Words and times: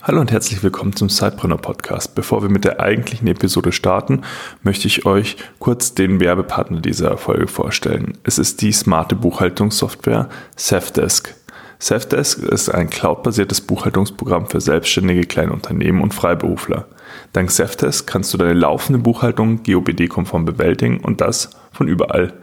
Hallo 0.00 0.20
und 0.20 0.30
herzlich 0.30 0.62
willkommen 0.62 0.94
zum 0.94 1.08
Sidepreneur 1.08 1.58
Podcast. 1.58 2.14
Bevor 2.14 2.40
wir 2.40 2.48
mit 2.48 2.64
der 2.64 2.78
eigentlichen 2.78 3.26
Episode 3.26 3.72
starten, 3.72 4.22
möchte 4.62 4.86
ich 4.86 5.06
euch 5.06 5.36
kurz 5.58 5.92
den 5.92 6.20
Werbepartner 6.20 6.80
dieser 6.80 7.16
Folge 7.16 7.48
vorstellen. 7.48 8.16
Es 8.22 8.38
ist 8.38 8.62
die 8.62 8.70
smarte 8.70 9.16
Buchhaltungssoftware 9.16 10.28
Safdesk. 10.54 11.34
Safdesk 11.80 12.38
ist 12.44 12.68
ein 12.68 12.90
cloudbasiertes 12.90 13.60
Buchhaltungsprogramm 13.62 14.46
für 14.46 14.60
selbstständige 14.60 15.22
kleine 15.22 15.52
Unternehmen 15.52 16.00
und 16.00 16.14
Freiberufler. 16.14 16.86
Dank 17.32 17.50
Safdesk 17.50 18.06
kannst 18.06 18.32
du 18.32 18.38
deine 18.38 18.54
laufende 18.54 19.00
Buchhaltung 19.00 19.64
GOBD-konform 19.64 20.44
bewältigen 20.44 21.00
und 21.00 21.20
das 21.20 21.50
von 21.72 21.88
überall. 21.88 22.34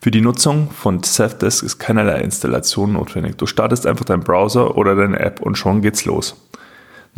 Für 0.00 0.10
die 0.10 0.20
Nutzung 0.20 0.72
von 0.72 1.02
Safdesk 1.04 1.62
ist 1.62 1.78
keinerlei 1.78 2.20
Installation 2.22 2.94
notwendig. 2.94 3.36
Du 3.36 3.46
startest 3.46 3.86
einfach 3.86 4.04
deinen 4.04 4.24
Browser 4.24 4.76
oder 4.76 4.96
deine 4.96 5.20
App 5.20 5.40
und 5.40 5.56
schon 5.56 5.80
geht's 5.80 6.04
los. 6.04 6.36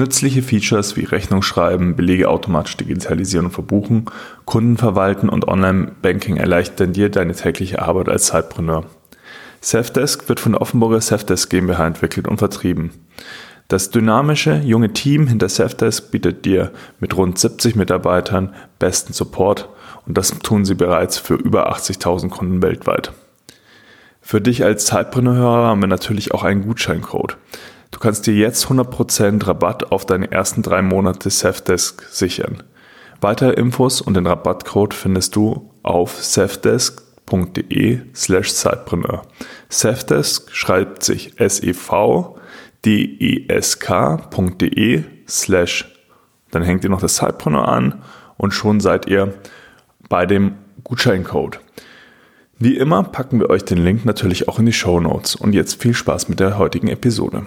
Nützliche 0.00 0.42
Features 0.42 0.96
wie 0.96 1.04
Rechnung 1.04 1.42
schreiben, 1.42 1.94
Belege 1.94 2.30
automatisch 2.30 2.74
digitalisieren 2.78 3.44
und 3.44 3.52
verbuchen, 3.52 4.06
Kunden 4.46 4.78
verwalten 4.78 5.28
und 5.28 5.46
Online-Banking 5.46 6.38
erleichtern 6.38 6.94
dir 6.94 7.10
deine 7.10 7.34
tägliche 7.34 7.82
Arbeit 7.82 8.08
als 8.08 8.24
Zeitpreneur. 8.24 8.86
Safdesk 9.60 10.26
wird 10.30 10.40
von 10.40 10.52
der 10.52 10.62
Offenburger 10.62 11.02
Safdesk 11.02 11.50
GmbH 11.50 11.86
entwickelt 11.86 12.28
und 12.28 12.38
vertrieben. 12.38 12.92
Das 13.68 13.90
dynamische, 13.90 14.62
junge 14.64 14.94
Team 14.94 15.26
hinter 15.26 15.50
Safdesk 15.50 16.10
bietet 16.10 16.46
dir 16.46 16.72
mit 16.98 17.14
rund 17.14 17.38
70 17.38 17.76
Mitarbeitern 17.76 18.54
besten 18.78 19.12
Support 19.12 19.68
und 20.06 20.16
das 20.16 20.30
tun 20.38 20.64
sie 20.64 20.76
bereits 20.76 21.18
für 21.18 21.34
über 21.34 21.70
80.000 21.70 22.30
Kunden 22.30 22.62
weltweit. 22.62 23.12
Für 24.22 24.40
dich 24.40 24.64
als 24.64 24.86
Zeitpreneur 24.86 25.66
haben 25.66 25.82
wir 25.82 25.88
natürlich 25.88 26.32
auch 26.32 26.42
einen 26.42 26.62
Gutscheincode. 26.62 27.36
Du 27.90 27.98
kannst 27.98 28.26
dir 28.26 28.34
jetzt 28.34 28.66
100% 28.66 29.46
Rabatt 29.46 29.90
auf 29.92 30.06
deine 30.06 30.30
ersten 30.30 30.62
drei 30.62 30.80
Monate 30.82 31.28
Safdesk 31.30 32.06
sichern. 32.10 32.62
Weitere 33.20 33.52
Infos 33.52 34.00
und 34.00 34.14
den 34.14 34.26
Rabattcode 34.26 34.94
findest 34.94 35.36
du 35.36 35.70
auf 35.82 36.22
safdesk.de 36.22 38.00
slash 38.14 38.54
Zeitpreneur. 38.54 39.22
Safdesk 39.68 40.50
schreibt 40.52 41.02
sich 41.02 41.38
S-E-V-D-E-S-K.de 41.40 41.84
slash. 45.28 45.94
Dann 46.50 46.62
hängt 46.62 46.84
ihr 46.84 46.90
noch 46.90 47.00
das 47.00 47.16
Zeitpreneur 47.16 47.68
an 47.68 48.02
und 48.36 48.52
schon 48.52 48.80
seid 48.80 49.06
ihr 49.06 49.34
bei 50.08 50.24
dem 50.26 50.54
Gutscheincode. 50.82 51.60
Wie 52.58 52.76
immer 52.76 53.02
packen 53.02 53.40
wir 53.40 53.48
euch 53.50 53.64
den 53.64 53.78
Link 53.78 54.04
natürlich 54.04 54.48
auch 54.48 54.58
in 54.58 54.66
die 54.66 54.72
Show 54.72 55.00
Notes. 55.00 55.34
Und 55.34 55.54
jetzt 55.54 55.80
viel 55.80 55.94
Spaß 55.94 56.28
mit 56.28 56.40
der 56.40 56.58
heutigen 56.58 56.88
Episode. 56.88 57.46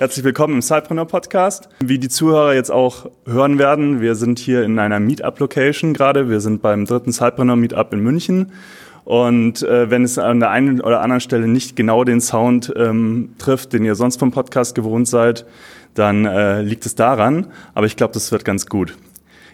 Herzlich 0.00 0.24
willkommen 0.24 0.54
im 0.54 0.62
Sidepreneur 0.62 1.04
Podcast. 1.04 1.68
Wie 1.80 1.98
die 1.98 2.08
Zuhörer 2.08 2.54
jetzt 2.54 2.70
auch 2.70 3.10
hören 3.26 3.58
werden, 3.58 4.00
wir 4.00 4.14
sind 4.14 4.38
hier 4.38 4.64
in 4.64 4.78
einer 4.78 4.98
Meetup-Location 4.98 5.92
gerade. 5.92 6.30
Wir 6.30 6.40
sind 6.40 6.62
beim 6.62 6.86
dritten 6.86 7.12
Sidepreneur 7.12 7.56
Meetup 7.56 7.92
in 7.92 8.00
München. 8.00 8.52
Und 9.04 9.62
äh, 9.62 9.90
wenn 9.90 10.02
es 10.02 10.16
an 10.16 10.40
der 10.40 10.48
einen 10.48 10.80
oder 10.80 11.02
anderen 11.02 11.20
Stelle 11.20 11.46
nicht 11.46 11.76
genau 11.76 12.04
den 12.04 12.22
Sound 12.22 12.72
ähm, 12.76 13.34
trifft, 13.36 13.74
den 13.74 13.84
ihr 13.84 13.94
sonst 13.94 14.18
vom 14.18 14.30
Podcast 14.30 14.74
gewohnt 14.74 15.06
seid, 15.06 15.44
dann 15.92 16.24
äh, 16.24 16.62
liegt 16.62 16.86
es 16.86 16.94
daran. 16.94 17.48
Aber 17.74 17.84
ich 17.84 17.96
glaube, 17.96 18.14
das 18.14 18.32
wird 18.32 18.46
ganz 18.46 18.64
gut. 18.64 18.96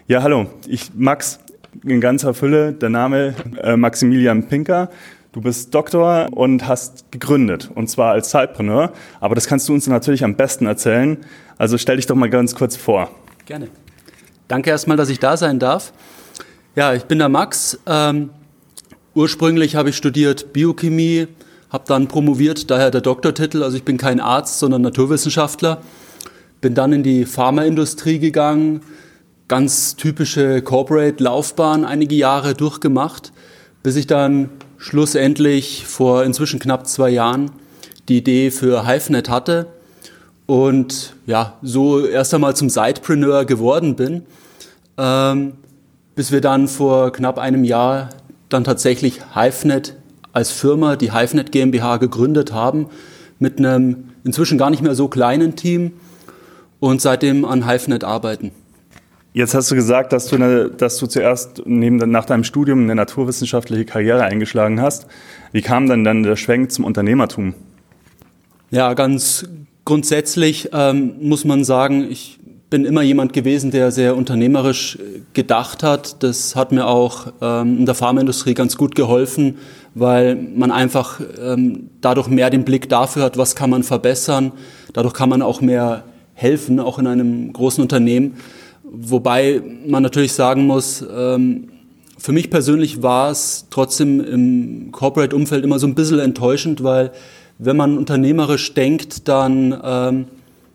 Ja, 0.07 0.23
hallo, 0.23 0.45
ich 0.65 0.91
Max 0.95 1.41
in 1.83 1.99
ganzer 1.99 2.33
Fülle, 2.33 2.71
der 2.71 2.89
Name 2.89 3.35
äh, 3.61 3.75
Maximilian 3.75 4.47
Pinker. 4.47 4.91
Du 5.37 5.43
bist 5.43 5.75
Doktor 5.75 6.29
und 6.31 6.67
hast 6.67 7.11
gegründet, 7.11 7.69
und 7.75 7.91
zwar 7.91 8.13
als 8.13 8.29
Zeitpreneur. 8.29 8.91
Aber 9.19 9.35
das 9.35 9.45
kannst 9.45 9.69
du 9.69 9.73
uns 9.75 9.85
natürlich 9.85 10.23
am 10.23 10.35
besten 10.35 10.65
erzählen. 10.65 11.17
Also 11.59 11.77
stell 11.77 11.97
dich 11.97 12.07
doch 12.07 12.15
mal 12.15 12.31
ganz 12.31 12.55
kurz 12.55 12.75
vor. 12.75 13.11
Gerne. 13.45 13.67
Danke 14.47 14.71
erstmal, 14.71 14.97
dass 14.97 15.09
ich 15.09 15.19
da 15.19 15.37
sein 15.37 15.59
darf. 15.59 15.93
Ja, 16.75 16.95
ich 16.95 17.03
bin 17.03 17.19
der 17.19 17.29
Max. 17.29 17.79
Ähm, 17.85 18.31
ursprünglich 19.13 19.75
habe 19.75 19.91
ich 19.91 19.97
studiert 19.97 20.53
Biochemie, 20.53 21.27
habe 21.69 21.83
dann 21.85 22.07
promoviert, 22.07 22.71
daher 22.71 22.89
der 22.89 23.01
Doktortitel. 23.01 23.61
Also 23.61 23.77
ich 23.77 23.83
bin 23.83 23.97
kein 23.97 24.19
Arzt, 24.19 24.57
sondern 24.57 24.81
Naturwissenschaftler. 24.81 25.83
Bin 26.61 26.73
dann 26.73 26.93
in 26.93 27.03
die 27.03 27.25
Pharmaindustrie 27.25 28.17
gegangen, 28.17 28.81
ganz 29.47 29.97
typische 29.97 30.63
Corporate-Laufbahn 30.63 31.85
einige 31.85 32.15
Jahre 32.15 32.55
durchgemacht, 32.55 33.33
bis 33.83 33.97
ich 33.97 34.07
dann 34.07 34.49
schlussendlich 34.77 35.85
vor 35.85 36.23
inzwischen 36.23 36.59
knapp 36.59 36.87
zwei 36.87 37.09
Jahren 37.09 37.51
die 38.09 38.17
Idee 38.17 38.51
für 38.51 38.87
HiveNet 38.87 39.29
hatte 39.29 39.67
und 40.45 41.13
ja, 41.25 41.57
so 41.61 42.05
erst 42.05 42.33
einmal 42.33 42.55
zum 42.55 42.69
Sidepreneur 42.69 43.45
geworden 43.45 43.95
bin, 43.95 44.23
ähm, 44.97 45.53
bis 46.15 46.31
wir 46.31 46.41
dann 46.41 46.67
vor 46.67 47.11
knapp 47.11 47.37
einem 47.37 47.63
Jahr 47.63 48.09
dann 48.49 48.63
tatsächlich 48.63 49.19
HiveNet 49.35 49.95
als 50.31 50.51
Firma, 50.51 50.95
die 50.95 51.11
HiveNet 51.11 51.51
GmbH 51.51 51.97
gegründet 51.97 52.53
haben, 52.53 52.87
mit 53.39 53.59
einem 53.59 54.09
inzwischen 54.23 54.57
gar 54.57 54.69
nicht 54.69 54.81
mehr 54.81 54.95
so 54.95 55.07
kleinen 55.07 55.55
Team 55.55 55.93
und 56.79 57.01
seitdem 57.01 57.43
an 57.45 57.69
HiveNet 57.69 58.03
arbeiten. 58.03 58.51
Jetzt 59.37 59.53
hast 59.53 59.69
du 59.69 59.75
gesagt, 59.75 60.13
dass 60.13 60.25
du, 60.25 60.37
eine, 60.37 60.67
dass 60.67 60.97
du 60.97 61.05
zuerst 61.05 61.61
neben, 61.67 61.97
nach 61.97 62.25
deinem 62.25 62.43
Studium 62.43 62.81
eine 62.81 62.95
naturwissenschaftliche 62.95 63.85
Karriere 63.85 64.23
eingeschlagen 64.23 64.81
hast. 64.81 65.05
Wie 65.51 65.61
kam 65.61 65.87
dann 65.87 66.03
dann 66.03 66.23
der 66.23 66.35
Schwenk 66.35 66.71
zum 66.71 66.85
Unternehmertum? 66.85 67.53
Ja, 68.71 68.95
ganz 68.95 69.47
grundsätzlich 69.85 70.71
ähm, 70.73 71.17
muss 71.21 71.45
man 71.45 71.63
sagen, 71.63 72.07
ich 72.09 72.39
bin 72.71 72.83
immer 72.83 73.03
jemand 73.03 73.31
gewesen, 73.31 73.69
der 73.69 73.91
sehr 73.91 74.17
unternehmerisch 74.17 74.97
gedacht 75.33 75.83
hat. 75.83 76.23
Das 76.23 76.55
hat 76.55 76.71
mir 76.71 76.87
auch 76.87 77.27
ähm, 77.39 77.77
in 77.77 77.85
der 77.85 77.93
Pharmaindustrie 77.93 78.55
ganz 78.55 78.75
gut 78.75 78.95
geholfen, 78.95 79.59
weil 79.93 80.35
man 80.35 80.71
einfach 80.71 81.21
ähm, 81.39 81.91
dadurch 82.01 82.27
mehr 82.27 82.49
den 82.49 82.65
Blick 82.65 82.89
dafür 82.89 83.25
hat, 83.25 83.37
was 83.37 83.55
kann 83.55 83.69
man 83.69 83.83
verbessern. 83.83 84.51
Dadurch 84.93 85.13
kann 85.13 85.29
man 85.29 85.43
auch 85.43 85.61
mehr 85.61 86.05
helfen, 86.33 86.79
auch 86.79 86.97
in 86.97 87.05
einem 87.05 87.53
großen 87.53 87.83
Unternehmen. 87.83 88.37
Wobei 88.89 89.61
man 89.85 90.01
natürlich 90.01 90.33
sagen 90.33 90.65
muss, 90.65 91.05
ähm, 91.13 91.69
für 92.17 92.31
mich 92.31 92.49
persönlich 92.49 93.03
war 93.03 93.29
es 93.29 93.65
trotzdem 93.69 94.21
im 94.23 94.91
Corporate-Umfeld 94.91 95.63
immer 95.63 95.77
so 95.77 95.87
ein 95.87 95.95
bisschen 95.95 96.19
enttäuschend, 96.19 96.83
weil 96.83 97.11
wenn 97.59 97.75
man 97.75 97.97
unternehmerisch 97.97 98.73
denkt, 98.73 99.27
dann, 99.27 99.77
ähm, 99.83 100.25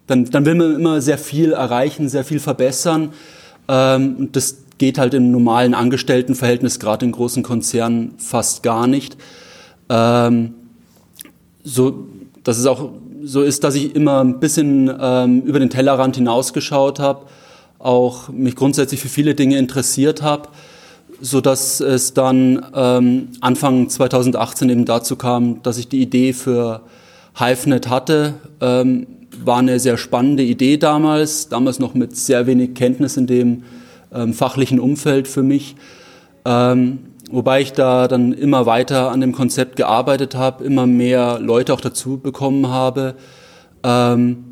dann, 0.06 0.24
dann 0.26 0.44
will 0.44 0.54
man 0.54 0.74
immer 0.74 1.00
sehr 1.00 1.18
viel 1.18 1.52
erreichen, 1.52 2.08
sehr 2.08 2.24
viel 2.24 2.38
verbessern. 2.38 3.10
Ähm, 3.68 4.28
das 4.32 4.58
geht 4.78 4.98
halt 4.98 5.14
im 5.14 5.30
normalen 5.30 5.74
Angestelltenverhältnis, 5.74 6.78
gerade 6.78 7.06
in 7.06 7.12
großen 7.12 7.42
Konzernen, 7.42 8.14
fast 8.18 8.62
gar 8.62 8.86
nicht. 8.86 9.16
Ähm, 9.88 10.54
so, 11.64 12.06
dass 12.44 12.58
es 12.58 12.66
auch 12.66 12.90
so 13.24 13.42
ist, 13.42 13.64
dass 13.64 13.74
ich 13.74 13.94
immer 13.94 14.22
ein 14.22 14.38
bisschen 14.38 14.92
ähm, 15.00 15.42
über 15.42 15.60
den 15.60 15.70
Tellerrand 15.70 16.16
hinausgeschaut 16.16 16.98
habe 16.98 17.26
auch 17.82 18.28
mich 18.28 18.56
grundsätzlich 18.56 19.00
für 19.00 19.08
viele 19.08 19.34
Dinge 19.34 19.58
interessiert 19.58 20.22
habe, 20.22 20.48
so 21.20 21.40
dass 21.40 21.80
es 21.80 22.14
dann 22.14 22.64
ähm, 22.74 23.28
Anfang 23.40 23.88
2018 23.88 24.70
eben 24.70 24.84
dazu 24.84 25.16
kam, 25.16 25.62
dass 25.62 25.78
ich 25.78 25.88
die 25.88 26.00
Idee 26.00 26.32
für 26.32 26.82
HiveNet 27.34 27.88
hatte. 27.88 28.34
Ähm, 28.60 29.06
war 29.44 29.58
eine 29.58 29.80
sehr 29.80 29.96
spannende 29.96 30.42
Idee 30.42 30.76
damals, 30.76 31.48
damals 31.48 31.78
noch 31.78 31.94
mit 31.94 32.16
sehr 32.16 32.46
wenig 32.46 32.74
Kenntnis 32.74 33.16
in 33.16 33.26
dem 33.26 33.62
ähm, 34.12 34.34
fachlichen 34.34 34.78
Umfeld 34.78 35.26
für 35.26 35.42
mich. 35.42 35.74
Ähm, 36.44 36.98
wobei 37.30 37.62
ich 37.62 37.72
da 37.72 38.08
dann 38.08 38.32
immer 38.32 38.66
weiter 38.66 39.10
an 39.10 39.20
dem 39.20 39.32
Konzept 39.32 39.76
gearbeitet 39.76 40.34
habe, 40.34 40.64
immer 40.64 40.86
mehr 40.86 41.38
Leute 41.40 41.72
auch 41.72 41.80
dazu 41.80 42.18
bekommen 42.18 42.68
habe. 42.68 43.14
Ähm, 43.82 44.51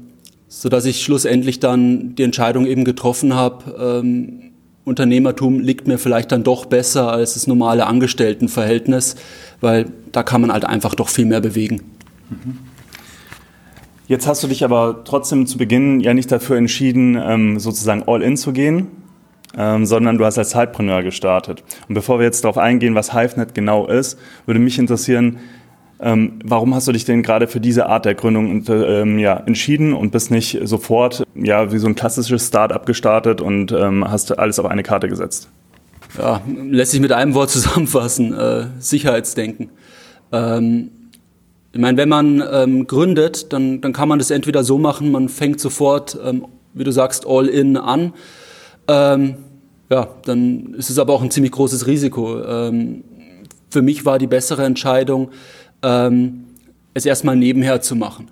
so 0.52 0.68
dass 0.68 0.84
ich 0.84 1.00
schlussendlich 1.00 1.60
dann 1.60 2.16
die 2.16 2.24
Entscheidung 2.24 2.66
eben 2.66 2.84
getroffen 2.84 3.34
habe, 3.34 4.02
ähm, 4.02 4.50
Unternehmertum 4.84 5.60
liegt 5.60 5.86
mir 5.86 5.96
vielleicht 5.96 6.32
dann 6.32 6.42
doch 6.42 6.66
besser 6.66 7.12
als 7.12 7.34
das 7.34 7.46
normale 7.46 7.86
Angestelltenverhältnis, 7.86 9.14
weil 9.60 9.86
da 10.10 10.24
kann 10.24 10.40
man 10.40 10.52
halt 10.52 10.64
einfach 10.64 10.96
doch 10.96 11.08
viel 11.08 11.24
mehr 11.26 11.40
bewegen. 11.40 11.82
Mhm. 12.30 12.58
Jetzt 14.08 14.26
hast 14.26 14.42
du 14.42 14.48
dich 14.48 14.64
aber 14.64 15.04
trotzdem 15.04 15.46
zu 15.46 15.56
Beginn 15.56 16.00
ja 16.00 16.14
nicht 16.14 16.32
dafür 16.32 16.56
entschieden, 16.56 17.16
ähm, 17.16 17.60
sozusagen 17.60 18.02
all 18.08 18.20
in 18.20 18.36
zu 18.36 18.52
gehen, 18.52 18.88
ähm, 19.56 19.86
sondern 19.86 20.18
du 20.18 20.24
hast 20.24 20.36
als 20.36 20.50
Zeitpreneur 20.50 21.04
gestartet. 21.04 21.62
Und 21.88 21.94
bevor 21.94 22.18
wir 22.18 22.26
jetzt 22.26 22.42
darauf 22.42 22.58
eingehen, 22.58 22.96
was 22.96 23.14
HiveNet 23.14 23.54
genau 23.54 23.86
ist, 23.86 24.18
würde 24.46 24.58
mich 24.58 24.80
interessieren, 24.80 25.38
ähm, 26.02 26.38
warum 26.44 26.74
hast 26.74 26.88
du 26.88 26.92
dich 26.92 27.04
denn 27.04 27.22
gerade 27.22 27.46
für 27.46 27.60
diese 27.60 27.86
Art 27.86 28.06
der 28.06 28.14
Gründung 28.14 28.64
ähm, 28.68 29.18
ja, 29.18 29.36
entschieden 29.36 29.92
und 29.92 30.12
bist 30.12 30.30
nicht 30.30 30.58
sofort 30.64 31.24
ja, 31.34 31.72
wie 31.72 31.78
so 31.78 31.88
ein 31.88 31.94
klassisches 31.94 32.46
Start-up 32.46 32.86
gestartet 32.86 33.40
und 33.42 33.72
ähm, 33.72 34.10
hast 34.10 34.36
alles 34.38 34.58
auf 34.58 34.66
eine 34.66 34.82
Karte 34.82 35.08
gesetzt? 35.08 35.48
Ja, 36.16 36.40
lässt 36.70 36.92
sich 36.92 37.00
mit 37.00 37.12
einem 37.12 37.34
Wort 37.34 37.50
zusammenfassen, 37.50 38.32
äh, 38.32 38.66
Sicherheitsdenken. 38.78 39.68
Ähm, 40.32 40.90
ich 41.72 41.80
meine, 41.80 41.98
wenn 41.98 42.08
man 42.08 42.42
ähm, 42.50 42.86
gründet, 42.86 43.52
dann, 43.52 43.80
dann 43.80 43.92
kann 43.92 44.08
man 44.08 44.18
das 44.18 44.30
entweder 44.30 44.64
so 44.64 44.78
machen, 44.78 45.12
man 45.12 45.28
fängt 45.28 45.60
sofort, 45.60 46.18
ähm, 46.24 46.46
wie 46.72 46.84
du 46.84 46.92
sagst, 46.92 47.26
all 47.26 47.46
in 47.46 47.76
an. 47.76 48.12
Ja, 48.88 50.08
dann 50.24 50.74
ist 50.74 50.90
es 50.90 50.98
aber 50.98 51.12
auch 51.12 51.22
ein 51.22 51.30
ziemlich 51.30 51.52
großes 51.52 51.86
Risiko. 51.86 52.42
Für 53.70 53.82
mich 53.82 54.04
war 54.04 54.18
die 54.18 54.26
bessere 54.26 54.64
Entscheidung, 54.64 55.30
ähm, 55.82 56.44
es 56.94 57.06
erstmal 57.06 57.36
nebenher 57.36 57.80
zu 57.80 57.96
machen. 57.96 58.28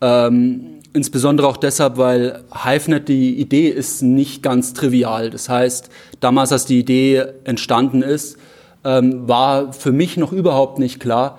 Ähm, 0.00 0.80
insbesondere 0.92 1.46
auch 1.46 1.56
deshalb, 1.56 1.96
weil 1.96 2.42
HiveNet, 2.52 3.08
die 3.08 3.38
Idee 3.38 3.68
ist 3.68 4.02
nicht 4.02 4.42
ganz 4.42 4.72
trivial. 4.72 5.30
Das 5.30 5.48
heißt, 5.48 5.90
damals, 6.20 6.52
als 6.52 6.66
die 6.66 6.78
Idee 6.78 7.24
entstanden 7.44 8.02
ist, 8.02 8.38
war 8.82 9.74
für 9.74 9.92
mich 9.92 10.16
noch 10.16 10.32
überhaupt 10.32 10.78
nicht 10.78 11.00
klar, 11.00 11.38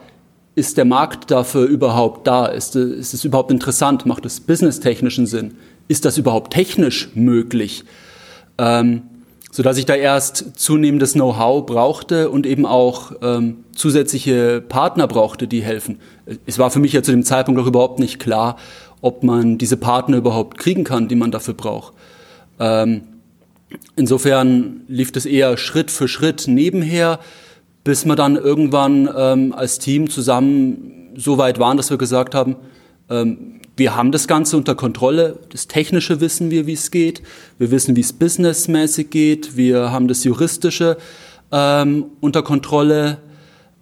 ist 0.54 0.78
der 0.78 0.86
Markt 0.86 1.32
dafür 1.32 1.66
überhaupt 1.66 2.28
da? 2.28 2.46
Ist, 2.46 2.76
ist 2.76 3.14
es 3.14 3.24
überhaupt 3.24 3.52
interessant? 3.52 4.06
Macht 4.06 4.26
es 4.26 4.40
businesstechnischen 4.42 5.26
Sinn? 5.26 5.56
Ist 5.88 6.06
das 6.06 6.18
überhaupt 6.18 6.54
technisch 6.54 7.10
möglich? 7.16 7.84
Ähm, 8.58 9.04
sodass 9.52 9.78
ich 9.78 9.86
da 9.86 9.96
erst 9.96 10.60
zunehmendes 10.60 11.14
Know-how 11.14 11.66
brauchte 11.66 12.30
und 12.30 12.46
eben 12.46 12.66
auch 12.66 13.12
ähm, 13.22 13.66
zusätzliche 13.76 14.62
Partner 14.68 15.08
brauchte, 15.08 15.48
die 15.48 15.62
helfen. 15.62 16.00
Es 16.46 16.58
war 16.58 16.72
für 16.72 16.80
mich 16.80 16.94
ja 16.94 17.04
zu 17.04 17.12
dem 17.12 17.24
Zeitpunkt 17.24 17.60
auch 17.62 17.68
überhaupt 17.68 18.00
nicht 18.00 18.20
klar, 18.20 18.58
ob 19.02 19.24
man 19.24 19.58
diese 19.58 19.78
Partner 19.78 20.18
überhaupt 20.18 20.58
kriegen 20.58 20.84
kann, 20.84 21.08
die 21.08 21.16
man 21.16 21.32
dafür 21.32 21.54
braucht. 21.54 21.94
Ähm, 22.60 23.02
insofern 23.96 24.82
lief 24.88 25.12
das 25.12 25.26
eher 25.26 25.58
Schritt 25.58 25.92
für 25.92 26.08
Schritt 26.08 26.48
nebenher 26.48 27.20
bis 27.84 28.06
wir 28.06 28.16
dann 28.16 28.36
irgendwann 28.36 29.10
ähm, 29.16 29.54
als 29.54 29.80
Team 29.80 30.10
zusammen 30.10 31.10
so 31.16 31.38
weit 31.38 31.60
waren, 31.60 31.78
dass 31.78 31.90
wir 31.90 31.98
gesagt 31.98 32.36
haben, 32.36 32.56
ähm, 33.10 33.61
wir 33.82 33.96
haben 33.96 34.12
das 34.12 34.28
Ganze 34.28 34.58
unter 34.58 34.76
Kontrolle, 34.76 35.40
das 35.50 35.68
Technische 35.68 36.22
wissen 36.22 36.52
wir, 36.52 36.68
wie 36.68 36.74
es 36.74 36.92
geht, 36.92 37.24
wir 37.58 37.72
wissen, 37.72 37.96
wie 37.96 38.02
es 38.02 38.14
businessmäßig 38.14 39.10
geht, 39.10 39.58
wir 39.58 39.92
haben 39.92 40.08
das 40.08 40.24
Juristische 40.24 40.98
ähm, 41.52 42.06
unter 42.20 42.44
Kontrolle, 42.44 43.18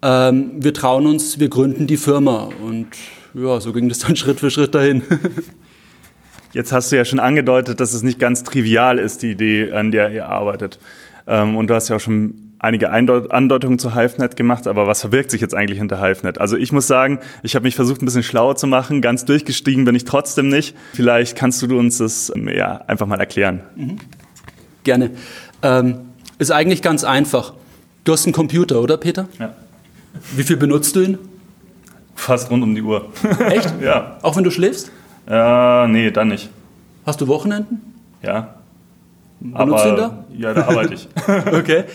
ähm, 0.01 0.51
wir 0.55 0.73
trauen 0.73 1.05
uns, 1.05 1.41
wir 1.41 1.49
gründen 1.49 1.85
die 1.85 1.97
Firma. 1.97 2.47
Und 2.65 2.87
ja, 3.33 3.59
so 3.59 3.73
ging 3.73 3.89
das 3.89 3.99
dann 3.99 4.15
Schritt 4.15 4.39
für 4.39 4.49
Schritt 4.49 4.73
dahin. 4.73 5.03
Jetzt 6.53 6.71
hast 6.71 6.93
du 6.93 6.95
ja 6.95 7.03
schon 7.03 7.19
angedeutet, 7.19 7.81
dass 7.81 7.93
es 7.93 8.01
nicht 8.01 8.19
ganz 8.19 8.45
trivial 8.45 8.99
ist, 8.99 9.21
die 9.21 9.31
Idee, 9.31 9.73
an 9.73 9.91
der 9.91 10.13
ihr 10.13 10.29
arbeitet. 10.29 10.79
Ähm, 11.27 11.57
und 11.57 11.69
du 11.69 11.75
hast 11.75 11.89
ja 11.89 11.97
auch 11.97 11.99
schon 11.99 12.48
einige 12.59 12.91
Andeutungen 12.91 13.79
zu 13.79 13.95
HiveNet 13.95 14.35
gemacht, 14.35 14.67
aber 14.67 14.85
was 14.85 15.01
verbirgt 15.01 15.31
sich 15.31 15.41
jetzt 15.41 15.55
eigentlich 15.55 15.79
hinter 15.79 16.01
HiveNet? 16.01 16.39
Also 16.39 16.57
ich 16.57 16.71
muss 16.71 16.87
sagen, 16.87 17.19
ich 17.41 17.55
habe 17.55 17.63
mich 17.63 17.75
versucht, 17.75 18.01
ein 18.01 18.05
bisschen 18.05 18.23
schlauer 18.23 18.55
zu 18.55 18.67
machen. 18.67 19.01
Ganz 19.01 19.25
durchgestiegen 19.25 19.85
bin 19.85 19.95
ich 19.95 20.03
trotzdem 20.03 20.49
nicht. 20.49 20.75
Vielleicht 20.93 21.37
kannst 21.37 21.61
du 21.61 21.77
uns 21.77 21.97
das 21.97 22.31
ähm, 22.35 22.49
ja, 22.49 22.81
einfach 22.87 23.07
mal 23.07 23.19
erklären. 23.19 23.61
Mhm. 23.75 23.97
Gerne. 24.83 25.11
Ähm, 25.63 25.99
ist 26.37 26.51
eigentlich 26.51 26.81
ganz 26.81 27.03
einfach. 27.03 27.53
Du 28.03 28.13
hast 28.13 28.25
einen 28.25 28.33
Computer, 28.33 28.81
oder 28.81 28.97
Peter? 28.97 29.27
Ja. 29.39 29.53
Wie 30.35 30.43
viel 30.43 30.57
benutzt 30.57 30.95
du 30.95 31.01
ihn? 31.01 31.17
Fast 32.15 32.51
rund 32.51 32.63
um 32.63 32.75
die 32.75 32.81
Uhr. 32.81 33.11
Echt? 33.39 33.73
ja. 33.81 34.17
Auch 34.21 34.35
wenn 34.35 34.43
du 34.43 34.51
schläfst? 34.51 34.91
Äh, 35.27 35.87
nee, 35.87 36.11
dann 36.11 36.29
nicht. 36.29 36.49
Hast 37.05 37.21
du 37.21 37.27
Wochenenden? 37.27 37.81
Ja. 38.21 38.55
Benutzt 39.39 39.61
Aber, 39.61 39.83
du 39.83 39.89
ihn 39.89 39.95
da? 39.95 40.25
Ja, 40.37 40.53
da 40.53 40.67
arbeite 40.67 40.93
ich. 40.95 41.07
okay. 41.53 41.85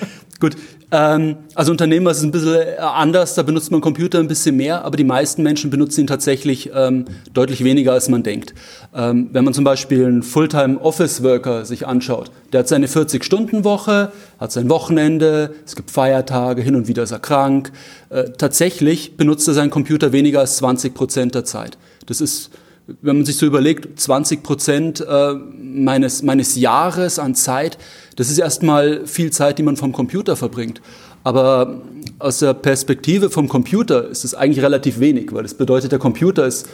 Gut, 0.45 0.57
ähm, 0.91 1.37
also 1.55 1.73
Unternehmer 1.73 2.11
ist 2.11 2.23
ein 2.23 2.31
bisschen 2.31 2.57
äh, 2.57 2.77
anders, 2.77 3.35
da 3.35 3.43
benutzt 3.43 3.71
man 3.71 3.81
Computer 3.81 4.19
ein 4.19 4.29
bisschen 4.29 4.59
mehr, 4.59 4.85
aber 4.85 4.99
die 4.99 5.05
meisten 5.05 5.43
Menschen 5.43 5.71
benutzen 5.71 6.03
ihn 6.03 6.07
tatsächlich 6.07 6.71
ähm, 6.75 7.07
deutlich 7.33 7.65
weniger, 7.65 7.93
als 7.93 8.11
man 8.11 8.23
denkt. 8.23 8.53
Ähm, 8.95 9.31
wenn 9.33 9.43
man 9.43 9.55
zum 9.55 9.65
Beispiel 9.65 10.05
einen 10.05 10.23
Fulltime-Office-Worker 10.23 11.65
sich 11.65 11.87
anschaut, 11.87 12.31
der 12.53 12.61
hat 12.61 12.69
seine 12.69 12.89
40-Stunden-Woche, 12.89 14.13
hat 14.39 14.53
sein 14.53 14.69
Wochenende, 14.69 15.55
es 15.65 15.77
gibt 15.77 15.91
Feiertage, 15.91 16.61
hin 16.61 16.77
und 16.77 16.89
wieder 16.89 17.05
ist 17.05 17.13
er 17.13 17.21
krank. 17.21 17.73
Äh, 18.11 18.25
tatsächlich 18.37 19.17
benutzt 19.17 19.49
er 19.49 19.55
seinen 19.55 19.71
Computer 19.71 20.13
weniger 20.13 20.41
als 20.41 20.59
20 20.59 20.93
Prozent 20.93 21.35
der 21.35 21.47
Zeit. 21.47 21.79
Das 22.05 22.21
ist 22.21 22.51
wenn 22.87 23.17
man 23.17 23.25
sich 23.25 23.37
so 23.37 23.47
überlegt, 23.47 23.99
20 23.99 24.43
Prozent 24.43 25.01
äh, 25.01 25.35
meines, 25.35 26.23
meines 26.23 26.57
Jahres 26.57 27.19
an 27.19 27.35
Zeit, 27.35 27.79
das 28.17 28.31
ist 28.31 28.39
erstmal 28.39 29.07
viel 29.07 29.31
Zeit, 29.33 29.59
die 29.59 29.63
man 29.63 29.77
vom 29.77 29.93
Computer 29.93 30.37
verbringt. 30.37 30.83
Aber 31.23 31.81
aus 32.19 32.41
der 32.41 32.53
Perspektive 32.53 33.31
vom 33.31 33.49
Computer 33.49 34.09
ist 34.09 34.25
es 34.25 34.35
eigentlich 34.35 34.63
relativ 34.63 35.01
wenig, 35.01 35.33
weil 35.33 35.43
das 35.43 35.55
bedeutet, 35.55 35.93
der 35.93 35.99
Computer 35.99 36.47
ist 36.47 36.69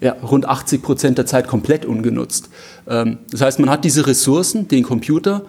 ja, 0.00 0.12
rund 0.22 0.46
80 0.46 0.82
Prozent 0.82 1.18
der 1.18 1.26
Zeit 1.26 1.46
komplett 1.46 1.84
ungenutzt. 1.84 2.50
Ähm, 2.88 3.18
das 3.30 3.40
heißt, 3.40 3.60
man 3.60 3.70
hat 3.70 3.84
diese 3.84 4.06
Ressourcen, 4.06 4.66
den 4.66 4.82
Computer, 4.82 5.44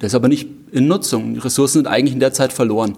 der 0.00 0.06
ist 0.06 0.14
aber 0.14 0.28
nicht 0.28 0.48
in 0.70 0.86
Nutzung. 0.86 1.34
Die 1.34 1.40
Ressourcen 1.40 1.78
sind 1.78 1.86
eigentlich 1.86 2.14
in 2.14 2.20
der 2.20 2.32
Zeit 2.32 2.52
verloren. 2.52 2.96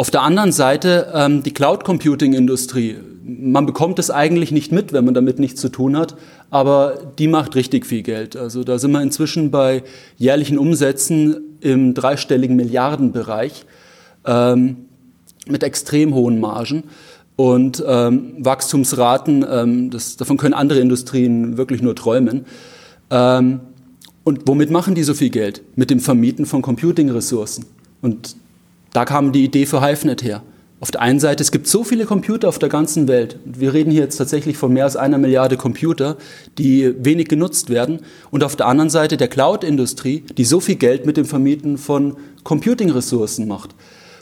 Auf 0.00 0.10
der 0.10 0.22
anderen 0.22 0.50
Seite 0.50 1.12
ähm, 1.14 1.42
die 1.42 1.52
Cloud 1.52 1.84
Computing 1.84 2.32
Industrie. 2.32 2.96
Man 3.22 3.66
bekommt 3.66 3.98
es 3.98 4.10
eigentlich 4.10 4.50
nicht 4.50 4.72
mit, 4.72 4.94
wenn 4.94 5.04
man 5.04 5.12
damit 5.12 5.38
nichts 5.38 5.60
zu 5.60 5.68
tun 5.68 5.94
hat, 5.94 6.16
aber 6.48 7.12
die 7.18 7.28
macht 7.28 7.54
richtig 7.54 7.84
viel 7.84 8.00
Geld. 8.00 8.34
Also 8.34 8.64
da 8.64 8.78
sind 8.78 8.92
wir 8.92 9.02
inzwischen 9.02 9.50
bei 9.50 9.82
jährlichen 10.16 10.56
Umsätzen 10.56 11.58
im 11.60 11.92
dreistelligen 11.92 12.56
Milliardenbereich 12.56 13.66
ähm, 14.24 14.86
mit 15.46 15.62
extrem 15.62 16.14
hohen 16.14 16.40
Margen 16.40 16.84
und 17.36 17.84
ähm, 17.86 18.36
Wachstumsraten. 18.38 19.44
Ähm, 19.46 19.90
das, 19.90 20.16
davon 20.16 20.38
können 20.38 20.54
andere 20.54 20.80
Industrien 20.80 21.58
wirklich 21.58 21.82
nur 21.82 21.94
träumen. 21.94 22.46
Ähm, 23.10 23.60
und 24.24 24.48
womit 24.48 24.70
machen 24.70 24.94
die 24.94 25.02
so 25.02 25.12
viel 25.12 25.28
Geld? 25.28 25.60
Mit 25.76 25.90
dem 25.90 26.00
Vermieten 26.00 26.46
von 26.46 26.62
Computing-Ressourcen. 26.62 27.66
Und 28.00 28.34
da 28.92 29.04
kam 29.04 29.32
die 29.32 29.44
Idee 29.44 29.66
für 29.66 29.84
HiveNet 29.84 30.22
her. 30.22 30.42
Auf 30.80 30.90
der 30.90 31.02
einen 31.02 31.20
Seite, 31.20 31.42
es 31.42 31.52
gibt 31.52 31.66
so 31.66 31.84
viele 31.84 32.06
Computer 32.06 32.48
auf 32.48 32.58
der 32.58 32.70
ganzen 32.70 33.06
Welt. 33.06 33.38
Wir 33.44 33.74
reden 33.74 33.90
hier 33.90 34.00
jetzt 34.00 34.16
tatsächlich 34.16 34.56
von 34.56 34.72
mehr 34.72 34.84
als 34.84 34.96
einer 34.96 35.18
Milliarde 35.18 35.58
Computer, 35.58 36.16
die 36.56 36.94
wenig 37.04 37.28
genutzt 37.28 37.68
werden. 37.68 38.00
Und 38.30 38.42
auf 38.42 38.56
der 38.56 38.66
anderen 38.66 38.88
Seite 38.88 39.18
der 39.18 39.28
Cloud-Industrie, 39.28 40.24
die 40.38 40.44
so 40.46 40.58
viel 40.58 40.76
Geld 40.76 41.04
mit 41.04 41.18
dem 41.18 41.26
Vermieten 41.26 41.76
von 41.76 42.16
Computing-Ressourcen 42.44 43.46
macht. 43.46 43.74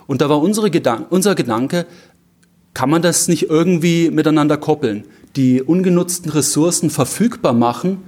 Und 0.08 0.20
da 0.20 0.28
war 0.28 0.42
Gedan 0.70 1.06
unser 1.08 1.36
Gedanke, 1.36 1.86
kann 2.74 2.90
man 2.90 3.02
das 3.02 3.28
nicht 3.28 3.48
irgendwie 3.48 4.10
miteinander 4.10 4.56
koppeln? 4.56 5.04
Die 5.36 5.62
ungenutzten 5.62 6.32
Ressourcen 6.32 6.90
verfügbar 6.90 7.52
machen, 7.52 7.98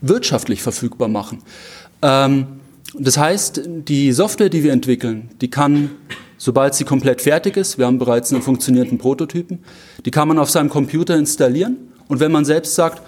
wirtschaftlich 0.00 0.62
verfügbar 0.62 1.08
machen. 1.08 1.42
Ähm, 2.02 2.46
das 2.94 3.16
heißt, 3.16 3.62
die 3.66 4.12
Software, 4.12 4.48
die 4.48 4.62
wir 4.62 4.72
entwickeln, 4.72 5.30
die 5.40 5.48
kann, 5.48 5.90
sobald 6.36 6.74
sie 6.74 6.84
komplett 6.84 7.22
fertig 7.22 7.56
ist, 7.56 7.78
wir 7.78 7.86
haben 7.86 7.98
bereits 7.98 8.32
einen 8.32 8.42
funktionierenden 8.42 8.98
Prototypen, 8.98 9.60
die 10.04 10.10
kann 10.10 10.28
man 10.28 10.38
auf 10.38 10.50
seinem 10.50 10.68
Computer 10.68 11.16
installieren. 11.16 11.76
Und 12.08 12.20
wenn 12.20 12.32
man 12.32 12.44
selbst 12.44 12.74
sagt, 12.74 13.02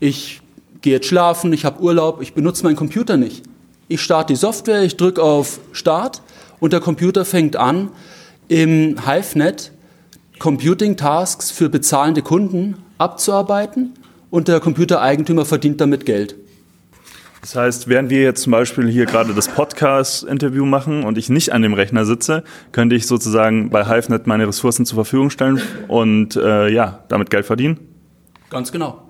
ich 0.00 0.40
gehe 0.80 0.94
jetzt 0.94 1.06
schlafen, 1.06 1.52
ich 1.52 1.64
habe 1.64 1.82
Urlaub, 1.82 2.22
ich 2.22 2.32
benutze 2.32 2.64
meinen 2.64 2.76
Computer 2.76 3.16
nicht. 3.16 3.42
Ich 3.88 4.00
starte 4.00 4.32
die 4.32 4.38
Software, 4.38 4.82
ich 4.82 4.96
drücke 4.96 5.22
auf 5.22 5.60
Start 5.72 6.22
und 6.60 6.72
der 6.72 6.80
Computer 6.80 7.24
fängt 7.24 7.56
an, 7.56 7.90
im 8.48 8.96
HiveNet 9.06 9.72
Computing-Tasks 10.38 11.50
für 11.50 11.68
bezahlende 11.68 12.22
Kunden 12.22 12.76
abzuarbeiten 12.96 13.92
und 14.30 14.48
der 14.48 14.60
Computereigentümer 14.60 15.44
verdient 15.44 15.80
damit 15.80 16.06
Geld. 16.06 16.36
Das 17.40 17.54
heißt, 17.54 17.88
während 17.88 18.10
wir 18.10 18.22
jetzt 18.22 18.42
zum 18.42 18.50
Beispiel 18.50 18.88
hier 18.88 19.06
gerade 19.06 19.32
das 19.32 19.48
Podcast-Interview 19.48 20.64
machen 20.64 21.04
und 21.04 21.18
ich 21.18 21.30
nicht 21.30 21.52
an 21.52 21.62
dem 21.62 21.72
Rechner 21.72 22.04
sitze, 22.04 22.42
könnte 22.72 22.96
ich 22.96 23.06
sozusagen 23.06 23.70
bei 23.70 23.84
HiveNet 23.84 24.26
meine 24.26 24.48
Ressourcen 24.48 24.84
zur 24.84 24.96
Verfügung 24.96 25.30
stellen 25.30 25.60
und 25.86 26.36
äh, 26.36 26.68
ja, 26.68 27.04
damit 27.08 27.30
Geld 27.30 27.46
verdienen? 27.46 27.78
Ganz 28.50 28.72
genau. 28.72 29.08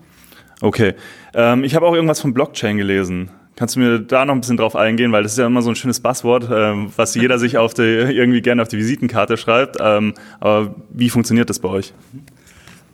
Okay. 0.60 0.94
Ähm, 1.34 1.64
ich 1.64 1.74
habe 1.74 1.86
auch 1.86 1.94
irgendwas 1.94 2.20
von 2.20 2.34
Blockchain 2.34 2.76
gelesen. 2.76 3.30
Kannst 3.56 3.74
du 3.74 3.80
mir 3.80 3.98
da 3.98 4.24
noch 4.24 4.34
ein 4.34 4.40
bisschen 4.40 4.56
drauf 4.56 4.76
eingehen, 4.76 5.10
weil 5.10 5.22
das 5.22 5.32
ist 5.32 5.38
ja 5.38 5.46
immer 5.46 5.62
so 5.62 5.70
ein 5.70 5.74
schönes 5.74 6.00
Buzzword, 6.00 6.48
ähm, 6.52 6.92
was 6.94 7.14
jeder 7.14 7.38
sich 7.38 7.58
auf 7.58 7.74
die, 7.74 7.82
irgendwie 7.82 8.40
gerne 8.40 8.62
auf 8.62 8.68
die 8.68 8.78
Visitenkarte 8.78 9.36
schreibt. 9.36 9.78
Ähm, 9.80 10.14
aber 10.38 10.76
wie 10.90 11.10
funktioniert 11.10 11.50
das 11.50 11.58
bei 11.58 11.68
euch? 11.68 11.92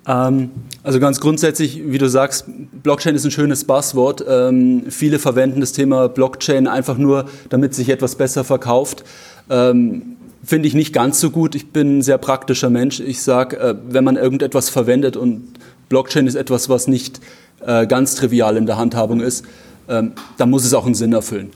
Ähm, 0.06 0.50
also 0.82 1.00
ganz 1.00 1.20
grundsätzlich, 1.20 1.80
wie 1.86 1.98
du 1.98 2.08
sagst, 2.08 2.44
Blockchain 2.82 3.14
ist 3.14 3.24
ein 3.24 3.30
schönes 3.30 3.64
Buzzword. 3.64 4.24
Ähm, 4.28 4.84
viele 4.90 5.18
verwenden 5.18 5.60
das 5.60 5.72
Thema 5.72 6.08
Blockchain 6.08 6.66
einfach 6.66 6.98
nur, 6.98 7.26
damit 7.48 7.74
sich 7.74 7.88
etwas 7.88 8.14
besser 8.16 8.44
verkauft. 8.44 9.04
Ähm, 9.50 10.16
Finde 10.44 10.68
ich 10.68 10.74
nicht 10.74 10.92
ganz 10.92 11.20
so 11.20 11.30
gut. 11.30 11.54
Ich 11.54 11.70
bin 11.70 11.98
ein 11.98 12.02
sehr 12.02 12.18
praktischer 12.18 12.68
Mensch. 12.68 13.00
Ich 13.00 13.22
sage, 13.22 13.56
äh, 13.58 13.74
wenn 13.88 14.04
man 14.04 14.16
irgendetwas 14.16 14.68
verwendet 14.68 15.16
und 15.16 15.54
Blockchain 15.88 16.26
ist 16.26 16.34
etwas, 16.34 16.68
was 16.68 16.86
nicht 16.86 17.20
äh, 17.66 17.86
ganz 17.86 18.14
trivial 18.14 18.56
in 18.56 18.66
der 18.66 18.76
Handhabung 18.76 19.20
ist, 19.20 19.44
ähm, 19.88 20.12
dann 20.36 20.50
muss 20.50 20.64
es 20.64 20.74
auch 20.74 20.84
einen 20.84 20.94
Sinn 20.94 21.12
erfüllen. 21.14 21.50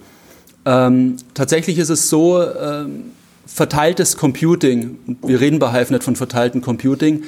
Ähm, 0.65 1.17
tatsächlich 1.35 1.79
ist 1.79 1.91
es 1.91 2.09
so, 2.09 2.43
ähm, 2.43 3.05
verteiltes 3.47 4.17
Computing, 4.17 4.99
wir 5.23 5.41
reden 5.41 5.59
bei 5.59 5.73
HiveNet 5.73 6.05
von 6.05 6.17
verteiltem 6.17 6.61
Computing, 6.61 7.25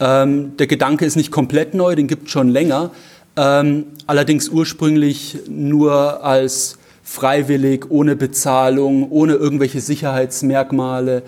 ähm, 0.00 0.56
der 0.56 0.66
Gedanke 0.66 1.04
ist 1.04 1.16
nicht 1.16 1.30
komplett 1.30 1.74
neu, 1.74 1.94
den 1.94 2.06
gibt 2.06 2.26
es 2.26 2.32
schon 2.32 2.48
länger, 2.48 2.90
ähm, 3.36 3.84
allerdings 4.06 4.48
ursprünglich 4.48 5.38
nur 5.48 6.24
als 6.24 6.78
freiwillig, 7.02 7.86
ohne 7.90 8.16
Bezahlung, 8.16 9.10
ohne 9.10 9.34
irgendwelche 9.34 9.80
Sicherheitsmerkmale. 9.80 11.22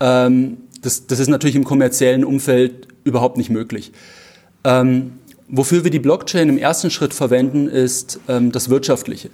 Ähm, 0.00 0.58
das, 0.82 1.06
das, 1.06 1.20
ist 1.20 1.28
natürlich 1.28 1.56
im 1.56 1.64
kommerziellen 1.64 2.24
Umfeld 2.24 2.88
überhaupt 3.04 3.38
nicht 3.38 3.48
möglich. 3.48 3.92
Ähm, 4.64 5.12
wofür 5.48 5.84
wir 5.84 5.90
die 5.90 6.00
Blockchain 6.00 6.48
im 6.48 6.58
ersten 6.58 6.90
Schritt 6.90 7.14
verwenden, 7.14 7.68
ist 7.68 8.20
ähm, 8.28 8.52
das 8.52 8.68
Wirtschaftliche. 8.68 9.30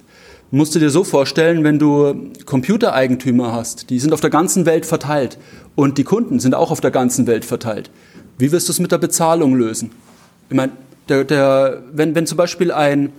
Musst 0.51 0.73
du 0.73 0.79
dir 0.79 0.89
so 0.89 1.03
vorstellen, 1.03 1.63
wenn 1.63 1.77
du 1.77 2.31
Computereigentümer 2.45 3.51
hast, 3.51 3.89
die 3.89 3.99
sind 3.99 4.13
auf 4.13 4.21
der 4.21 4.31
ganzen 4.31 4.65
Welt 4.65 4.85
verteilt 4.85 5.37
und 5.75 5.97
die 5.97 6.03
Kunden 6.03 6.39
sind 6.39 6.55
auch 6.55 6.71
auf 6.71 6.81
der 6.81 6.91
ganzen 6.91 7.27
Welt 7.27 7.45
verteilt. 7.45 7.91
Wie 8.39 8.53
wirst 8.53 8.69
du 8.69 8.71
es 8.71 8.79
mit 8.79 8.91
der 8.93 8.97
Bezahlung 8.97 9.53
lösen? 9.53 9.91
Ich 10.49 10.55
meine, 10.55 10.71
der, 11.09 11.25
der, 11.25 11.83
wenn, 11.91 12.15
wenn 12.15 12.25
zum 12.25 12.37
Beispiel 12.37 12.71
ein 12.71 13.11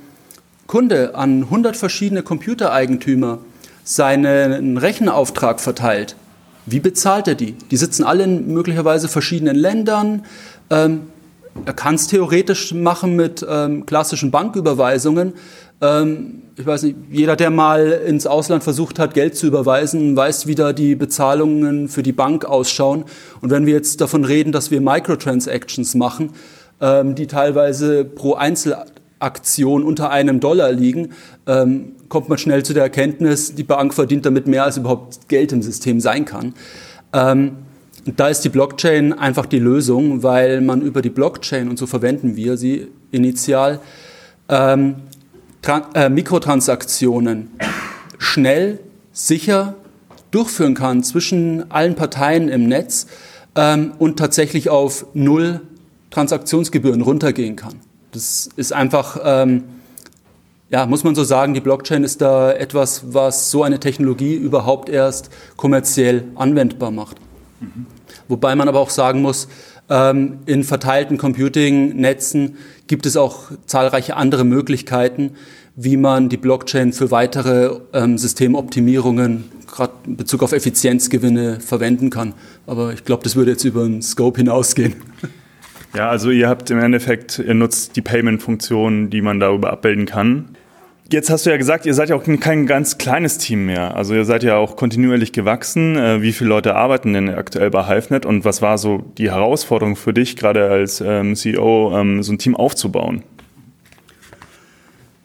Kunde 0.67 1.15
an 1.15 1.43
100 1.43 1.77
verschiedene 1.77 2.23
Computereigentümer 2.23 3.39
seinen 3.85 4.79
Rechenauftrag 4.79 5.61
verteilt, 5.61 6.17
wie 6.65 6.81
bezahlt 6.81 7.29
er 7.29 7.35
die? 7.35 7.53
Die 7.53 7.77
sitzen 7.77 8.03
alle 8.03 8.25
in 8.25 8.53
möglicherweise 8.53 9.09
verschiedenen 9.09 9.57
Ländern. 9.57 10.25
Ähm, 10.71 11.03
er 11.65 11.73
kann 11.73 11.95
es 11.95 12.07
theoretisch 12.07 12.73
machen 12.73 13.17
mit 13.17 13.45
ähm, 13.49 13.87
klassischen 13.87 14.31
Banküberweisungen. 14.31 15.35
Ähm, 15.81 16.43
ich 16.57 16.67
weiß 16.67 16.83
nicht, 16.85 16.97
jeder, 17.11 17.37
der 17.37 17.51
mal 17.51 18.03
ins 18.07 18.27
Ausland 18.27 18.63
versucht 18.63 18.99
hat, 18.99 19.15
Geld 19.15 19.37
zu 19.37 19.47
überweisen, 19.47 20.15
weiß, 20.15 20.47
wie 20.47 20.55
da 20.55 20.73
die 20.73 20.95
Bezahlungen 20.95 21.89
für 21.89 22.03
die 22.03 22.13
Bank 22.13 22.45
ausschauen. 22.45 23.05
Und 23.41 23.51
wenn 23.51 23.67
wir 23.67 23.75
jetzt 23.75 24.01
davon 24.01 24.25
reden, 24.25 24.53
dass 24.53 24.71
wir 24.71 24.81
Microtransactions 24.81 25.95
machen, 25.95 26.31
ähm, 26.81 27.15
die 27.15 27.27
teilweise 27.27 28.05
pro 28.05 28.35
Einzelaktion 28.35 29.85
unter 29.85 30.11
einem 30.11 30.41
Dollar 30.41 30.73
liegen, 30.73 31.11
ähm, 31.47 31.93
kommt 32.09 32.29
man 32.29 32.39
schnell 32.39 32.65
zu 32.65 32.75
der 32.75 32.83
Erkenntnis, 32.83 33.55
die 33.55 33.63
Bank 33.65 33.95
verdient 33.95 34.27
damit 34.27 34.47
mehr, 34.47 34.65
als 34.65 34.77
überhaupt 34.77 35.29
Geld 35.29 35.53
im 35.53 35.63
System 35.63 36.01
sein 36.01 36.25
kann. 36.25 36.55
Da 38.05 38.29
ist 38.29 38.41
die 38.43 38.49
Blockchain 38.49 39.13
einfach 39.13 39.47
die 39.47 39.59
Lösung, 39.59 40.23
weil 40.23 40.61
man 40.61 40.81
über 40.81 41.03
die 41.03 41.11
Blockchain, 41.11 41.69
und 41.69 41.79
so 41.79 41.87
verwenden 41.87 42.37
wir 42.37 42.57
sie 42.57 42.89
initial, 43.11 43.81
ähm, 44.49 44.97
äh, 45.95 46.09
Mikrotransaktionen 46.09 47.51
schnell, 48.19 48.79
sicher 49.13 49.75
durchführen 50.31 50.75
kann 50.75 51.03
zwischen 51.03 51.71
allen 51.71 51.95
Parteien 51.95 52.49
im 52.49 52.69
Netz 52.69 53.07
ähm, 53.57 53.93
und 53.99 54.19
tatsächlich 54.19 54.71
auf 54.71 55.07
null 55.13 55.61
Transaktionsgebühren 56.11 57.03
runtergehen 57.03 57.57
kann. 57.57 57.81
Das 58.13 58.49
ist 58.57 58.73
einfach, 58.73 59.21
ähm, 59.25 59.65
ja, 60.71 60.87
muss 60.87 61.05
man 61.05 61.15
so 61.15 61.25
sagen, 61.25 61.55
die 61.55 61.61
Blockchain 61.61 62.05
ist 62.05 62.21
da 62.21 62.53
etwas, 62.53 63.13
was 63.13 63.51
so 63.51 63.63
eine 63.63 63.79
Technologie 63.79 64.35
überhaupt 64.35 64.89
erst 64.89 65.31
kommerziell 65.57 66.25
anwendbar 66.35 66.91
macht. 66.91 67.17
Wobei 68.29 68.55
man 68.55 68.69
aber 68.69 68.81
auch 68.81 68.91
sagen 68.91 69.23
muss, 69.23 69.49
ähm, 69.89 70.39
in 70.47 70.65
verteilten 70.65 71.19
Computing-Netzen 71.19 72.57
gibt 72.87 73.07
es 73.07 73.17
auch 73.17 73.51
zahlreiche 73.67 74.17
andere 74.17 74.45
Möglichkeiten, 74.45 75.33
wie 75.77 75.97
man 75.97 76.29
die 76.29 76.37
Blockchain 76.37 76.93
für 76.93 77.11
weitere 77.11 77.79
ähm, 77.93 78.19
Systemoptimierungen, 78.19 79.45
gerade 79.67 79.93
in 80.07 80.17
Bezug 80.17 80.43
auf 80.43 80.53
Effizienzgewinne, 80.53 81.61
verwenden 81.61 82.11
kann. 82.11 82.35
Aber 82.67 82.93
ich 82.93 83.05
glaube, 83.05 83.25
das 83.25 83.37
würde 83.37 83.53
jetzt 83.53 83.65
über 83.65 83.85
den 83.85 84.03
Scope 84.03 84.39
hinausgehen. 84.39 84.95
Ja, 85.95 86.09
also 86.09 86.31
ihr 86.31 86.49
habt 86.49 86.71
im 86.71 86.79
Endeffekt, 86.79 87.41
ihr 87.41 87.55
nutzt 87.55 87.97
die 87.97 88.01
Payment-Funktion, 88.01 89.11
die 89.11 89.23
man 89.23 89.41
darüber 89.41 89.73
abbilden 89.73 90.07
kann. 90.07 90.57
Jetzt 91.13 91.29
hast 91.29 91.45
du 91.45 91.51
ja 91.51 91.57
gesagt, 91.57 91.87
ihr 91.87 91.95
seid 91.95 92.11
ja 92.11 92.15
auch 92.15 92.23
kein 92.23 92.67
ganz 92.67 92.97
kleines 92.97 93.37
Team 93.37 93.67
mehr. 93.67 93.97
Also 93.97 94.15
ihr 94.15 94.25
seid 94.25 94.45
ja 94.45 94.57
auch 94.57 94.77
kontinuierlich 94.77 95.33
gewachsen. 95.33 95.97
Äh, 95.97 96.23
wie 96.23 96.33
viele 96.33 96.51
Leute 96.51 96.77
arbeiten 96.77 97.15
denn 97.15 97.31
aktuell 97.31 97.69
bei 97.69 97.85
HiveNet 97.85 98.25
und 98.25 98.45
was 98.45 98.63
war 98.63 98.79
so 98.79 99.03
die 99.19 99.33
Herausforderung 99.33 99.97
für 99.97 100.15
dich, 100.15 100.37
gerade 100.37 100.71
als 100.71 101.01
ähm, 101.01 101.35
CEO, 101.35 101.99
ähm, 101.99 102.23
so 102.23 102.33
ein 102.33 102.39
Team 102.39 102.55
aufzubauen? 102.55 103.25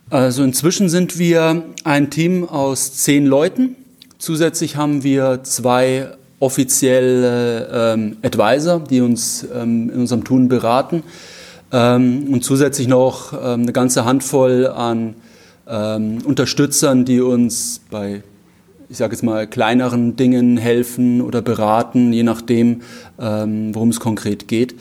Also 0.09 0.43
inzwischen 0.43 0.89
sind 0.89 1.19
wir 1.19 1.61
ein 1.83 2.09
Team 2.09 2.49
aus 2.49 2.95
zehn 2.95 3.27
Leuten. 3.27 3.75
Zusätzlich 4.17 4.77
haben 4.77 5.03
wir 5.03 5.43
zwei 5.43 6.07
offizielle 6.39 7.93
ähm, 7.93 8.17
Advisor, 8.23 8.79
die 8.79 9.01
uns 9.01 9.45
ähm, 9.53 9.91
in 9.91 9.99
unserem 9.99 10.23
Tun 10.23 10.47
beraten. 10.47 11.03
Ähm, 11.71 12.25
und 12.31 12.43
zusätzlich 12.43 12.87
noch 12.87 13.33
ähm, 13.33 13.61
eine 13.61 13.71
ganze 13.71 14.03
Handvoll 14.03 14.65
an 14.67 15.13
ähm, 15.67 16.19
Unterstützern, 16.25 17.05
die 17.05 17.21
uns 17.21 17.81
bei, 17.89 18.23
ich 18.89 18.97
sage 18.97 19.13
jetzt 19.13 19.23
mal, 19.23 19.47
kleineren 19.47 20.15
Dingen 20.15 20.57
helfen 20.57 21.21
oder 21.21 21.41
beraten, 21.41 22.13
je 22.13 22.23
nachdem, 22.23 22.81
ähm, 23.19 23.73
worum 23.73 23.89
es 23.89 23.99
konkret 23.99 24.47
geht. 24.47 24.75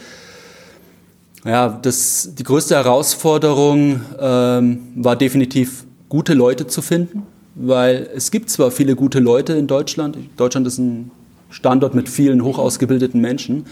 Ja, 1.45 1.69
das, 1.81 2.31
die 2.33 2.43
größte 2.43 2.75
Herausforderung 2.75 4.01
ähm, 4.19 4.79
war 4.95 5.15
definitiv, 5.15 5.85
gute 6.09 6.33
Leute 6.33 6.67
zu 6.67 6.81
finden, 6.81 7.23
weil 7.55 8.09
es 8.15 8.31
gibt 8.31 8.49
zwar 8.49 8.71
viele 8.71 8.95
gute 8.95 9.19
Leute 9.19 9.53
in 9.53 9.67
Deutschland. 9.67 10.17
Deutschland 10.37 10.65
ist 10.65 10.77
ein 10.77 11.11
Standort 11.49 11.93
mit 11.93 12.09
vielen 12.09 12.43
hochausgebildeten 12.43 13.21
Menschen, 13.21 13.65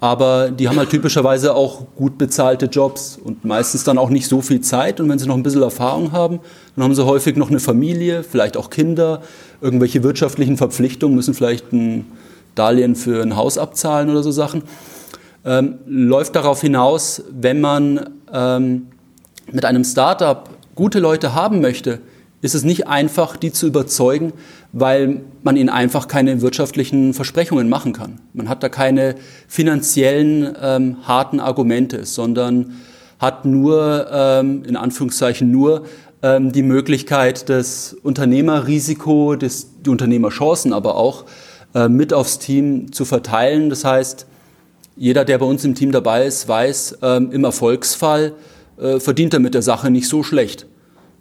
aber 0.00 0.50
die 0.50 0.68
haben 0.68 0.76
halt 0.76 0.90
typischerweise 0.90 1.54
auch 1.54 1.86
gut 1.96 2.18
bezahlte 2.18 2.66
Jobs 2.66 3.18
und 3.22 3.44
meistens 3.44 3.84
dann 3.84 3.96
auch 3.96 4.10
nicht 4.10 4.28
so 4.28 4.42
viel 4.42 4.60
Zeit. 4.60 5.00
Und 5.00 5.08
wenn 5.08 5.18
sie 5.18 5.26
noch 5.26 5.36
ein 5.36 5.42
bisschen 5.42 5.62
Erfahrung 5.62 6.12
haben, 6.12 6.40
dann 6.74 6.84
haben 6.84 6.94
sie 6.94 7.06
häufig 7.06 7.36
noch 7.36 7.48
eine 7.48 7.60
Familie, 7.60 8.22
vielleicht 8.22 8.56
auch 8.56 8.68
Kinder, 8.68 9.22
irgendwelche 9.62 10.02
wirtschaftlichen 10.02 10.58
Verpflichtungen, 10.58 11.16
müssen 11.16 11.32
vielleicht 11.32 11.72
ein 11.72 12.06
Darlehen 12.54 12.94
für 12.94 13.22
ein 13.22 13.36
Haus 13.36 13.56
abzahlen 13.56 14.10
oder 14.10 14.22
so 14.22 14.30
Sachen. 14.30 14.62
Ähm, 15.44 15.76
läuft 15.86 16.36
darauf 16.36 16.60
hinaus, 16.60 17.22
wenn 17.30 17.60
man 17.60 18.10
ähm, 18.32 18.88
mit 19.50 19.64
einem 19.64 19.84
Startup 19.84 20.48
gute 20.74 20.98
Leute 20.98 21.34
haben 21.34 21.60
möchte, 21.60 22.00
ist 22.42 22.54
es 22.54 22.64
nicht 22.64 22.86
einfach, 22.86 23.36
die 23.36 23.52
zu 23.52 23.66
überzeugen, 23.66 24.32
weil 24.72 25.22
man 25.42 25.56
ihnen 25.56 25.68
einfach 25.68 26.06
keine 26.06 26.42
wirtschaftlichen 26.42 27.14
Versprechungen 27.14 27.68
machen 27.68 27.92
kann. 27.92 28.20
Man 28.34 28.48
hat 28.48 28.62
da 28.62 28.68
keine 28.68 29.16
finanziellen 29.48 30.54
ähm, 30.60 30.96
harten 31.02 31.40
Argumente, 31.40 32.04
sondern 32.04 32.74
hat 33.18 33.44
nur, 33.46 34.06
ähm, 34.12 34.64
in 34.66 34.76
Anführungszeichen 34.76 35.50
nur, 35.50 35.84
ähm, 36.22 36.52
die 36.52 36.62
Möglichkeit, 36.62 37.48
das 37.48 37.96
Unternehmerrisiko, 38.02 39.36
das, 39.36 39.68
die 39.84 39.90
Unternehmerchancen 39.90 40.72
aber 40.72 40.96
auch 40.96 41.24
äh, 41.74 41.88
mit 41.88 42.12
aufs 42.12 42.38
Team 42.38 42.92
zu 42.92 43.04
verteilen. 43.04 43.70
Das 43.70 43.84
heißt, 43.84 44.26
jeder, 44.96 45.24
der 45.24 45.38
bei 45.38 45.46
uns 45.46 45.64
im 45.64 45.74
Team 45.74 45.92
dabei 45.92 46.26
ist, 46.26 46.48
weiß, 46.48 46.98
ähm, 47.02 47.30
im 47.32 47.44
Erfolgsfall 47.44 48.32
äh, 48.78 48.98
verdient 49.00 49.34
er 49.34 49.40
mit 49.40 49.54
der 49.54 49.62
Sache 49.62 49.90
nicht 49.90 50.08
so 50.08 50.22
schlecht. 50.22 50.66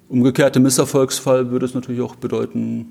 Umgekehrt 0.07 0.55
im 0.55 0.63
Misserfolgsfall 0.63 1.49
würde 1.51 1.65
es 1.65 1.73
natürlich 1.73 2.01
auch 2.01 2.15
bedeuten, 2.15 2.87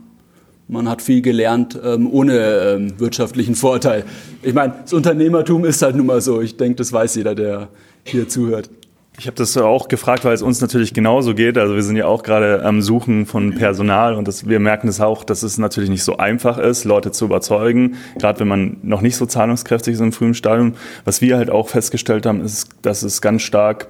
man 0.67 0.89
hat 0.89 1.03
viel 1.03 1.21
gelernt 1.21 1.79
ähm, 1.83 2.11
ohne 2.11 2.39
ähm, 2.39 2.99
wirtschaftlichen 2.99 3.55
Vorteil. 3.55 4.05
Ich 4.43 4.55
meine, 4.55 4.75
das 4.83 4.93
Unternehmertum 4.93 5.65
ist 5.65 5.83
halt 5.83 5.95
nun 5.95 6.07
mal 6.07 6.21
so. 6.21 6.41
Ich 6.41 6.57
denke, 6.57 6.77
das 6.77 6.93
weiß 6.93 7.17
jeder, 7.17 7.35
der 7.35 7.69
hier 8.05 8.29
zuhört. 8.29 8.71
Ich 9.17 9.29
habe 9.29 9.37
das 9.37 9.57
auch 9.57 9.87
gefragt, 9.87 10.25
weil 10.25 10.35
es 10.35 10.43
uns 10.43 10.61
natürlich 10.61 10.93
genauso 10.93 11.35
geht. 11.35 11.57
Also 11.57 11.77
wir 11.77 11.85
sind 11.85 11.95
ja 11.95 12.07
auch 12.07 12.25
gerade 12.25 12.65
am 12.65 12.83
Suchen 12.83 13.27
von 13.27 13.55
Personal 13.55 14.15
und 14.17 14.27
das, 14.27 14.49
wir 14.49 14.59
merken 14.59 14.89
es 14.89 14.97
das 14.97 15.07
auch, 15.07 15.23
dass 15.23 15.45
es 15.45 15.57
natürlich 15.57 15.89
nicht 15.89 16.03
so 16.03 16.17
einfach 16.17 16.59
ist, 16.59 16.85
Leute 16.85 17.13
zu 17.13 17.27
überzeugen, 17.27 17.95
gerade 18.19 18.41
wenn 18.41 18.49
man 18.49 18.79
noch 18.83 19.03
nicht 19.03 19.15
so 19.17 19.25
zahlungskräftig 19.25 19.95
ist 19.95 20.01
im 20.01 20.11
frühen 20.11 20.35
Stadium. 20.35 20.75
Was 21.05 21.21
wir 21.21 21.37
halt 21.37 21.49
auch 21.49 21.69
festgestellt 21.69 22.27
haben, 22.27 22.41
ist, 22.41 22.71
dass 22.83 23.05
es 23.05 23.21
ganz 23.21 23.43
stark 23.43 23.87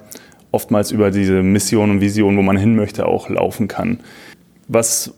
oftmals 0.55 0.91
über 0.91 1.11
diese 1.11 1.43
Mission 1.43 1.91
und 1.91 2.01
Vision, 2.01 2.37
wo 2.37 2.41
man 2.41 2.55
hin 2.57 2.75
möchte, 2.75 3.05
auch 3.05 3.29
laufen 3.29 3.67
kann. 3.67 3.99
Was 4.69 5.13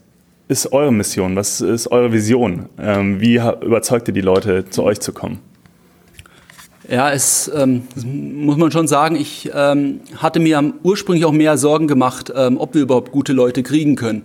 ist 0.48 0.74
eure 0.74 0.92
Mission? 0.92 1.36
Was 1.36 1.62
ist 1.62 1.88
eure 1.92 2.12
Vision? 2.12 2.68
Ähm, 2.80 3.22
wie 3.22 3.36
überzeugt 3.36 4.08
ihr 4.08 4.14
die 4.14 4.22
Leute, 4.22 4.66
zu 4.70 4.84
euch 4.84 5.00
zu 5.00 5.14
kommen? 5.14 5.40
Ja, 6.90 7.12
es 7.12 7.52
ähm, 7.54 7.84
muss 8.06 8.58
man 8.58 8.72
schon 8.72 8.88
sagen, 8.88 9.16
ich 9.16 9.52
ähm, 9.54 10.00
hatte 10.16 10.40
mir 10.40 10.74
ursprünglich 10.84 11.26
auch 11.26 11.34
mehr 11.34 11.58
Sorgen 11.58 11.88
gemacht, 11.88 12.34
ähm, 12.36 12.58
ob 12.58 12.74
wir 12.74 12.82
überhaupt 12.82 13.12
gute 13.12 13.34
Leute 13.34 13.62
kriegen 13.62 13.96
können. 13.96 14.24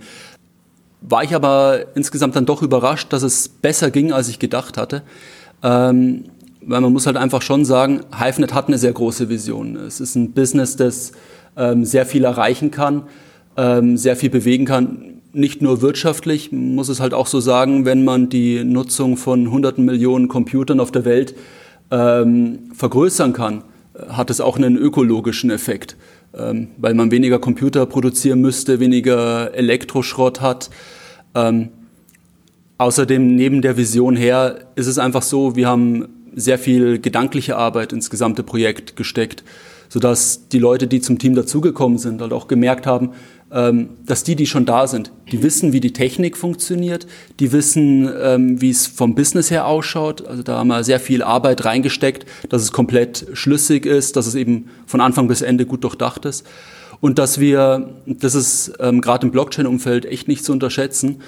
War 1.02 1.24
ich 1.24 1.34
aber 1.34 1.86
insgesamt 1.94 2.36
dann 2.36 2.46
doch 2.46 2.62
überrascht, 2.62 3.12
dass 3.12 3.22
es 3.22 3.48
besser 3.48 3.90
ging, 3.90 4.12
als 4.12 4.28
ich 4.28 4.38
gedacht 4.38 4.78
hatte. 4.78 5.02
Weil 6.64 6.80
man 6.80 6.92
muss 6.92 7.06
halt 7.06 7.16
einfach 7.16 7.42
schon 7.42 7.64
sagen, 7.64 8.00
HiveNet 8.16 8.54
hat 8.54 8.68
eine 8.68 8.78
sehr 8.78 8.92
große 8.92 9.28
Vision. 9.28 9.76
Es 9.76 10.00
ist 10.00 10.14
ein 10.14 10.32
Business, 10.32 10.76
das 10.76 11.12
ähm, 11.56 11.84
sehr 11.84 12.06
viel 12.06 12.24
erreichen 12.24 12.70
kann, 12.70 13.02
ähm, 13.56 13.96
sehr 13.96 14.16
viel 14.16 14.30
bewegen 14.30 14.64
kann. 14.64 15.20
Nicht 15.32 15.62
nur 15.62 15.82
wirtschaftlich, 15.82 16.52
muss 16.52 16.88
es 16.88 17.00
halt 17.00 17.14
auch 17.14 17.26
so 17.26 17.40
sagen, 17.40 17.84
wenn 17.84 18.04
man 18.04 18.28
die 18.28 18.64
Nutzung 18.64 19.16
von 19.16 19.50
hunderten 19.50 19.84
Millionen 19.84 20.28
Computern 20.28 20.78
auf 20.78 20.92
der 20.92 21.04
Welt 21.04 21.34
ähm, 21.90 22.70
vergrößern 22.74 23.32
kann, 23.32 23.64
hat 24.08 24.30
es 24.30 24.40
auch 24.40 24.56
einen 24.56 24.76
ökologischen 24.76 25.50
Effekt, 25.50 25.96
ähm, 26.36 26.68
weil 26.78 26.94
man 26.94 27.10
weniger 27.10 27.38
Computer 27.38 27.86
produzieren 27.86 28.40
müsste, 28.40 28.80
weniger 28.80 29.54
Elektroschrott 29.54 30.40
hat. 30.40 30.70
Ähm, 31.34 31.68
außerdem 32.78 33.34
neben 33.34 33.62
der 33.62 33.76
Vision 33.76 34.16
her 34.16 34.60
ist 34.74 34.86
es 34.86 34.98
einfach 34.98 35.22
so, 35.22 35.56
wir 35.56 35.68
haben 35.68 36.08
sehr 36.34 36.58
viel 36.58 36.98
gedankliche 36.98 37.56
Arbeit 37.56 37.92
ins 37.92 38.10
gesamte 38.10 38.42
Projekt 38.42 38.96
gesteckt, 38.96 39.44
sodass 39.88 40.48
die 40.48 40.58
Leute, 40.58 40.86
die 40.86 41.00
zum 41.00 41.18
Team 41.18 41.34
dazugekommen 41.34 41.98
sind, 41.98 42.20
halt 42.20 42.32
auch 42.32 42.48
gemerkt 42.48 42.86
haben, 42.86 43.10
ähm, 43.52 43.90
dass 44.06 44.24
die, 44.24 44.34
die 44.34 44.46
schon 44.46 44.64
da 44.64 44.86
sind, 44.86 45.12
die 45.30 45.42
wissen, 45.42 45.74
wie 45.74 45.80
die 45.80 45.92
Technik 45.92 46.38
funktioniert, 46.38 47.06
die 47.38 47.52
wissen, 47.52 48.10
ähm, 48.22 48.60
wie 48.60 48.70
es 48.70 48.86
vom 48.86 49.14
Business 49.14 49.50
her 49.50 49.66
ausschaut. 49.66 50.26
Also 50.26 50.42
da 50.42 50.58
haben 50.58 50.68
wir 50.68 50.82
sehr 50.84 51.00
viel 51.00 51.22
Arbeit 51.22 51.64
reingesteckt, 51.66 52.24
dass 52.48 52.62
es 52.62 52.72
komplett 52.72 53.26
schlüssig 53.34 53.84
ist, 53.84 54.16
dass 54.16 54.26
es 54.26 54.34
eben 54.34 54.70
von 54.86 55.02
Anfang 55.02 55.28
bis 55.28 55.42
Ende 55.42 55.66
gut 55.66 55.84
durchdacht 55.84 56.24
ist. 56.24 56.46
Und 57.00 57.18
dass 57.18 57.40
wir, 57.40 57.90
das 58.06 58.34
ist 58.34 58.72
ähm, 58.78 59.00
gerade 59.00 59.26
im 59.26 59.32
Blockchain-Umfeld 59.32 60.06
echt 60.06 60.28
nicht 60.28 60.44
zu 60.44 60.52
unterschätzen, 60.52 61.20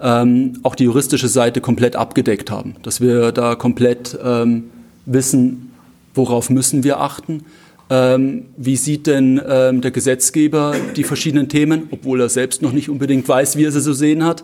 ähm, 0.00 0.54
auch 0.62 0.74
die 0.74 0.84
juristische 0.84 1.28
Seite 1.28 1.60
komplett 1.60 1.96
abgedeckt 1.96 2.50
haben. 2.50 2.76
Dass 2.82 3.00
wir 3.00 3.32
da 3.32 3.54
komplett 3.54 4.18
ähm, 4.22 4.64
wissen, 5.06 5.70
worauf 6.14 6.50
müssen 6.50 6.84
wir 6.84 7.00
achten, 7.00 7.44
ähm, 7.90 8.46
wie 8.56 8.76
sieht 8.76 9.06
denn 9.06 9.40
ähm, 9.48 9.80
der 9.80 9.90
Gesetzgeber 9.90 10.74
die 10.96 11.04
verschiedenen 11.04 11.48
Themen, 11.48 11.88
obwohl 11.90 12.20
er 12.20 12.28
selbst 12.28 12.60
noch 12.60 12.72
nicht 12.72 12.90
unbedingt 12.90 13.26
weiß, 13.26 13.56
wie 13.56 13.64
er 13.64 13.72
sie 13.72 13.80
so 13.80 13.92
sehen 13.92 14.24
hat? 14.24 14.42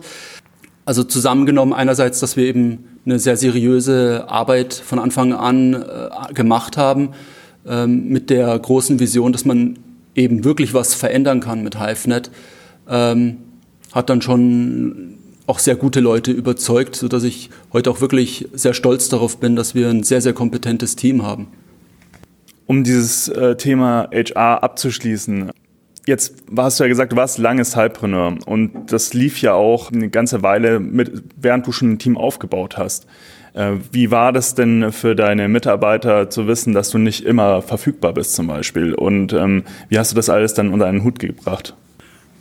Also 0.85 1.03
zusammengenommen 1.03 1.73
einerseits, 1.73 2.19
dass 2.19 2.37
wir 2.37 2.45
eben 2.45 2.85
eine 3.05 3.19
sehr 3.19 3.37
seriöse 3.37 4.25
Arbeit 4.27 4.73
von 4.73 4.99
Anfang 4.99 5.33
an 5.33 5.73
äh, 5.73 6.33
gemacht 6.33 6.77
haben, 6.77 7.09
ähm, 7.67 8.09
mit 8.09 8.29
der 8.29 8.57
großen 8.57 8.99
Vision, 8.99 9.31
dass 9.31 9.45
man 9.45 9.77
eben 10.15 10.43
wirklich 10.43 10.73
was 10.73 10.93
verändern 10.93 11.39
kann 11.39 11.63
mit 11.63 11.79
HiveNet, 11.79 12.31
ähm, 12.89 13.37
hat 13.91 14.09
dann 14.09 14.21
schon 14.21 15.17
auch 15.47 15.59
sehr 15.59 15.75
gute 15.75 15.99
Leute 15.99 16.31
überzeugt, 16.31 16.95
sodass 16.95 17.23
ich 17.23 17.49
heute 17.73 17.91
auch 17.91 18.01
wirklich 18.01 18.47
sehr 18.53 18.73
stolz 18.73 19.09
darauf 19.09 19.37
bin, 19.37 19.55
dass 19.55 19.75
wir 19.75 19.89
ein 19.89 20.03
sehr, 20.03 20.21
sehr 20.21 20.33
kompetentes 20.33 20.95
Team 20.95 21.23
haben 21.23 21.47
um 22.65 22.83
dieses 22.83 23.27
äh, 23.29 23.55
Thema 23.55 24.09
HR 24.11 24.63
abzuschließen. 24.63 25.51
Jetzt 26.05 26.35
hast 26.55 26.79
du 26.79 26.83
ja 26.83 26.87
gesagt, 26.87 27.13
du 27.13 27.15
warst 27.15 27.37
lange 27.39 27.65
Cypreneur 27.65 28.37
und 28.45 28.91
das 28.91 29.13
lief 29.13 29.41
ja 29.41 29.53
auch 29.53 29.91
eine 29.91 30.09
ganze 30.09 30.43
Weile 30.43 30.79
mit, 30.79 31.23
während 31.35 31.65
du 31.65 31.71
schon 31.71 31.93
ein 31.93 31.99
Team 31.99 32.17
aufgebaut 32.17 32.77
hast. 32.77 33.07
Äh, 33.53 33.73
wie 33.91 34.11
war 34.11 34.31
das 34.31 34.53
denn 34.53 34.91
für 34.91 35.15
deine 35.15 35.47
Mitarbeiter 35.47 36.29
zu 36.29 36.47
wissen, 36.47 36.73
dass 36.73 36.89
du 36.91 36.99
nicht 36.99 37.25
immer 37.25 37.61
verfügbar 37.61 38.13
bist 38.13 38.35
zum 38.35 38.47
Beispiel? 38.47 38.93
Und 38.93 39.33
ähm, 39.33 39.63
wie 39.89 39.97
hast 39.97 40.11
du 40.11 40.15
das 40.15 40.29
alles 40.29 40.53
dann 40.53 40.71
unter 40.71 40.85
einen 40.85 41.03
Hut 41.03 41.19
gebracht? 41.19 41.75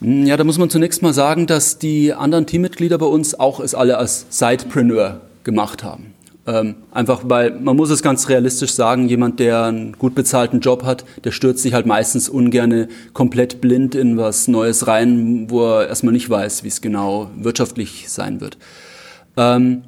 Ja, 0.01 0.37
da 0.37 0.45
muss 0.45 0.59
man 0.59 0.71
zunächst 0.71 1.03
mal 1.03 1.15
sagen, 1.15 1.47
dass 1.47 1.79
die 1.79 2.13
anderen 2.13 2.47
Teammitglieder 2.47 2.99
bei 2.99 3.07
uns 3.07 3.39
auch 3.39 3.61
es 3.61 3.75
alle 3.75 3.97
als 3.97 4.27
Sidepreneur 4.31 5.21
gemacht 5.45 5.83
haben. 5.83 6.15
Ähm, 6.47 6.75
einfach 6.93 7.23
weil 7.25 7.53
man 7.53 7.75
muss 7.75 7.89
es 7.89 8.03
ganz 8.03 8.29
realistisch 8.29 8.75
sagen, 8.75 9.09
jemand, 9.09 9.41
der 9.41 9.65
einen 9.65 9.95
gut 9.95 10.15
bezahlten 10.15 10.61
Job 10.61 10.85
hat, 10.85 11.07
der 11.25 11.31
stürzt 11.31 11.63
sich 11.63 11.73
halt 11.73 11.87
meistens 11.87 12.29
ungern 12.29 12.89
komplett 13.15 13.63
blind 13.63 13.95
in 13.95 14.19
was 14.19 14.47
Neues 14.47 14.87
rein, 14.87 15.47
wo 15.49 15.65
er 15.65 15.89
erstmal 15.89 16.13
nicht 16.13 16.29
weiß, 16.29 16.63
wie 16.63 16.69
es 16.69 16.83
genau 16.83 17.31
wirtschaftlich 17.39 18.11
sein 18.11 18.43
wird. 18.43 18.59
Ähm, 19.39 19.85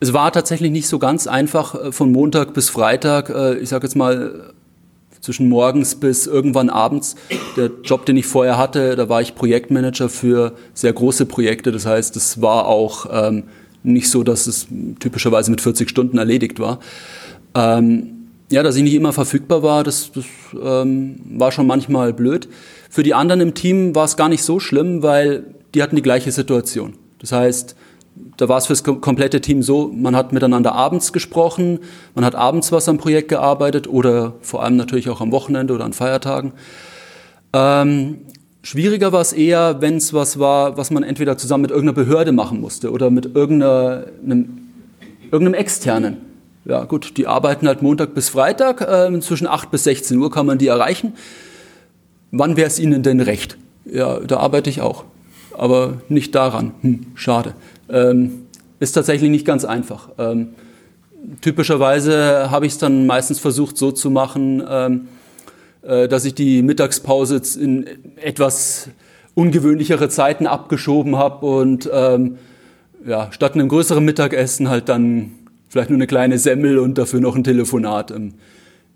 es 0.00 0.14
war 0.14 0.32
tatsächlich 0.32 0.70
nicht 0.70 0.88
so 0.88 0.98
ganz 0.98 1.26
einfach 1.26 1.74
äh, 1.74 1.92
von 1.92 2.10
Montag 2.10 2.54
bis 2.54 2.70
Freitag, 2.70 3.28
äh, 3.28 3.58
ich 3.58 3.68
sage 3.68 3.86
jetzt 3.86 3.96
mal 3.96 4.54
zwischen 5.26 5.48
morgens 5.48 5.96
bis 5.96 6.28
irgendwann 6.28 6.70
abends. 6.70 7.16
Der 7.56 7.70
Job, 7.82 8.06
den 8.06 8.16
ich 8.16 8.26
vorher 8.26 8.56
hatte, 8.56 8.94
da 8.94 9.08
war 9.08 9.20
ich 9.20 9.34
Projektmanager 9.34 10.08
für 10.08 10.52
sehr 10.72 10.92
große 10.92 11.26
Projekte. 11.26 11.72
Das 11.72 11.84
heißt, 11.84 12.14
es 12.14 12.40
war 12.40 12.66
auch 12.66 13.06
ähm, 13.10 13.42
nicht 13.82 14.08
so, 14.08 14.22
dass 14.22 14.46
es 14.46 14.68
typischerweise 15.00 15.50
mit 15.50 15.60
40 15.60 15.90
Stunden 15.90 16.18
erledigt 16.18 16.60
war. 16.60 16.78
Ähm, 17.56 18.28
ja, 18.50 18.62
dass 18.62 18.76
ich 18.76 18.84
nicht 18.84 18.94
immer 18.94 19.12
verfügbar 19.12 19.64
war, 19.64 19.82
das, 19.82 20.12
das 20.12 20.24
ähm, 20.62 21.16
war 21.28 21.50
schon 21.50 21.66
manchmal 21.66 22.12
blöd. 22.12 22.48
Für 22.88 23.02
die 23.02 23.12
anderen 23.12 23.40
im 23.40 23.54
Team 23.54 23.96
war 23.96 24.04
es 24.04 24.16
gar 24.16 24.28
nicht 24.28 24.44
so 24.44 24.60
schlimm, 24.60 25.02
weil 25.02 25.42
die 25.74 25.82
hatten 25.82 25.96
die 25.96 26.02
gleiche 26.02 26.30
Situation. 26.30 26.94
Das 27.18 27.32
heißt, 27.32 27.74
da 28.36 28.48
war 28.48 28.58
es 28.58 28.66
für 28.66 28.72
das 28.72 28.84
komplette 28.84 29.40
Team 29.40 29.62
so, 29.62 29.90
man 29.94 30.14
hat 30.14 30.32
miteinander 30.32 30.72
abends 30.74 31.12
gesprochen, 31.12 31.80
man 32.14 32.24
hat 32.24 32.34
abends 32.34 32.72
was 32.72 32.88
am 32.88 32.98
Projekt 32.98 33.28
gearbeitet 33.28 33.88
oder 33.88 34.34
vor 34.42 34.62
allem 34.62 34.76
natürlich 34.76 35.08
auch 35.08 35.20
am 35.20 35.32
Wochenende 35.32 35.74
oder 35.74 35.84
an 35.84 35.92
Feiertagen. 35.92 36.52
Ähm, 37.52 38.18
Schwieriger 38.62 39.12
war 39.12 39.20
es 39.20 39.32
eher, 39.32 39.80
wenn 39.80 39.96
es 39.96 40.12
was 40.12 40.40
war, 40.40 40.76
was 40.76 40.90
man 40.90 41.04
entweder 41.04 41.38
zusammen 41.38 41.62
mit 41.62 41.70
irgendeiner 41.70 42.04
Behörde 42.04 42.32
machen 42.32 42.60
musste 42.60 42.90
oder 42.90 43.10
mit 43.10 43.36
irgendeinem, 43.36 44.58
irgendeinem 45.30 45.54
externen. 45.54 46.16
Ja 46.64 46.82
gut, 46.84 47.16
die 47.16 47.28
arbeiten 47.28 47.68
halt 47.68 47.80
Montag 47.82 48.12
bis 48.12 48.28
Freitag, 48.28 48.80
äh, 48.80 49.20
zwischen 49.20 49.46
8 49.46 49.70
bis 49.70 49.84
16 49.84 50.18
Uhr 50.18 50.32
kann 50.32 50.46
man 50.46 50.58
die 50.58 50.66
erreichen. 50.66 51.12
Wann 52.32 52.56
wäre 52.56 52.66
es 52.66 52.80
ihnen 52.80 53.04
denn 53.04 53.20
recht? 53.20 53.56
Ja, 53.84 54.18
da 54.18 54.38
arbeite 54.38 54.68
ich 54.68 54.80
auch, 54.80 55.04
aber 55.56 55.98
nicht 56.08 56.34
daran. 56.34 56.72
Hm, 56.80 57.06
schade. 57.14 57.54
Ähm, 57.88 58.46
ist 58.78 58.92
tatsächlich 58.92 59.30
nicht 59.30 59.46
ganz 59.46 59.64
einfach. 59.64 60.10
Ähm, 60.18 60.48
typischerweise 61.40 62.50
habe 62.50 62.66
ich 62.66 62.72
es 62.72 62.78
dann 62.78 63.06
meistens 63.06 63.38
versucht 63.38 63.76
so 63.76 63.90
zu 63.92 64.10
machen, 64.10 64.62
ähm, 64.68 65.08
äh, 65.82 66.08
dass 66.08 66.24
ich 66.24 66.34
die 66.34 66.62
Mittagspause 66.62 67.40
in 67.58 67.86
etwas 68.16 68.90
ungewöhnlichere 69.34 70.08
Zeiten 70.08 70.46
abgeschoben 70.46 71.16
habe 71.16 71.46
und 71.46 71.88
ähm, 71.92 72.38
ja, 73.06 73.30
statt 73.32 73.54
einem 73.54 73.68
größeren 73.68 74.04
Mittagessen 74.04 74.68
halt 74.68 74.88
dann 74.88 75.32
vielleicht 75.68 75.90
nur 75.90 75.98
eine 75.98 76.06
kleine 76.06 76.38
Semmel 76.38 76.78
und 76.78 76.98
dafür 76.98 77.20
noch 77.20 77.36
ein 77.36 77.44
Telefonat. 77.44 78.10
Ähm, 78.10 78.34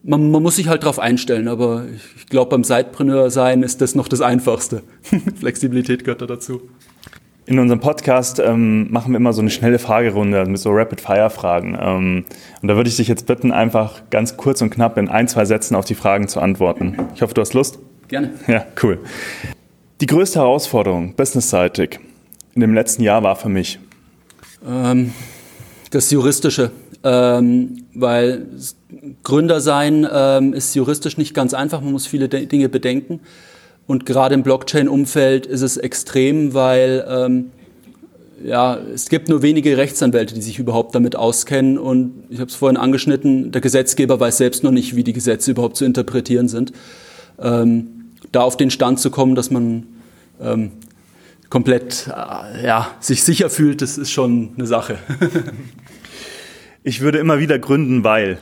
man, 0.03 0.31
man 0.31 0.43
muss 0.43 0.57
sich 0.57 0.69
halt 0.69 0.83
darauf 0.83 0.99
einstellen, 0.99 1.47
aber 1.47 1.85
ich 2.17 2.27
glaube, 2.27 2.51
beim 2.51 2.65
Sidepreneur 2.65 3.31
sein 3.31 3.63
ist 3.63 3.81
das 3.81 3.95
noch 3.95 4.09
das 4.09 4.21
Einfachste. 4.21 4.83
Flexibilität 5.39 6.05
gehört 6.05 6.23
da 6.23 6.27
dazu. 6.27 6.63
In 7.47 7.59
unserem 7.59 7.81
Podcast 7.81 8.39
ähm, 8.39 8.93
machen 8.93 9.13
wir 9.13 9.17
immer 9.17 9.33
so 9.33 9.41
eine 9.41 9.51
schnelle 9.51 9.79
Fragerunde 9.79 10.45
mit 10.47 10.59
so 10.59 10.71
Rapid-Fire-Fragen. 10.71 11.77
Ähm, 11.81 12.25
und 12.63 12.69
da 12.69 12.77
würde 12.77 12.89
ich 12.89 12.97
dich 12.97 13.09
jetzt 13.09 13.27
bitten, 13.27 13.51
einfach 13.51 14.03
ganz 14.11 14.37
kurz 14.37 14.63
und 14.63 14.71
knapp 14.71 14.97
in 14.99 15.09
ein, 15.09 15.27
zwei 15.27 15.45
Sätzen 15.45 15.75
auf 15.75 15.85
die 15.85 15.95
Fragen 15.95 16.29
zu 16.29 16.41
antworten. 16.41 16.97
Ich 17.15 17.23
hoffe, 17.23 17.35
du 17.35 17.41
hast 17.41 17.55
Lust. 17.55 17.79
Gerne. 18.09 18.31
Ja, 18.47 18.67
cool. 18.83 18.99
Die 20.01 20.07
größte 20.07 20.39
Herausforderung, 20.39 21.15
businessseitig, 21.15 22.01
in 22.55 22.61
dem 22.61 22.75
letzten 22.75 23.03
Jahr 23.03 23.23
war 23.23 23.37
für 23.37 23.49
mich? 23.49 23.79
Ähm, 24.67 25.13
das 25.91 26.11
Juristische. 26.11 26.71
Ähm, 27.03 27.85
weil 27.95 28.47
Gründer 29.23 29.61
sein 29.61 30.07
ähm, 30.13 30.53
ist 30.53 30.75
juristisch 30.75 31.17
nicht 31.17 31.33
ganz 31.33 31.55
einfach, 31.55 31.81
man 31.81 31.93
muss 31.93 32.07
viele 32.07 32.29
Dinge 32.29 32.69
bedenken. 32.69 33.21
Und 33.91 34.07
gerade 34.07 34.37
im 34.37 34.45
Blockchain-Umfeld 34.45 35.47
ist 35.47 35.63
es 35.63 35.77
extrem, 35.77 36.55
weil 36.55 37.05
ähm, 37.09 37.51
ja, 38.41 38.79
es 38.95 39.09
gibt 39.09 39.29
nur 39.29 39.43
wenige 39.43 39.77
Rechtsanwälte, 39.77 40.33
die 40.33 40.43
sich 40.43 40.61
überhaupt 40.61 40.95
damit 40.95 41.17
auskennen. 41.17 41.77
Und 41.77 42.23
ich 42.29 42.39
habe 42.39 42.49
es 42.49 42.55
vorhin 42.55 42.77
angeschnitten, 42.77 43.51
der 43.51 43.61
Gesetzgeber 43.61 44.21
weiß 44.21 44.37
selbst 44.37 44.63
noch 44.63 44.71
nicht, 44.71 44.95
wie 44.95 45.03
die 45.03 45.13
Gesetze 45.13 45.51
überhaupt 45.51 45.77
zu 45.77 45.85
interpretieren 45.85 46.47
sind. 46.47 46.73
Ähm, 47.41 48.13
da 48.31 48.43
auf 48.43 48.57
den 48.57 48.71
Stand 48.71 49.01
zu 49.01 49.11
kommen, 49.11 49.35
dass 49.35 49.51
man 49.51 49.89
ähm, 50.41 50.71
komplett 51.49 52.07
äh, 52.07 52.65
ja, 52.65 52.93
sich 53.01 53.25
sicher 53.25 53.51
fühlt, 53.51 53.83
das 53.83 53.99
ist 53.99 54.13
schon 54.13 54.51
eine 54.57 54.69
Sache. 54.69 54.99
ich 56.85 57.01
würde 57.01 57.19
immer 57.19 57.41
wieder 57.41 57.59
gründen, 57.59 58.05
weil 58.05 58.39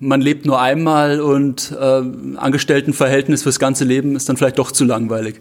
man 0.00 0.20
lebt 0.20 0.46
nur 0.46 0.60
einmal 0.60 1.20
und 1.20 1.76
äh, 1.78 2.02
Angestelltenverhältnis 2.36 3.42
fürs 3.42 3.58
ganze 3.58 3.84
Leben 3.84 4.16
ist 4.16 4.28
dann 4.28 4.36
vielleicht 4.36 4.58
doch 4.58 4.72
zu 4.72 4.84
langweilig. 4.84 5.40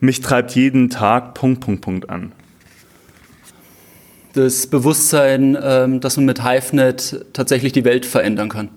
Mich 0.00 0.20
treibt 0.20 0.52
jeden 0.52 0.90
Tag 0.90 1.34
Punkt, 1.34 1.60
Punkt, 1.60 1.82
Punkt 1.82 2.10
an. 2.10 2.32
das 4.34 4.66
Bewusstsein, 4.66 5.56
ähm, 5.60 6.00
dass 6.00 6.16
man 6.16 6.26
mit 6.26 6.44
HiveNet 6.44 7.26
tatsächlich 7.32 7.72
die 7.72 7.84
Welt 7.84 8.04
verändern 8.04 8.48
kann. 8.48 8.68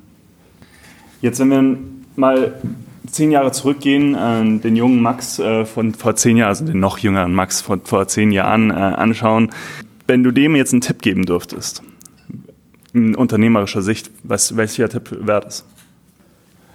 Jetzt, 1.21 1.39
wenn 1.39 1.49
wir 1.49 1.77
mal 2.15 2.53
zehn 3.07 3.31
Jahre 3.31 3.51
zurückgehen, 3.51 4.15
äh, 4.15 4.59
den 4.59 4.75
jungen 4.75 5.01
Max 5.01 5.39
äh, 5.39 5.65
von 5.65 5.93
vor 5.93 6.15
zehn 6.15 6.37
Jahren, 6.37 6.49
also 6.49 6.65
den 6.65 6.79
noch 6.79 6.99
jüngeren 6.99 7.33
Max 7.33 7.61
von 7.61 7.81
vor 7.81 8.07
zehn 8.07 8.31
Jahren 8.31 8.71
äh, 8.71 8.73
anschauen, 8.73 9.51
wenn 10.07 10.23
du 10.23 10.31
dem 10.31 10.55
jetzt 10.55 10.73
einen 10.73 10.81
Tipp 10.81 11.01
geben 11.01 11.25
dürftest, 11.25 11.83
in 12.93 13.15
unternehmerischer 13.15 13.81
Sicht, 13.81 14.09
was, 14.23 14.55
welcher 14.55 14.89
Tipp 14.89 15.11
wäre 15.21 15.41
das? 15.41 15.65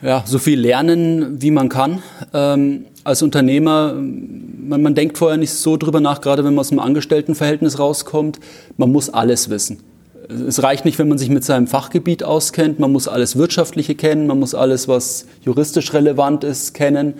Ja, 0.03 0.22
so 0.27 0.38
viel 0.38 0.61
lernen, 0.61 1.40
wie 1.40 1.50
man 1.50 1.68
kann. 1.68 2.03
Ähm, 2.33 2.87
als 3.05 3.22
Unternehmer, 3.22 3.94
man, 3.94 4.83
man 4.83 4.94
denkt 4.94 5.18
vorher 5.18 5.38
nicht 5.38 5.53
so 5.53 5.77
drüber 5.77 6.00
nach, 6.00 6.20
gerade 6.20 6.44
wenn 6.44 6.55
man 6.55 6.61
aus 6.61 6.68
dem 6.68 6.79
Angestelltenverhältnis 6.79 7.79
rauskommt. 7.79 8.38
Man 8.77 8.92
muss 8.92 9.09
alles 9.09 9.48
wissen. 9.50 9.81
Es 10.29 10.62
reicht 10.62 10.85
nicht, 10.85 10.98
wenn 10.98 11.09
man 11.09 11.18
sich 11.18 11.29
mit 11.29 11.44
seinem 11.44 11.66
Fachgebiet 11.66 12.24
auskennt. 12.24 12.79
Man 12.79 12.92
muss 12.92 13.09
alles 13.09 13.37
Wirtschaftliche 13.37 13.94
kennen, 13.94 14.27
man 14.27 14.38
muss 14.38 14.55
alles, 14.55 14.88
was 14.88 15.27
juristisch 15.42 15.92
relevant 15.92 16.44
ist, 16.44 16.74
kennen. 16.74 17.14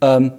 Ähm, 0.00 0.32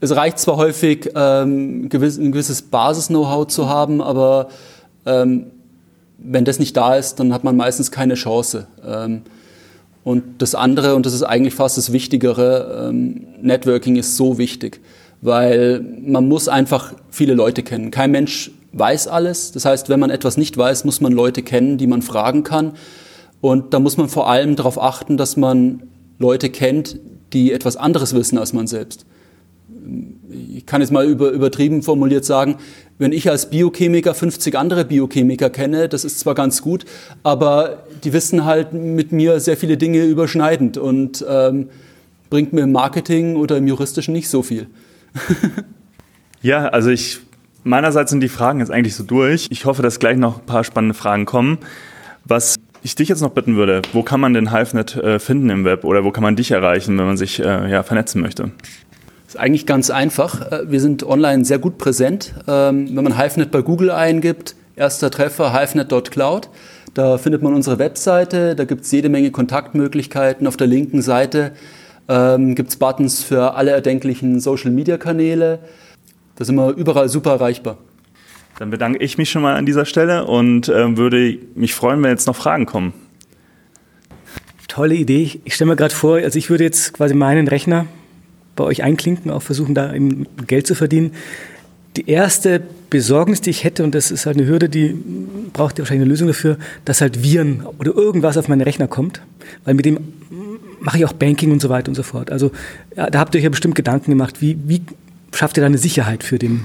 es 0.00 0.14
reicht 0.16 0.38
zwar 0.38 0.56
häufig, 0.56 1.10
ähm, 1.14 1.88
gewiss, 1.88 2.18
ein 2.18 2.32
gewisses 2.32 2.62
Basis-Know-how 2.62 3.46
zu 3.46 3.68
haben, 3.68 4.00
aber 4.00 4.48
ähm, 5.06 5.46
wenn 6.24 6.44
das 6.44 6.58
nicht 6.58 6.76
da 6.76 6.96
ist, 6.96 7.16
dann 7.16 7.32
hat 7.32 7.44
man 7.44 7.56
meistens 7.56 7.90
keine 7.90 8.14
Chance. 8.14 8.66
Ähm, 8.86 9.22
und 10.04 10.22
das 10.38 10.54
andere, 10.54 10.94
und 10.94 11.06
das 11.06 11.14
ist 11.14 11.22
eigentlich 11.22 11.54
fast 11.54 11.76
das 11.76 11.92
Wichtigere, 11.92 12.88
ähm, 12.88 13.26
Networking 13.40 13.96
ist 13.96 14.16
so 14.16 14.38
wichtig, 14.38 14.80
weil 15.20 15.84
man 16.04 16.26
muss 16.26 16.48
einfach 16.48 16.94
viele 17.10 17.34
Leute 17.34 17.62
kennen. 17.62 17.90
Kein 17.90 18.10
Mensch 18.10 18.50
weiß 18.72 19.06
alles. 19.06 19.52
Das 19.52 19.64
heißt, 19.64 19.88
wenn 19.88 20.00
man 20.00 20.10
etwas 20.10 20.36
nicht 20.36 20.56
weiß, 20.56 20.84
muss 20.84 21.00
man 21.00 21.12
Leute 21.12 21.42
kennen, 21.42 21.78
die 21.78 21.86
man 21.86 22.02
fragen 22.02 22.42
kann. 22.42 22.72
Und 23.40 23.74
da 23.74 23.80
muss 23.80 23.96
man 23.96 24.08
vor 24.08 24.28
allem 24.28 24.56
darauf 24.56 24.80
achten, 24.80 25.16
dass 25.16 25.36
man 25.36 25.82
Leute 26.18 26.50
kennt, 26.50 26.98
die 27.32 27.52
etwas 27.52 27.76
anderes 27.76 28.14
wissen 28.14 28.38
als 28.38 28.52
man 28.52 28.66
selbst. 28.66 29.04
Ich 30.54 30.66
kann 30.66 30.80
jetzt 30.80 30.90
mal 30.90 31.06
über, 31.06 31.30
übertrieben 31.30 31.82
formuliert 31.82 32.24
sagen, 32.24 32.56
wenn 33.02 33.12
ich 33.12 33.28
als 33.28 33.50
Biochemiker 33.50 34.14
50 34.14 34.56
andere 34.56 34.84
Biochemiker 34.84 35.50
kenne, 35.50 35.88
das 35.88 36.04
ist 36.04 36.20
zwar 36.20 36.34
ganz 36.34 36.62
gut, 36.62 36.84
aber 37.22 37.84
die 38.04 38.12
wissen 38.12 38.44
halt 38.44 38.72
mit 38.72 39.12
mir 39.12 39.40
sehr 39.40 39.56
viele 39.56 39.76
Dinge 39.76 40.04
überschneidend 40.04 40.78
und 40.78 41.24
ähm, 41.28 41.68
bringt 42.30 42.52
mir 42.52 42.62
im 42.62 42.72
Marketing 42.72 43.36
oder 43.36 43.58
im 43.58 43.66
Juristischen 43.66 44.14
nicht 44.14 44.28
so 44.28 44.42
viel. 44.42 44.66
ja, 46.42 46.68
also 46.68 46.90
ich 46.90 47.20
Meinerseits 47.64 48.10
sind 48.10 48.20
die 48.20 48.28
Fragen 48.28 48.58
jetzt 48.58 48.70
eigentlich 48.70 48.96
so 48.96 49.04
durch. 49.04 49.46
Ich 49.50 49.66
hoffe, 49.66 49.82
dass 49.82 50.00
gleich 50.00 50.16
noch 50.16 50.40
ein 50.40 50.46
paar 50.46 50.64
spannende 50.64 50.94
Fragen 50.94 51.26
kommen. 51.26 51.58
Was 52.24 52.56
ich 52.82 52.96
dich 52.96 53.08
jetzt 53.08 53.20
noch 53.20 53.30
bitten 53.30 53.54
würde, 53.54 53.82
wo 53.92 54.02
kann 54.02 54.20
man 54.20 54.34
den 54.34 54.52
HiveNet 54.52 54.96
äh, 54.96 55.18
finden 55.20 55.50
im 55.50 55.64
Web 55.64 55.84
oder 55.84 56.02
wo 56.02 56.10
kann 56.10 56.24
man 56.24 56.34
dich 56.34 56.50
erreichen, 56.50 56.98
wenn 56.98 57.06
man 57.06 57.16
sich 57.16 57.38
äh, 57.38 57.70
ja, 57.70 57.84
vernetzen 57.84 58.20
möchte? 58.20 58.50
Das 59.32 59.36
ist 59.36 59.44
eigentlich 59.44 59.64
ganz 59.64 59.88
einfach. 59.88 60.52
Äh, 60.52 60.70
wir 60.70 60.78
sind 60.78 61.04
online 61.04 61.46
sehr 61.46 61.58
gut 61.58 61.78
präsent. 61.78 62.34
Ähm, 62.46 62.94
wenn 62.94 63.02
man 63.02 63.18
HiveNet 63.18 63.50
bei 63.50 63.62
Google 63.62 63.90
eingibt, 63.90 64.54
erster 64.76 65.10
Treffer 65.10 65.58
hivenet.cloud, 65.58 66.50
da 66.92 67.16
findet 67.16 67.40
man 67.40 67.54
unsere 67.54 67.78
Webseite, 67.78 68.54
da 68.54 68.64
gibt 68.66 68.82
es 68.84 68.92
jede 68.92 69.08
Menge 69.08 69.30
Kontaktmöglichkeiten. 69.30 70.46
Auf 70.46 70.58
der 70.58 70.66
linken 70.66 71.00
Seite 71.00 71.52
ähm, 72.10 72.54
gibt 72.54 72.68
es 72.68 72.76
Buttons 72.76 73.24
für 73.24 73.54
alle 73.54 73.70
erdenklichen 73.70 74.38
Social-Media-Kanäle. 74.38 75.60
Da 76.36 76.44
sind 76.44 76.56
wir 76.56 76.74
überall 76.74 77.08
super 77.08 77.30
erreichbar. 77.30 77.78
Dann 78.58 78.68
bedanke 78.68 78.98
ich 78.98 79.16
mich 79.16 79.30
schon 79.30 79.40
mal 79.40 79.56
an 79.56 79.64
dieser 79.64 79.86
Stelle 79.86 80.26
und 80.26 80.68
äh, 80.68 80.98
würde 80.98 81.38
mich 81.54 81.72
freuen, 81.72 82.02
wenn 82.02 82.10
jetzt 82.10 82.26
noch 82.26 82.36
Fragen 82.36 82.66
kommen. 82.66 82.92
Tolle 84.68 84.94
Idee. 84.94 85.40
Ich 85.44 85.54
stelle 85.54 85.70
mir 85.70 85.76
gerade 85.76 85.94
vor, 85.94 86.16
also 86.16 86.38
ich 86.38 86.50
würde 86.50 86.64
jetzt 86.64 86.92
quasi 86.92 87.14
meinen 87.14 87.48
Rechner 87.48 87.86
bei 88.56 88.64
euch 88.64 88.82
einklinken, 88.82 89.30
auch 89.30 89.42
versuchen, 89.42 89.74
da 89.74 89.92
Geld 90.46 90.66
zu 90.66 90.74
verdienen. 90.74 91.12
Die 91.96 92.08
erste 92.08 92.62
Besorgnis, 92.90 93.40
die 93.40 93.50
ich 93.50 93.64
hätte, 93.64 93.84
und 93.84 93.94
das 93.94 94.10
ist 94.10 94.26
halt 94.26 94.38
eine 94.38 94.46
Hürde, 94.46 94.68
die 94.68 94.96
braucht 95.52 95.78
ihr 95.78 95.82
wahrscheinlich 95.82 96.02
eine 96.02 96.10
Lösung 96.10 96.28
dafür, 96.28 96.56
dass 96.84 97.00
halt 97.00 97.22
Viren 97.22 97.64
oder 97.78 97.94
irgendwas 97.94 98.36
auf 98.36 98.48
meinen 98.48 98.62
Rechner 98.62 98.88
kommt, 98.88 99.22
weil 99.64 99.74
mit 99.74 99.84
dem 99.84 99.98
mache 100.80 100.98
ich 100.98 101.04
auch 101.04 101.12
Banking 101.12 101.52
und 101.52 101.62
so 101.62 101.68
weiter 101.68 101.88
und 101.88 101.94
so 101.94 102.02
fort. 102.02 102.30
Also 102.30 102.50
ja, 102.96 103.08
da 103.08 103.20
habt 103.20 103.34
ihr 103.34 103.38
euch 103.38 103.44
ja 103.44 103.50
bestimmt 103.50 103.74
Gedanken 103.74 104.10
gemacht, 104.10 104.40
wie, 104.40 104.58
wie 104.66 104.82
schafft 105.34 105.56
ihr 105.56 105.60
da 105.60 105.66
eine 105.66 105.78
Sicherheit 105.78 106.24
für 106.24 106.38
den? 106.38 106.64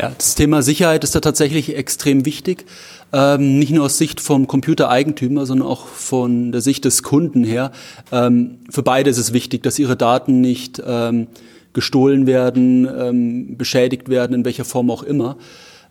Ja, 0.00 0.12
das 0.16 0.34
Thema 0.34 0.62
Sicherheit 0.62 1.04
ist 1.04 1.14
da 1.14 1.20
tatsächlich 1.20 1.76
extrem 1.76 2.24
wichtig. 2.24 2.64
Ähm, 3.12 3.58
nicht 3.58 3.70
nur 3.70 3.84
aus 3.84 3.98
Sicht 3.98 4.18
vom 4.18 4.46
Computereigentümer, 4.46 5.44
sondern 5.44 5.68
auch 5.68 5.88
von 5.88 6.52
der 6.52 6.62
Sicht 6.62 6.86
des 6.86 7.02
Kunden 7.02 7.44
her. 7.44 7.70
Ähm, 8.10 8.60
für 8.70 8.82
beide 8.82 9.10
ist 9.10 9.18
es 9.18 9.34
wichtig, 9.34 9.62
dass 9.62 9.78
ihre 9.78 9.96
Daten 9.96 10.40
nicht 10.40 10.82
ähm, 10.86 11.26
gestohlen 11.74 12.26
werden, 12.26 12.88
ähm, 12.98 13.58
beschädigt 13.58 14.08
werden, 14.08 14.32
in 14.32 14.44
welcher 14.46 14.64
Form 14.64 14.90
auch 14.90 15.02
immer. 15.02 15.36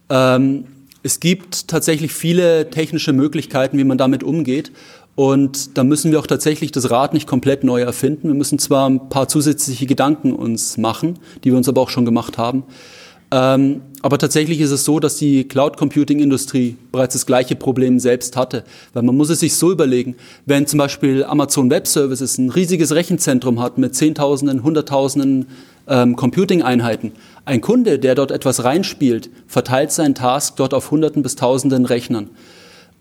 Ähm, 0.09 0.63
es 1.03 1.19
gibt 1.19 1.67
tatsächlich 1.67 2.11
viele 2.11 2.71
technische 2.71 3.13
Möglichkeiten, 3.13 3.77
wie 3.77 3.83
man 3.83 3.99
damit 3.99 4.23
umgeht. 4.23 4.71
Und 5.13 5.77
da 5.77 5.83
müssen 5.83 6.11
wir 6.11 6.19
auch 6.19 6.25
tatsächlich 6.25 6.71
das 6.71 6.89
Rad 6.89 7.13
nicht 7.13 7.27
komplett 7.27 7.63
neu 7.63 7.81
erfinden. 7.81 8.29
Wir 8.29 8.35
müssen 8.35 8.57
zwar 8.57 8.89
ein 8.89 9.09
paar 9.09 9.27
zusätzliche 9.27 9.85
Gedanken 9.85 10.33
uns 10.33 10.77
machen, 10.77 11.19
die 11.43 11.51
wir 11.51 11.57
uns 11.57 11.69
aber 11.69 11.81
auch 11.81 11.89
schon 11.89 12.05
gemacht 12.05 12.39
haben. 12.39 12.63
Ähm, 13.31 13.81
aber 14.01 14.17
tatsächlich 14.17 14.59
ist 14.59 14.71
es 14.71 14.85
so, 14.85 14.99
dass 14.99 15.17
die 15.17 15.43
Cloud 15.43 15.77
Computing 15.77 16.19
Industrie 16.19 16.77
bereits 16.91 17.13
das 17.13 17.25
gleiche 17.25 17.55
Problem 17.55 17.99
selbst 17.99 18.35
hatte. 18.37 18.63
Weil 18.93 19.03
man 19.03 19.15
muss 19.15 19.29
es 19.29 19.41
sich 19.41 19.55
so 19.55 19.71
überlegen, 19.71 20.15
wenn 20.45 20.65
zum 20.65 20.79
Beispiel 20.79 21.23
Amazon 21.23 21.69
Web 21.69 21.85
Services 21.85 22.37
ein 22.37 22.49
riesiges 22.49 22.93
Rechenzentrum 22.93 23.61
hat 23.61 23.77
mit 23.77 23.95
Zehntausenden, 23.95 24.63
Hunderttausenden 24.63 25.47
ähm, 25.87 26.15
Computing-Einheiten, 26.15 27.11
ein 27.45 27.61
Kunde, 27.61 27.99
der 27.99 28.15
dort 28.15 28.31
etwas 28.31 28.63
reinspielt, 28.63 29.29
verteilt 29.47 29.91
seinen 29.91 30.15
Task 30.15 30.55
dort 30.55 30.73
auf 30.73 30.91
Hunderten 30.91 31.21
bis 31.21 31.35
Tausenden 31.35 31.85
Rechnern. 31.85 32.29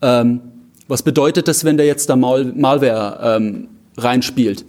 Ähm, 0.03 0.41
was 0.89 1.03
bedeutet 1.03 1.49
das, 1.49 1.65
wenn 1.65 1.77
der 1.77 1.87
jetzt 1.87 2.09
da 2.11 2.17
Mal 2.17 2.45
Malware 2.45 3.37
ähm, 3.37 3.69
reinspielt? 3.97 4.65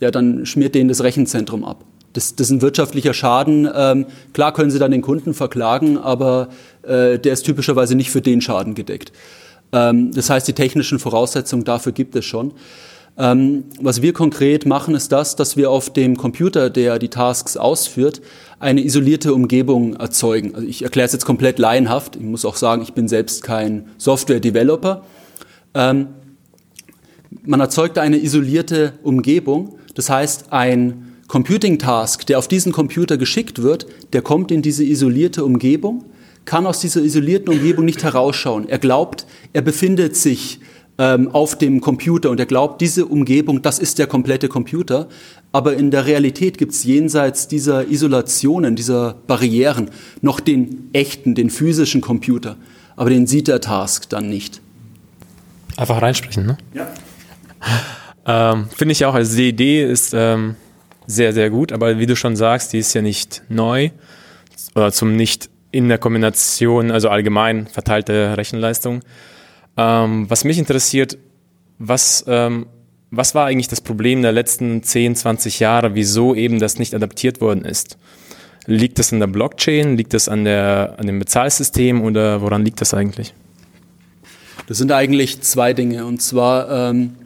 Ja, 0.00 0.10
dann 0.10 0.46
schmiert 0.46 0.74
denen 0.74 0.88
das 0.88 1.02
Rechenzentrum 1.02 1.64
ab. 1.64 1.84
Das, 2.12 2.34
das 2.34 2.48
ist 2.48 2.50
ein 2.50 2.62
wirtschaftlicher 2.62 3.14
Schaden. 3.14 3.68
Ähm, 3.72 4.06
klar 4.32 4.52
können 4.52 4.70
Sie 4.70 4.78
dann 4.78 4.90
den 4.90 5.02
Kunden 5.02 5.34
verklagen, 5.34 5.96
aber 5.98 6.48
äh, 6.82 7.18
der 7.18 7.32
ist 7.32 7.42
typischerweise 7.42 7.94
nicht 7.94 8.10
für 8.10 8.20
den 8.20 8.40
Schaden 8.40 8.74
gedeckt. 8.74 9.12
Ähm, 9.72 10.12
das 10.12 10.30
heißt, 10.30 10.48
die 10.48 10.52
technischen 10.52 10.98
Voraussetzungen 10.98 11.64
dafür 11.64 11.92
gibt 11.92 12.16
es 12.16 12.24
schon. 12.24 12.52
Ähm, 13.18 13.64
was 13.80 14.02
wir 14.02 14.12
konkret 14.12 14.66
machen, 14.66 14.94
ist 14.94 15.12
das, 15.12 15.36
dass 15.36 15.56
wir 15.56 15.70
auf 15.70 15.92
dem 15.92 16.16
Computer, 16.16 16.70
der 16.70 16.98
die 16.98 17.08
Tasks 17.08 17.56
ausführt, 17.56 18.20
eine 18.58 18.82
isolierte 18.82 19.34
Umgebung 19.34 19.94
erzeugen. 19.96 20.54
Also 20.54 20.66
ich 20.66 20.82
erkläre 20.82 21.06
es 21.06 21.12
jetzt 21.12 21.26
komplett 21.26 21.58
laienhaft. 21.58 22.16
Ich 22.16 22.22
muss 22.22 22.44
auch 22.44 22.56
sagen, 22.56 22.82
ich 22.82 22.92
bin 22.92 23.08
selbst 23.08 23.42
kein 23.42 23.88
Software-Developer. 23.98 25.04
Ähm, 25.74 26.08
man 27.42 27.60
erzeugt 27.60 27.98
eine 27.98 28.18
isolierte 28.18 28.94
Umgebung. 29.02 29.76
Das 29.94 30.10
heißt, 30.10 30.52
ein 30.52 31.09
Computing-Task, 31.30 32.26
der 32.26 32.40
auf 32.40 32.48
diesen 32.48 32.72
Computer 32.72 33.16
geschickt 33.16 33.62
wird, 33.62 33.86
der 34.12 34.20
kommt 34.20 34.50
in 34.50 34.62
diese 34.62 34.82
isolierte 34.82 35.44
Umgebung, 35.44 36.04
kann 36.44 36.66
aus 36.66 36.80
dieser 36.80 37.02
isolierten 37.02 37.52
Umgebung 37.52 37.84
nicht 37.84 38.02
herausschauen. 38.02 38.68
Er 38.68 38.80
glaubt, 38.80 39.26
er 39.52 39.62
befindet 39.62 40.16
sich 40.16 40.58
ähm, 40.98 41.28
auf 41.32 41.56
dem 41.56 41.80
Computer 41.80 42.30
und 42.30 42.40
er 42.40 42.46
glaubt, 42.46 42.80
diese 42.80 43.06
Umgebung, 43.06 43.62
das 43.62 43.78
ist 43.78 44.00
der 44.00 44.08
komplette 44.08 44.48
Computer. 44.48 45.08
Aber 45.52 45.74
in 45.74 45.92
der 45.92 46.06
Realität 46.06 46.58
gibt 46.58 46.72
es 46.72 46.82
jenseits 46.82 47.46
dieser 47.46 47.86
Isolationen, 47.86 48.74
dieser 48.74 49.14
Barrieren 49.28 49.88
noch 50.22 50.40
den 50.40 50.90
echten, 50.92 51.36
den 51.36 51.48
physischen 51.48 52.00
Computer. 52.00 52.56
Aber 52.96 53.08
den 53.08 53.28
sieht 53.28 53.46
der 53.46 53.60
Task 53.60 54.08
dann 54.08 54.28
nicht. 54.28 54.60
Einfach 55.76 56.02
reinsprechen, 56.02 56.44
ne? 56.44 56.58
Ja. 56.74 56.88
Ähm, 58.26 58.66
Finde 58.74 58.92
ich 58.92 59.04
auch. 59.04 59.14
Also 59.14 59.36
die 59.36 59.48
Idee 59.48 59.88
ist 59.88 60.12
ähm, 60.12 60.56
sehr, 61.10 61.32
sehr 61.32 61.50
gut, 61.50 61.72
aber 61.72 61.98
wie 61.98 62.06
du 62.06 62.14
schon 62.14 62.36
sagst, 62.36 62.72
die 62.72 62.78
ist 62.78 62.94
ja 62.94 63.02
nicht 63.02 63.42
neu 63.48 63.90
oder 64.74 64.92
zum 64.92 65.16
nicht 65.16 65.50
in 65.72 65.88
der 65.88 65.98
Kombination, 65.98 66.90
also 66.90 67.08
allgemein 67.08 67.66
verteilte 67.66 68.36
Rechenleistung. 68.36 69.00
Ähm, 69.76 70.28
was 70.28 70.44
mich 70.44 70.58
interessiert, 70.58 71.18
was, 71.78 72.24
ähm, 72.28 72.66
was 73.10 73.34
war 73.34 73.46
eigentlich 73.46 73.68
das 73.68 73.80
Problem 73.80 74.22
der 74.22 74.32
letzten 74.32 74.82
10, 74.82 75.16
20 75.16 75.60
Jahre, 75.60 75.94
wieso 75.94 76.34
eben 76.34 76.58
das 76.58 76.78
nicht 76.78 76.94
adaptiert 76.94 77.40
worden 77.40 77.64
ist? 77.64 77.98
Liegt 78.66 78.98
das 78.98 79.12
an 79.12 79.20
der 79.20 79.26
Blockchain? 79.26 79.96
Liegt 79.96 80.12
das 80.12 80.28
an, 80.28 80.44
der, 80.44 80.94
an 80.98 81.06
dem 81.06 81.18
Bezahlsystem 81.18 82.02
oder 82.02 82.40
woran 82.42 82.64
liegt 82.64 82.80
das 82.80 82.94
eigentlich? 82.94 83.34
Das 84.66 84.78
sind 84.78 84.92
eigentlich 84.92 85.40
zwei 85.40 85.72
Dinge. 85.72 86.04
Und 86.04 86.20
zwar, 86.20 86.90
ähm, 86.90 87.16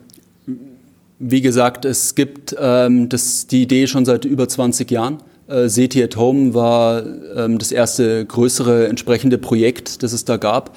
wie 1.26 1.40
gesagt, 1.40 1.86
es 1.86 2.14
gibt 2.14 2.54
ähm, 2.60 3.08
das, 3.08 3.46
die 3.46 3.62
Idee 3.62 3.86
schon 3.86 4.04
seit 4.04 4.26
über 4.26 4.46
20 4.46 4.90
Jahren. 4.90 5.18
Äh, 5.48 5.68
SETI 5.68 6.04
at 6.04 6.16
Home 6.16 6.52
war 6.52 7.02
ähm, 7.36 7.58
das 7.58 7.72
erste 7.72 8.26
größere 8.26 8.88
entsprechende 8.88 9.38
Projekt, 9.38 10.02
das 10.02 10.12
es 10.12 10.26
da 10.26 10.36
gab. 10.36 10.76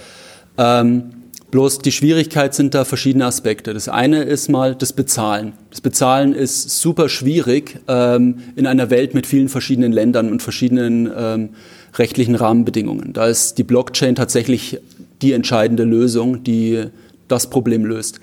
Ähm, 0.57 1.09
bloß 1.51 1.79
die 1.79 1.91
Schwierigkeit 1.91 2.55
sind 2.55 2.73
da 2.75 2.85
verschiedene 2.85 3.25
Aspekte. 3.25 3.73
Das 3.73 3.89
eine 3.89 4.23
ist 4.23 4.49
mal 4.49 4.73
das 4.73 4.93
Bezahlen. 4.93 5.51
Das 5.69 5.81
Bezahlen 5.81 6.33
ist 6.33 6.79
super 6.79 7.09
schwierig 7.09 7.79
ähm, 7.89 8.37
in 8.55 8.67
einer 8.67 8.89
Welt 8.89 9.13
mit 9.13 9.27
vielen 9.27 9.49
verschiedenen 9.49 9.91
Ländern 9.91 10.31
und 10.31 10.41
verschiedenen 10.41 11.11
ähm, 11.13 11.49
rechtlichen 11.95 12.35
Rahmenbedingungen. 12.35 13.11
Da 13.11 13.27
ist 13.27 13.57
die 13.57 13.63
Blockchain 13.63 14.15
tatsächlich 14.15 14.79
die 15.21 15.33
entscheidende 15.33 15.83
Lösung, 15.83 16.43
die 16.45 16.85
das 17.27 17.49
Problem 17.49 17.83
löst. 17.83 18.21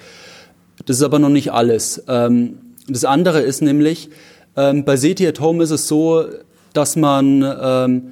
Das 0.87 0.97
ist 0.97 1.03
aber 1.03 1.19
noch 1.19 1.29
nicht 1.29 1.53
alles. 1.53 2.03
Ähm, 2.09 2.59
das 2.89 3.05
andere 3.05 3.41
ist 3.41 3.63
nämlich, 3.63 4.11
ähm, 4.57 4.85
bei 4.85 4.97
SETI 4.97 5.29
at 5.29 5.41
Home 5.41 5.63
ist 5.63 5.71
es 5.71 5.89
so, 5.89 6.25
dass 6.73 6.97
man, 6.97 7.43
ähm, 7.43 8.03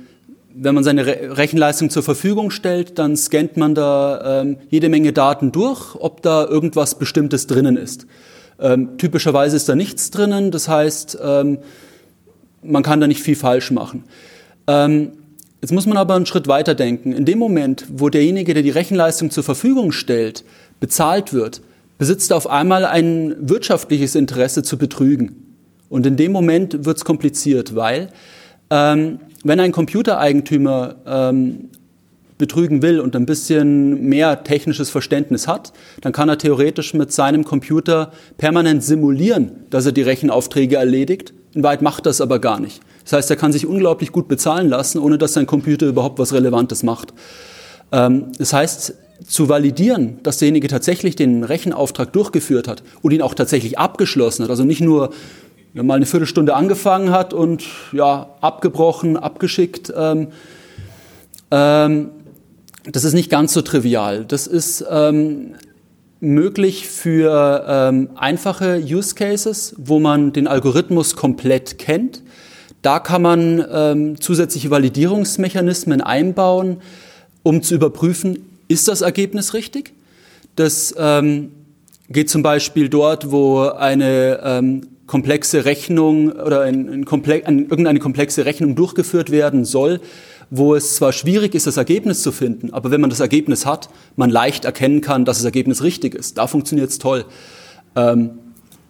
wenn 0.55 0.75
man 0.75 0.85
seine 0.85 1.07
Rechenleistung 1.37 1.91
zur 1.91 2.03
Verfügung 2.03 2.51
stellt, 2.51 2.99
dann 2.99 3.17
scannt 3.17 3.57
man 3.57 3.75
da 3.75 4.45
jede 4.69 4.91
Menge 4.91 5.15
Daten 5.15 5.51
durch, 5.51 5.95
ob 5.95 6.21
da 6.21 6.45
irgendwas 6.45 6.99
Bestimmtes 6.99 7.47
drinnen 7.47 7.79
ist. 7.79 8.07
typischerweise 8.99 9.57
ist 9.57 9.71
da 9.71 9.75
nichts 9.75 10.11
drinnen, 10.11 10.51
das 10.51 10.69
heißt, 10.69 11.17
man 11.19 12.83
kann 12.83 13.01
da 13.01 13.07
nicht 13.07 13.23
viel 13.23 13.35
falsch 13.35 13.71
machen. 13.71 14.05
Jetzt 14.69 15.73
muss 15.73 15.87
man 15.87 15.97
aber 15.97 16.17
einen 16.17 16.27
Schritt 16.27 16.49
weiter 16.49 16.75
denken. 16.75 17.13
In 17.15 17.25
dem 17.25 17.39
Moment, 17.39 17.87
wo 17.89 18.11
derjenige, 18.11 18.53
der 18.53 18.63
die 18.63 18.69
Rechenleistung 18.69 19.31
zur 19.31 19.45
Verfügung 19.45 19.91
stellt, 19.91 20.45
bezahlt 20.81 21.33
wird, 21.33 21.63
besitzt 22.03 22.33
auf 22.33 22.51
einmal 22.51 22.85
ein 22.85 23.37
wirtschaftliches 23.49 24.17
Interesse 24.17 24.65
zu 24.65 24.77
betrügen. 24.77 25.55
Und 25.89 26.05
in 26.05 26.17
dem 26.17 26.33
Moment 26.33 26.85
wird 26.85 26.97
es 26.97 27.05
kompliziert, 27.05 27.77
weil 27.77 28.09
ähm, 28.71 29.21
wenn 29.45 29.61
ein 29.61 29.71
Computereigentümer 29.71 30.97
ähm, 31.07 31.69
betrügen 32.39 32.83
will 32.83 32.99
und 32.99 33.15
ein 33.15 33.25
bisschen 33.25 34.09
mehr 34.09 34.43
technisches 34.43 34.91
Verständnis 34.91 35.47
hat, 35.47 35.73
dann 36.01 36.13
kann 36.13 36.29
er 36.29 36.39
theoretisch 36.39 36.93
mit 36.93 37.13
seinem 37.13 37.45
Computer 37.45 38.11
permanent 38.37 38.83
simulieren, 38.83 39.53
dass 39.71 39.87
er 39.87 39.93
die 39.93 40.03
Rechenaufträge 40.03 40.75
erledigt. 40.75 41.33
In 41.55 41.63
Wahrheit 41.63 41.83
macht 41.83 42.07
das 42.07 42.21
aber 42.21 42.41
gar 42.41 42.59
nicht. 42.59 42.81
Das 43.05 43.13
heißt, 43.13 43.31
er 43.31 43.37
kann 43.37 43.53
sich 43.53 43.65
unglaublich 43.65 44.11
gut 44.11 44.27
bezahlen 44.27 44.69
lassen, 44.69 44.99
ohne 44.99 45.19
dass 45.19 45.35
sein 45.35 45.47
Computer 45.47 45.87
überhaupt 45.87 46.19
was 46.19 46.33
Relevantes 46.33 46.83
macht. 46.83 47.15
Ähm, 47.93 48.33
das 48.39 48.53
heißt, 48.53 48.95
zu 49.27 49.49
validieren, 49.49 50.19
dass 50.23 50.39
derjenige 50.39 50.69
tatsächlich 50.69 51.17
den 51.17 51.45
Rechenauftrag 51.45 52.13
durchgeführt 52.13 52.69
hat 52.69 52.83
und 53.03 53.13
ihn 53.13 53.23
auch 53.23 53.35
tatsächlich 53.35 53.79
abgeschlossen 53.79 54.45
hat, 54.45 54.51
also 54.51 54.65
nicht 54.65 54.81
nur 54.81 55.11
mal 55.75 55.95
eine 55.95 56.07
Viertelstunde 56.07 56.55
angefangen 56.55 57.11
hat 57.11 57.33
und 57.33 57.65
ja, 57.93 58.35
abgebrochen, 58.41 59.17
abgeschickt, 59.17 59.93
ähm, 59.97 60.29
ähm, 61.51 62.11
das 62.85 63.05
ist 63.05 63.13
nicht 63.13 63.31
ganz 63.31 63.53
so 63.53 63.63
trivial. 63.63 64.25
Das 64.25 64.47
ist 64.47 64.85
ähm, 64.91 65.55
möglich 66.21 66.89
für 66.89 67.65
ähm, 67.69 68.11
einfache 68.17 68.83
Use 68.83 69.15
Cases, 69.15 69.75
wo 69.79 70.01
man 70.01 70.33
den 70.33 70.49
Algorithmus 70.49 71.15
komplett 71.15 71.79
kennt. 71.79 72.23
Da 72.81 72.99
kann 72.99 73.23
man 73.23 73.65
ähm, 73.71 74.21
zusätzliche 74.21 74.71
Validierungsmechanismen 74.71 76.01
einbauen, 76.01 76.79
um 77.45 77.63
zu 77.63 77.75
überprüfen, 77.75 78.52
ist 78.69 78.89
das 78.89 79.01
Ergebnis 79.01 79.55
richtig? 79.55 79.93
Das 80.57 80.95
ähm, 80.99 81.53
geht 82.09 82.31
zum 82.31 82.43
Beispiel 82.43 82.89
dort, 82.89 83.31
wo 83.31 83.63
eine 83.63 84.41
ähm, 84.43 84.83
komplexe 85.07 85.65
Rechnung 85.65 86.33
oder 86.33 86.63
ein, 86.63 86.89
ein 86.89 87.05
Komple 87.05 87.47
ein, 87.47 87.69
irgendeine 87.69 87.99
komplexe 87.99 88.45
Rechnung 88.45 88.75
durchgeführt 88.75 89.31
werden 89.31 89.65
soll, 89.65 90.01
wo 90.51 90.75
es 90.75 90.97
zwar 90.97 91.13
schwierig 91.13 91.55
ist, 91.55 91.67
das 91.67 91.77
Ergebnis 91.77 92.23
zu 92.23 92.33
finden, 92.33 92.73
aber 92.73 92.91
wenn 92.91 93.01
man 93.01 93.11
das 93.11 93.21
Ergebnis 93.21 93.65
hat, 93.65 93.89
man 94.17 94.31
leicht 94.31 94.65
erkennen 94.65 95.01
kann, 95.01 95.25
dass 95.25 95.39
das 95.39 95.45
Ergebnis 95.45 95.83
richtig 95.83 96.15
ist. 96.15 96.37
Da 96.39 96.47
funktioniert 96.47 96.91
es 96.91 96.99
toll. 96.99 97.25
Ähm, 97.97 98.31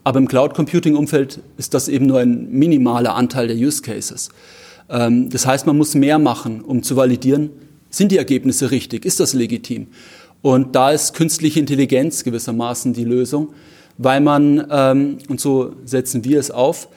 aber 0.05 0.19
im 0.19 0.27
Cloud 0.27 0.55
Computing 0.55 0.97
Umfeld 0.97 1.41
ist 1.57 1.75
das 1.75 1.89
eben 1.89 2.07
nur 2.07 2.19
ein 2.19 2.51
minimaler 2.51 3.15
Anteil 3.15 3.47
der 3.47 3.57
Use 3.57 3.83
Cases. 3.83 4.31
Ähm, 4.91 5.31
das 5.31 5.47
heißt, 5.47 5.67
man 5.67 5.77
muss 5.77 5.95
mehr 5.95 6.19
machen, 6.19 6.61
um 6.63 6.83
zu 6.83 6.97
validieren, 6.97 7.51
sind 7.93 8.11
die 8.11 8.19
Ergebnisse 8.19 8.73
richtig? 8.73 9.05
Ist 9.05 9.21
das 9.21 9.35
legitim? 9.35 9.87
Und 10.41 10.75
da 10.75 10.91
ist 10.91 11.15
künstliche 11.15 11.61
Intelligenz 11.61 12.25
gewissermaßen 12.25 12.95
die 12.95 13.05
Lösung, 13.05 13.55
weil 13.99 14.21
man, 14.21 14.67
ähm, 14.71 15.19
und 15.29 15.41
so 15.41 15.77
setzen 15.85 16.25
wir 16.25 16.41
es 16.41 16.51
auf, 16.51 16.89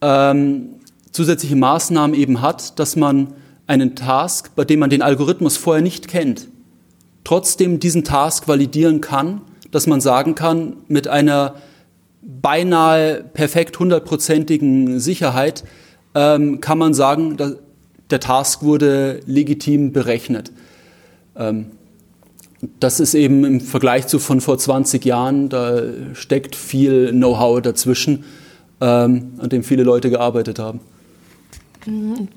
ähm, 0.00 0.70
zusätzliche 1.12 1.54
Maßnahmen 1.54 2.16
eben 2.16 2.40
hat, 2.40 2.78
dass 2.80 2.96
man 2.96 3.34
einen 3.68 3.94
Task, 3.94 4.56
bei 4.56 4.64
dem 4.64 4.80
man 4.80 4.90
den 4.90 5.02
Algorithmus 5.02 5.56
vorher 5.56 5.82
nicht 5.82 6.08
kennt, 6.08 6.48
trotzdem 7.22 7.78
diesen 7.78 8.02
Task 8.02 8.48
validieren 8.48 9.00
kann, 9.00 9.42
dass 9.70 9.86
man 9.86 10.00
sagen 10.00 10.34
kann, 10.34 10.76
mit 10.88 11.06
einer 11.06 11.56
beinahe 12.22 13.22
perfekt 13.22 13.78
hundertprozentigen 13.78 14.98
Sicherheit 14.98 15.64
ähm, 16.14 16.60
kann 16.60 16.78
man 16.78 16.94
sagen, 16.94 17.36
dass 17.36 17.56
der 18.10 18.20
Task 18.20 18.62
wurde 18.62 19.20
legitim 19.26 19.92
berechnet. 19.92 20.52
Ähm, 21.36 21.66
das 22.80 22.98
ist 22.98 23.14
eben 23.14 23.44
im 23.44 23.60
Vergleich 23.60 24.06
zu 24.08 24.18
von 24.18 24.40
vor 24.40 24.58
20 24.58 25.04
Jahren, 25.04 25.48
da 25.48 25.80
steckt 26.14 26.56
viel 26.56 27.10
Know-how 27.12 27.62
dazwischen, 27.62 28.24
ähm, 28.80 29.32
an 29.38 29.48
dem 29.48 29.62
viele 29.62 29.84
Leute 29.84 30.10
gearbeitet 30.10 30.58
haben. 30.58 30.80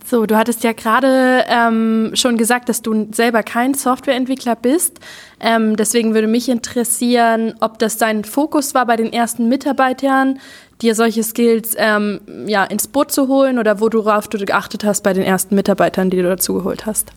So, 0.05 0.25
du 0.25 0.37
hattest 0.37 0.63
ja 0.63 0.71
gerade 0.71 1.43
ähm, 1.49 2.11
schon 2.13 2.37
gesagt, 2.37 2.69
dass 2.69 2.81
du 2.81 3.07
selber 3.11 3.43
kein 3.43 3.73
Softwareentwickler 3.73 4.55
bist. 4.55 4.99
Ähm, 5.39 5.75
deswegen 5.75 6.13
würde 6.13 6.27
mich 6.27 6.47
interessieren, 6.47 7.55
ob 7.59 7.79
das 7.79 7.97
dein 7.97 8.23
Fokus 8.23 8.73
war 8.75 8.85
bei 8.85 8.95
den 8.95 9.11
ersten 9.11 9.49
Mitarbeitern, 9.49 10.39
dir 10.81 10.95
solche 10.95 11.23
Skills 11.23 11.75
ähm, 11.77 12.21
ja, 12.47 12.63
ins 12.63 12.87
Boot 12.87 13.11
zu 13.11 13.27
holen 13.27 13.59
oder 13.59 13.79
worauf 13.79 14.27
du 14.27 14.37
geachtet 14.37 14.83
hast 14.83 15.01
bei 15.03 15.13
den 15.13 15.23
ersten 15.23 15.55
Mitarbeitern, 15.55 16.09
die 16.09 16.17
du 16.17 16.23
dazu 16.23 16.53
geholt 16.53 16.85
hast? 16.85 17.11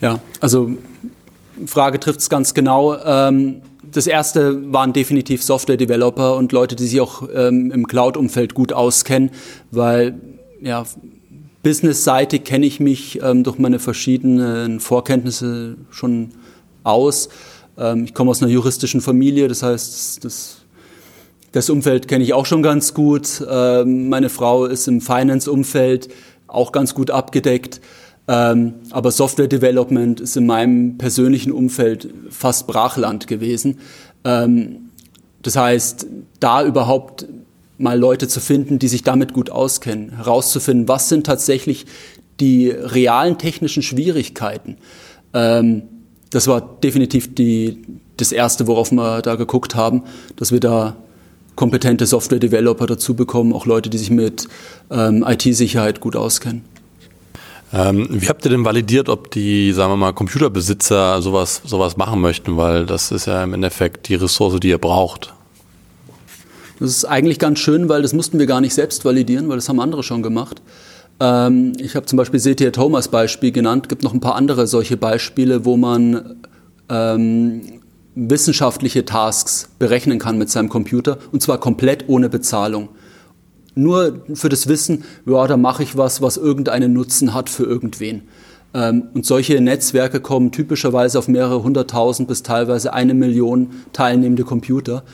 Ja, 0.00 0.20
also 0.40 0.70
Frage 1.66 2.00
trifft 2.00 2.20
es 2.20 2.30
ganz 2.30 2.54
genau. 2.54 2.96
Ähm, 2.96 3.62
das 3.92 4.06
erste 4.06 4.72
waren 4.72 4.92
definitiv 4.92 5.42
Software-Developer 5.42 6.36
und 6.36 6.52
Leute, 6.52 6.76
die 6.76 6.86
sich 6.86 7.00
auch 7.00 7.28
ähm, 7.34 7.70
im 7.72 7.86
Cloud-Umfeld 7.86 8.54
gut 8.54 8.72
auskennen, 8.72 9.30
weil 9.70 10.20
ja, 10.60 10.84
businessseitig 11.62 12.44
kenne 12.44 12.66
ich 12.66 12.80
mich 12.80 13.20
ähm, 13.22 13.44
durch 13.44 13.58
meine 13.58 13.78
verschiedenen 13.78 14.80
Vorkenntnisse 14.80 15.76
schon 15.90 16.30
aus. 16.84 17.28
Ähm, 17.76 18.04
ich 18.04 18.14
komme 18.14 18.30
aus 18.30 18.42
einer 18.42 18.50
juristischen 18.50 19.00
Familie, 19.00 19.48
das 19.48 19.62
heißt, 19.62 20.24
das 20.24 20.59
das 21.52 21.68
Umfeld 21.68 22.06
kenne 22.08 22.22
ich 22.24 22.32
auch 22.32 22.46
schon 22.46 22.62
ganz 22.62 22.94
gut. 22.94 23.44
Ähm, 23.48 24.08
meine 24.08 24.28
Frau 24.28 24.66
ist 24.66 24.86
im 24.86 25.00
Finance-Umfeld 25.00 26.08
auch 26.46 26.72
ganz 26.72 26.94
gut 26.94 27.10
abgedeckt. 27.10 27.80
Ähm, 28.28 28.74
aber 28.90 29.10
Software 29.10 29.48
Development 29.48 30.20
ist 30.20 30.36
in 30.36 30.46
meinem 30.46 30.98
persönlichen 30.98 31.50
Umfeld 31.50 32.08
fast 32.30 32.66
Brachland 32.66 33.26
gewesen. 33.26 33.78
Ähm, 34.24 34.90
das 35.42 35.56
heißt, 35.56 36.06
da 36.38 36.64
überhaupt 36.64 37.26
mal 37.78 37.98
Leute 37.98 38.28
zu 38.28 38.40
finden, 38.40 38.78
die 38.78 38.88
sich 38.88 39.02
damit 39.02 39.32
gut 39.32 39.50
auskennen, 39.50 40.16
herauszufinden, 40.16 40.86
was 40.86 41.08
sind 41.08 41.24
tatsächlich 41.26 41.86
die 42.38 42.68
realen 42.70 43.38
technischen 43.38 43.82
Schwierigkeiten. 43.82 44.76
das 45.32 46.46
war 46.46 46.78
definitiv 46.82 47.34
die, 47.34 47.82
das 48.16 48.32
Erste, 48.32 48.66
worauf 48.66 48.92
wir 48.92 49.20
da 49.20 49.34
geguckt 49.34 49.74
haben, 49.74 50.04
dass 50.36 50.52
wir 50.52 50.60
da 50.60 50.96
kompetente 51.56 52.06
Software-Developer 52.06 52.86
dazu 52.86 53.14
bekommen, 53.14 53.52
auch 53.52 53.66
Leute, 53.66 53.90
die 53.90 53.98
sich 53.98 54.10
mit 54.10 54.48
ähm, 54.90 55.24
IT-Sicherheit 55.26 56.00
gut 56.00 56.16
auskennen. 56.16 56.64
Ähm, 57.72 58.08
wie 58.10 58.28
habt 58.28 58.44
ihr 58.44 58.50
denn 58.50 58.64
validiert, 58.64 59.08
ob 59.08 59.30
die, 59.30 59.72
sagen 59.72 59.92
wir 59.92 59.96
mal, 59.96 60.12
Computerbesitzer 60.12 61.22
sowas, 61.22 61.62
sowas 61.64 61.96
machen 61.96 62.20
möchten? 62.20 62.56
Weil 62.56 62.84
das 62.84 63.12
ist 63.12 63.26
ja 63.26 63.44
im 63.44 63.54
Endeffekt 63.54 64.08
die 64.08 64.16
Ressource, 64.16 64.58
die 64.58 64.70
ihr 64.70 64.78
braucht. 64.78 65.32
Das 66.80 66.90
ist 66.90 67.04
eigentlich 67.04 67.38
ganz 67.38 67.58
schön, 67.58 67.88
weil 67.88 68.02
das 68.02 68.12
mussten 68.12 68.38
wir 68.38 68.46
gar 68.46 68.60
nicht 68.60 68.74
selbst 68.74 69.04
validieren, 69.04 69.48
weil 69.48 69.56
das 69.56 69.68
haben 69.68 69.80
andere 69.80 70.02
schon 70.02 70.22
gemacht. 70.22 70.62
Ähm, 71.20 71.74
ich 71.78 71.94
habe 71.94 72.06
zum 72.06 72.16
Beispiel 72.16 72.40
CT 72.40 72.74
Thomas 72.74 73.08
Beispiel 73.08 73.52
genannt, 73.52 73.88
gibt 73.88 74.02
noch 74.02 74.14
ein 74.14 74.20
paar 74.20 74.34
andere 74.34 74.66
solche 74.66 74.96
Beispiele, 74.96 75.64
wo 75.64 75.76
man 75.76 76.36
ähm, 76.88 77.79
wissenschaftliche 78.14 79.04
Tasks 79.04 79.70
berechnen 79.78 80.18
kann 80.18 80.38
mit 80.38 80.50
seinem 80.50 80.68
Computer 80.68 81.18
und 81.32 81.42
zwar 81.42 81.58
komplett 81.58 82.08
ohne 82.08 82.28
Bezahlung. 82.28 82.88
Nur 83.74 84.22
für 84.34 84.48
das 84.48 84.66
Wissen, 84.66 85.04
ja, 85.26 85.46
da 85.46 85.56
mache 85.56 85.82
ich 85.82 85.96
was, 85.96 86.20
was 86.20 86.36
irgendeinen 86.36 86.92
Nutzen 86.92 87.34
hat 87.34 87.48
für 87.48 87.64
irgendwen. 87.64 88.22
Ähm, 88.72 89.04
und 89.14 89.26
solche 89.26 89.60
Netzwerke 89.60 90.20
kommen 90.20 90.52
typischerweise 90.52 91.18
auf 91.18 91.28
mehrere 91.28 91.62
hunderttausend 91.62 92.28
bis 92.28 92.42
teilweise 92.42 92.92
eine 92.92 93.14
Million 93.14 93.70
teilnehmende 93.92 94.44
Computer. 94.44 95.04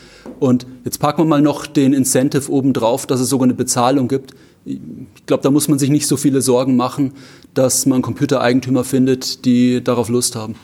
Und 0.41 0.67
jetzt 0.85 0.99
packen 0.99 1.23
wir 1.23 1.27
mal 1.27 1.43
noch 1.43 1.67
den 1.67 1.93
Incentive 1.93 2.51
obendrauf, 2.51 3.07
dass 3.07 3.21
es 3.21 3.29
sogar 3.29 3.45
eine 3.45 3.55
Bezahlung 3.55 4.09
gibt. 4.09 4.35
ich 4.65 4.81
glaube, 5.27 5.43
da 5.43 5.51
muss 5.51 5.69
man 5.69 5.79
sich 5.79 5.91
nicht 5.91 6.07
so 6.07 6.17
viele 6.17 6.43
Sorgen 6.43 6.77
machen, 6.77 7.13
dass 7.55 7.87
man 7.87 8.03
Computereigentümer 8.03 8.85
findet, 8.85 9.45
die 9.45 9.83
darauf 9.83 10.09
Lust 10.09 10.37
haben. 10.37 10.57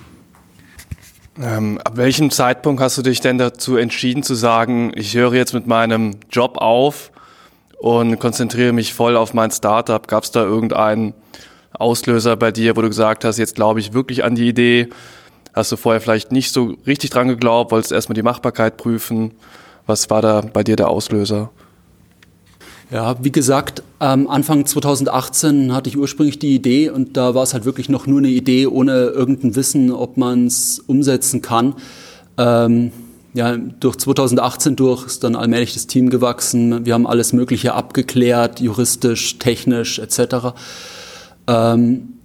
Ähm, 1.40 1.78
ab 1.82 1.96
welchem 1.96 2.30
Zeitpunkt 2.30 2.82
hast 2.82 2.98
du 2.98 3.02
dich 3.02 3.20
denn 3.20 3.38
dazu 3.38 3.76
entschieden 3.76 4.22
zu 4.22 4.34
sagen, 4.34 4.92
ich 4.94 5.14
höre 5.14 5.34
jetzt 5.34 5.54
mit 5.54 5.66
meinem 5.66 6.16
Job 6.30 6.58
auf 6.58 7.10
und 7.78 8.18
konzentriere 8.18 8.72
mich 8.72 8.92
voll 8.92 9.16
auf 9.16 9.32
mein 9.32 9.50
Startup? 9.50 10.06
Gab 10.06 10.24
es 10.24 10.30
da 10.30 10.42
irgendeinen 10.42 11.14
Auslöser 11.72 12.36
bei 12.36 12.52
dir, 12.52 12.76
wo 12.76 12.82
du 12.82 12.88
gesagt 12.88 13.24
hast, 13.24 13.38
jetzt 13.38 13.54
glaube 13.54 13.80
ich 13.80 13.94
wirklich 13.94 14.24
an 14.24 14.34
die 14.34 14.48
Idee? 14.48 14.90
Hast 15.54 15.72
du 15.72 15.76
vorher 15.76 16.00
vielleicht 16.02 16.32
nicht 16.32 16.52
so 16.52 16.76
richtig 16.86 17.10
dran 17.10 17.28
geglaubt, 17.28 17.72
wolltest 17.72 17.92
erstmal 17.92 18.14
die 18.14 18.22
Machbarkeit 18.22 18.76
prüfen? 18.76 19.32
Was 19.86 20.10
war 20.10 20.20
da 20.20 20.42
bei 20.42 20.62
dir 20.62 20.76
der 20.76 20.88
Auslöser? 20.88 21.50
Ja, 22.92 23.16
wie 23.22 23.32
gesagt, 23.32 23.82
ähm, 24.00 24.28
Anfang 24.28 24.66
2018 24.66 25.72
hatte 25.72 25.88
ich 25.88 25.96
ursprünglich 25.96 26.38
die 26.38 26.54
Idee 26.54 26.90
und 26.90 27.16
da 27.16 27.34
war 27.34 27.42
es 27.42 27.54
halt 27.54 27.64
wirklich 27.64 27.88
noch 27.88 28.06
nur 28.06 28.18
eine 28.18 28.28
Idee 28.28 28.66
ohne 28.66 29.06
irgendein 29.06 29.56
Wissen, 29.56 29.90
ob 29.90 30.18
man 30.18 30.46
es 30.46 30.78
umsetzen 30.78 31.40
kann. 31.40 31.74
Ähm, 32.36 32.92
ja, 33.32 33.56
durch 33.56 33.96
2018 33.96 34.76
durch 34.76 35.06
ist 35.06 35.24
dann 35.24 35.36
allmählich 35.36 35.72
das 35.72 35.86
Team 35.86 36.10
gewachsen. 36.10 36.84
Wir 36.84 36.92
haben 36.92 37.06
alles 37.06 37.32
Mögliche 37.32 37.72
abgeklärt, 37.72 38.60
juristisch, 38.60 39.38
technisch 39.38 39.98
etc. 39.98 40.52
Ähm, 41.46 42.18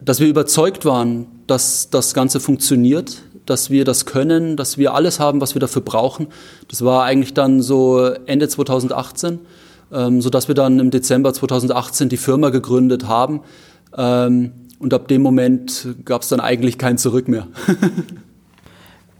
dass 0.00 0.20
wir 0.20 0.28
überzeugt 0.28 0.84
waren, 0.84 1.26
dass 1.48 1.90
das 1.90 2.14
Ganze 2.14 2.38
funktioniert, 2.38 3.24
dass 3.46 3.68
wir 3.68 3.84
das 3.84 4.06
können, 4.06 4.56
dass 4.56 4.78
wir 4.78 4.94
alles 4.94 5.18
haben, 5.18 5.40
was 5.40 5.56
wir 5.56 5.60
dafür 5.60 5.82
brauchen. 5.82 6.28
Das 6.68 6.84
war 6.84 7.02
eigentlich 7.02 7.34
dann 7.34 7.62
so 7.62 7.98
Ende 8.26 8.46
2018 8.48 9.40
ähm, 9.92 10.20
sodass 10.20 10.48
wir 10.48 10.54
dann 10.54 10.78
im 10.78 10.90
Dezember 10.90 11.32
2018 11.32 12.08
die 12.08 12.16
Firma 12.16 12.50
gegründet 12.50 13.06
haben. 13.06 13.40
Ähm, 13.96 14.52
und 14.78 14.94
ab 14.94 15.08
dem 15.08 15.22
Moment 15.22 15.88
gab 16.04 16.22
es 16.22 16.28
dann 16.28 16.40
eigentlich 16.40 16.78
kein 16.78 16.98
Zurück 16.98 17.28
mehr. 17.28 17.48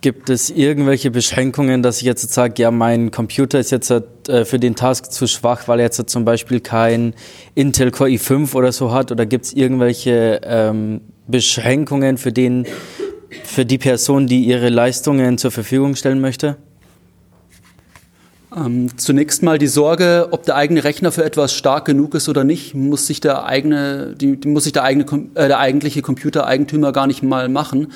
Gibt 0.00 0.30
es 0.30 0.48
irgendwelche 0.48 1.10
Beschränkungen, 1.10 1.82
dass 1.82 1.98
ich 1.98 2.04
jetzt 2.04 2.32
sage, 2.32 2.62
ja, 2.62 2.70
mein 2.70 3.10
Computer 3.10 3.58
ist 3.58 3.72
jetzt 3.72 3.90
äh, 3.90 4.44
für 4.44 4.60
den 4.60 4.76
Task 4.76 5.10
zu 5.10 5.26
schwach, 5.26 5.66
weil 5.66 5.80
er 5.80 5.86
jetzt 5.86 6.08
zum 6.08 6.24
Beispiel 6.24 6.60
kein 6.60 7.14
Intel 7.56 7.90
Core 7.90 8.10
i5 8.10 8.54
oder 8.54 8.70
so 8.70 8.92
hat? 8.92 9.10
Oder 9.10 9.26
gibt 9.26 9.46
es 9.46 9.52
irgendwelche 9.54 10.40
ähm, 10.44 11.00
Beschränkungen 11.26 12.16
für, 12.16 12.30
den, 12.30 12.64
für 13.42 13.66
die 13.66 13.78
Person, 13.78 14.28
die 14.28 14.44
ihre 14.44 14.68
Leistungen 14.68 15.36
zur 15.36 15.50
Verfügung 15.50 15.96
stellen 15.96 16.20
möchte? 16.20 16.58
Ähm, 18.58 18.96
zunächst 18.96 19.42
mal 19.42 19.58
die 19.58 19.66
Sorge, 19.66 20.28
ob 20.30 20.44
der 20.44 20.56
eigene 20.56 20.82
Rechner 20.84 21.12
für 21.12 21.24
etwas 21.24 21.52
stark 21.52 21.84
genug 21.84 22.14
ist 22.14 22.28
oder 22.28 22.44
nicht, 22.44 22.74
muss 22.74 23.06
sich 23.06 23.20
der 23.20 23.44
eigene, 23.44 24.14
die, 24.16 24.38
muss 24.46 24.64
sich 24.64 24.72
der 24.72 24.84
eigene, 24.84 25.04
äh, 25.34 25.48
der 25.48 25.58
eigentliche 25.58 26.02
Computereigentümer 26.02 26.92
gar 26.92 27.06
nicht 27.06 27.22
mal 27.22 27.48
machen. 27.48 27.88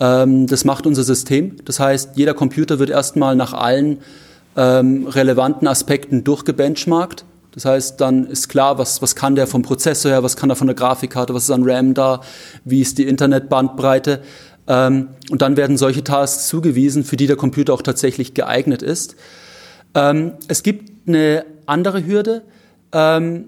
Ähm, 0.00 0.46
das 0.46 0.64
macht 0.64 0.86
unser 0.86 1.04
System. 1.04 1.56
Das 1.64 1.78
heißt, 1.78 2.10
jeder 2.16 2.34
Computer 2.34 2.78
wird 2.78 2.90
erstmal 2.90 3.36
nach 3.36 3.52
allen 3.52 3.98
ähm, 4.56 5.06
relevanten 5.06 5.68
Aspekten 5.68 6.24
durchgebenchmarkt. 6.24 7.24
Das 7.52 7.64
heißt, 7.64 8.00
dann 8.00 8.26
ist 8.26 8.48
klar, 8.48 8.78
was, 8.78 9.02
was 9.02 9.16
kann 9.16 9.34
der 9.34 9.46
vom 9.46 9.62
Prozessor 9.62 10.10
her, 10.10 10.22
was 10.22 10.36
kann 10.36 10.50
er 10.50 10.56
von 10.56 10.68
der 10.68 10.76
Grafikkarte, 10.76 11.34
was 11.34 11.44
ist 11.44 11.50
an 11.50 11.62
RAM 11.64 11.94
da, 11.94 12.20
wie 12.64 12.80
ist 12.80 12.98
die 12.98 13.06
Internetbandbreite. 13.06 14.22
Ähm, 14.66 15.08
und 15.30 15.42
dann 15.42 15.56
werden 15.56 15.76
solche 15.76 16.04
Tasks 16.04 16.48
zugewiesen, 16.48 17.04
für 17.04 17.16
die 17.16 17.26
der 17.26 17.36
Computer 17.36 17.74
auch 17.74 17.82
tatsächlich 17.82 18.34
geeignet 18.34 18.82
ist. 18.82 19.16
Ähm, 19.94 20.32
es 20.48 20.62
gibt 20.62 21.08
eine 21.08 21.44
andere 21.66 22.06
Hürde. 22.06 22.42
Ähm, 22.92 23.46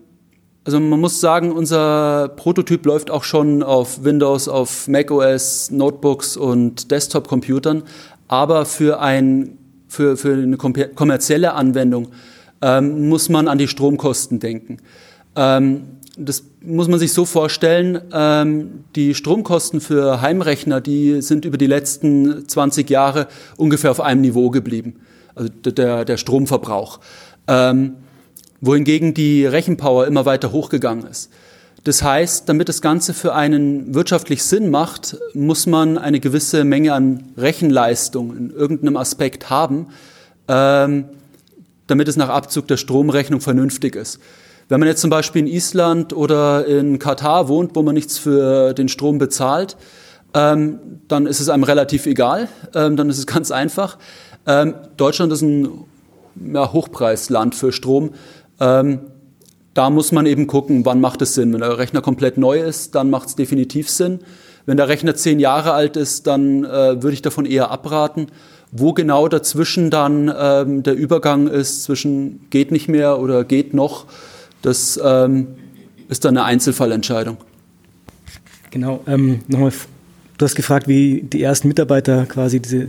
also 0.64 0.78
man 0.78 1.00
muss 1.00 1.20
sagen, 1.20 1.50
unser 1.50 2.28
Prototyp 2.28 2.86
läuft 2.86 3.10
auch 3.10 3.24
schon 3.24 3.62
auf 3.62 4.04
Windows, 4.04 4.48
auf 4.48 4.86
macOS, 4.86 5.70
Notebooks 5.70 6.36
und 6.36 6.90
Desktop-Computern. 6.90 7.82
Aber 8.28 8.64
für, 8.64 9.00
ein, 9.00 9.58
für, 9.88 10.16
für 10.16 10.34
eine 10.34 10.56
kommerzielle 10.56 11.54
Anwendung 11.54 12.08
ähm, 12.60 13.08
muss 13.08 13.28
man 13.28 13.48
an 13.48 13.58
die 13.58 13.66
Stromkosten 13.66 14.38
denken. 14.38 14.78
Ähm, 15.34 15.82
das 16.16 16.44
muss 16.60 16.88
man 16.88 17.00
sich 17.00 17.12
so 17.12 17.24
vorstellen, 17.24 18.00
ähm, 18.12 18.84
die 18.94 19.14
Stromkosten 19.14 19.80
für 19.80 20.20
Heimrechner, 20.20 20.80
die 20.80 21.22
sind 21.22 21.44
über 21.44 21.56
die 21.56 21.66
letzten 21.66 22.46
20 22.48 22.88
Jahre 22.88 23.26
ungefähr 23.56 23.90
auf 23.90 24.00
einem 24.00 24.20
Niveau 24.20 24.50
geblieben 24.50 25.00
also 25.34 25.48
der, 25.48 26.04
der 26.04 26.16
Stromverbrauch. 26.16 27.00
Ähm, 27.48 27.96
wohingegen 28.60 29.12
die 29.12 29.44
Rechenpower 29.44 30.06
immer 30.06 30.24
weiter 30.24 30.52
hochgegangen 30.52 31.06
ist. 31.06 31.30
Das 31.84 32.02
heißt, 32.02 32.48
damit 32.48 32.68
das 32.68 32.80
Ganze 32.80 33.12
für 33.12 33.34
einen 33.34 33.92
wirtschaftlich 33.92 34.44
Sinn 34.44 34.70
macht, 34.70 35.16
muss 35.34 35.66
man 35.66 35.98
eine 35.98 36.20
gewisse 36.20 36.62
Menge 36.62 36.94
an 36.94 37.24
Rechenleistung 37.36 38.36
in 38.36 38.50
irgendeinem 38.50 38.96
Aspekt 38.96 39.50
haben, 39.50 39.88
ähm, 40.46 41.06
damit 41.88 42.06
es 42.06 42.16
nach 42.16 42.28
Abzug 42.28 42.68
der 42.68 42.76
Stromrechnung 42.76 43.40
vernünftig 43.40 43.96
ist. 43.96 44.20
Wenn 44.68 44.78
man 44.78 44.88
jetzt 44.88 45.00
zum 45.00 45.10
Beispiel 45.10 45.40
in 45.42 45.48
Island 45.48 46.12
oder 46.12 46.64
in 46.66 47.00
Katar 47.00 47.48
wohnt, 47.48 47.74
wo 47.74 47.82
man 47.82 47.94
nichts 47.94 48.16
für 48.16 48.74
den 48.74 48.88
Strom 48.88 49.18
bezahlt, 49.18 49.76
ähm, 50.34 50.78
dann 51.08 51.26
ist 51.26 51.40
es 51.40 51.48
einem 51.48 51.64
relativ 51.64 52.06
egal, 52.06 52.48
ähm, 52.74 52.96
dann 52.96 53.10
ist 53.10 53.18
es 53.18 53.26
ganz 53.26 53.50
einfach. 53.50 53.98
Ähm, 54.46 54.74
Deutschland 54.96 55.32
ist 55.32 55.42
ein 55.42 55.68
ja, 56.52 56.72
Hochpreisland 56.72 57.54
für 57.54 57.72
Strom. 57.72 58.10
Ähm, 58.60 59.00
da 59.74 59.90
muss 59.90 60.12
man 60.12 60.26
eben 60.26 60.46
gucken, 60.46 60.84
wann 60.84 61.00
macht 61.00 61.22
es 61.22 61.34
Sinn. 61.34 61.52
Wenn 61.52 61.60
der 61.60 61.78
Rechner 61.78 62.02
komplett 62.02 62.36
neu 62.36 62.60
ist, 62.60 62.94
dann 62.94 63.10
macht 63.10 63.28
es 63.28 63.36
definitiv 63.36 63.88
Sinn. 63.88 64.20
Wenn 64.66 64.76
der 64.76 64.88
Rechner 64.88 65.14
zehn 65.14 65.40
Jahre 65.40 65.72
alt 65.72 65.96
ist, 65.96 66.26
dann 66.26 66.64
äh, 66.64 67.02
würde 67.02 67.12
ich 67.12 67.22
davon 67.22 67.46
eher 67.46 67.70
abraten. 67.70 68.26
Wo 68.70 68.92
genau 68.92 69.28
dazwischen 69.28 69.90
dann 69.90 70.32
ähm, 70.34 70.82
der 70.82 70.94
Übergang 70.94 71.46
ist, 71.46 71.84
zwischen 71.84 72.46
geht 72.50 72.70
nicht 72.70 72.88
mehr 72.88 73.18
oder 73.18 73.44
geht 73.44 73.74
noch, 73.74 74.06
das 74.62 74.98
ähm, 75.02 75.48
ist 76.08 76.24
dann 76.24 76.36
eine 76.36 76.46
Einzelfallentscheidung. 76.46 77.36
Genau, 78.70 79.00
ähm, 79.06 79.40
nochmal, 79.48 79.72
du 80.38 80.44
hast 80.44 80.54
gefragt, 80.54 80.88
wie 80.88 81.20
die 81.22 81.42
ersten 81.42 81.68
Mitarbeiter 81.68 82.24
quasi 82.24 82.60
diese 82.60 82.88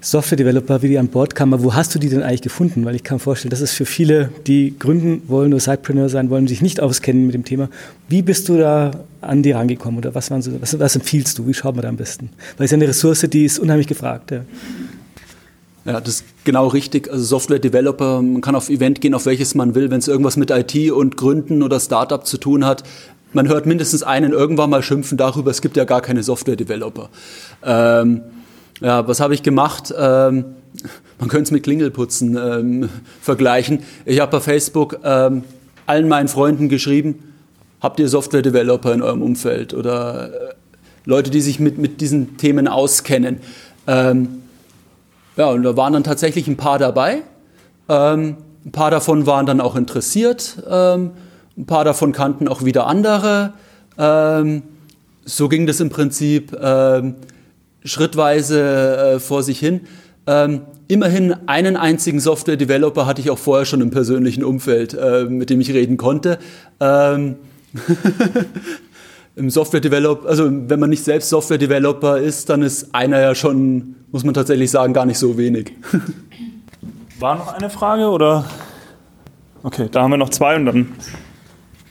Software-Developer, 0.00 0.80
wie 0.82 0.88
die 0.88 0.98
an 0.98 1.08
Bord 1.08 1.34
kamen. 1.34 1.62
Wo 1.62 1.74
hast 1.74 1.94
du 1.94 1.98
die 1.98 2.08
denn 2.08 2.22
eigentlich 2.22 2.42
gefunden? 2.42 2.84
Weil 2.84 2.94
ich 2.94 3.04
kann 3.04 3.16
mir 3.16 3.20
vorstellen, 3.20 3.50
das 3.50 3.60
ist 3.60 3.72
für 3.72 3.84
viele, 3.84 4.30
die 4.46 4.74
gründen 4.78 5.22
wollen 5.28 5.52
oder 5.52 5.60
Sidepreneur 5.60 6.08
sein 6.08 6.30
wollen, 6.30 6.48
sich 6.48 6.62
nicht 6.62 6.80
auskennen 6.80 7.26
mit 7.26 7.34
dem 7.34 7.44
Thema. 7.44 7.68
Wie 8.08 8.22
bist 8.22 8.48
du 8.48 8.56
da 8.56 8.92
an 9.20 9.42
die 9.42 9.52
rangekommen 9.52 9.98
oder 9.98 10.14
was, 10.14 10.30
waren 10.30 10.40
so, 10.40 10.50
was, 10.60 10.78
was 10.78 10.96
empfiehlst 10.96 11.38
du? 11.38 11.46
Wie 11.46 11.54
schaut 11.54 11.76
man 11.76 11.82
da 11.82 11.88
am 11.88 11.96
besten? 11.96 12.30
Weil 12.56 12.64
es 12.64 12.72
ist 12.72 12.74
eine 12.74 12.88
Ressource, 12.88 13.26
die 13.28 13.44
ist 13.44 13.58
unheimlich 13.58 13.86
gefragt. 13.86 14.30
Ja. 14.30 14.40
Ja, 15.86 15.98
das 15.98 16.16
ist 16.16 16.24
genau 16.44 16.68
richtig. 16.68 17.10
Also 17.10 17.24
Software-Developer, 17.24 18.20
man 18.20 18.42
kann 18.42 18.54
auf 18.54 18.68
Event 18.68 19.00
gehen, 19.00 19.14
auf 19.14 19.26
welches 19.26 19.54
man 19.54 19.74
will. 19.74 19.90
Wenn 19.90 19.98
es 19.98 20.08
irgendwas 20.08 20.36
mit 20.36 20.50
IT 20.50 20.92
und 20.92 21.16
Gründen 21.16 21.62
oder 21.62 21.80
Startup 21.80 22.24
zu 22.26 22.36
tun 22.36 22.66
hat, 22.66 22.84
man 23.32 23.48
hört 23.48 23.64
mindestens 23.66 24.02
einen 24.02 24.32
irgendwann 24.32 24.70
mal 24.70 24.82
schimpfen 24.82 25.16
darüber, 25.16 25.50
es 25.50 25.62
gibt 25.62 25.76
ja 25.76 25.84
gar 25.84 26.02
keine 26.02 26.22
Software-Developer. 26.22 27.08
Ähm, 27.64 28.22
ja, 28.80 29.06
was 29.06 29.20
habe 29.20 29.34
ich 29.34 29.42
gemacht? 29.42 29.92
Ähm, 29.96 30.44
man 31.18 31.28
könnte 31.28 31.44
es 31.44 31.50
mit 31.50 31.62
Klingelputzen 31.64 32.36
ähm, 32.36 32.88
vergleichen. 33.20 33.80
Ich 34.06 34.20
habe 34.20 34.32
bei 34.32 34.40
Facebook 34.40 34.98
ähm, 35.04 35.44
allen 35.86 36.08
meinen 36.08 36.28
Freunden 36.28 36.68
geschrieben, 36.68 37.34
habt 37.80 38.00
ihr 38.00 38.08
Software-Developer 38.08 38.92
in 38.92 39.02
eurem 39.02 39.22
Umfeld 39.22 39.74
oder 39.74 40.32
äh, 40.32 40.54
Leute, 41.04 41.30
die 41.30 41.40
sich 41.40 41.60
mit, 41.60 41.78
mit 41.78 42.00
diesen 42.00 42.36
Themen 42.38 42.68
auskennen. 42.68 43.40
Ähm, 43.86 44.42
ja, 45.36 45.50
und 45.50 45.62
da 45.62 45.76
waren 45.76 45.92
dann 45.92 46.04
tatsächlich 46.04 46.46
ein 46.48 46.56
paar 46.56 46.78
dabei. 46.78 47.22
Ähm, 47.88 48.36
ein 48.64 48.72
paar 48.72 48.90
davon 48.90 49.26
waren 49.26 49.46
dann 49.46 49.60
auch 49.60 49.76
interessiert. 49.76 50.62
Ähm, 50.68 51.10
ein 51.56 51.66
paar 51.66 51.84
davon 51.84 52.12
kannten 52.12 52.48
auch 52.48 52.64
wieder 52.64 52.86
andere. 52.86 53.52
so 55.26 55.48
ging 55.50 55.66
das 55.66 55.80
im 55.80 55.90
Prinzip 55.90 56.56
schrittweise 57.84 59.14
äh, 59.14 59.20
vor 59.20 59.42
sich 59.42 59.58
hin. 59.58 59.80
Ähm, 60.26 60.62
immerhin 60.88 61.34
einen 61.46 61.76
einzigen 61.76 62.20
Software-Developer 62.20 63.06
hatte 63.06 63.20
ich 63.20 63.30
auch 63.30 63.38
vorher 63.38 63.64
schon 63.64 63.80
im 63.80 63.90
persönlichen 63.90 64.44
Umfeld, 64.44 64.94
äh, 64.94 65.24
mit 65.24 65.50
dem 65.50 65.60
ich 65.60 65.72
reden 65.72 65.96
konnte. 65.96 66.38
Ähm 66.80 67.36
Im 69.36 69.48
Software-Developer, 69.48 70.28
also 70.28 70.50
wenn 70.50 70.80
man 70.80 70.90
nicht 70.90 71.04
selbst 71.04 71.30
Software-Developer 71.30 72.18
ist, 72.18 72.50
dann 72.50 72.62
ist 72.62 72.94
einer 72.94 73.20
ja 73.20 73.34
schon, 73.34 73.94
muss 74.10 74.24
man 74.24 74.34
tatsächlich 74.34 74.70
sagen, 74.70 74.92
gar 74.92 75.06
nicht 75.06 75.18
so 75.18 75.38
wenig. 75.38 75.72
War 77.20 77.36
noch 77.36 77.52
eine 77.52 77.70
Frage 77.70 78.08
oder? 78.08 78.44
Okay, 79.62 79.88
da 79.90 80.02
haben 80.02 80.10
wir 80.10 80.16
noch 80.16 80.30
zwei 80.30 80.56
und 80.56 80.66
dann 80.66 80.92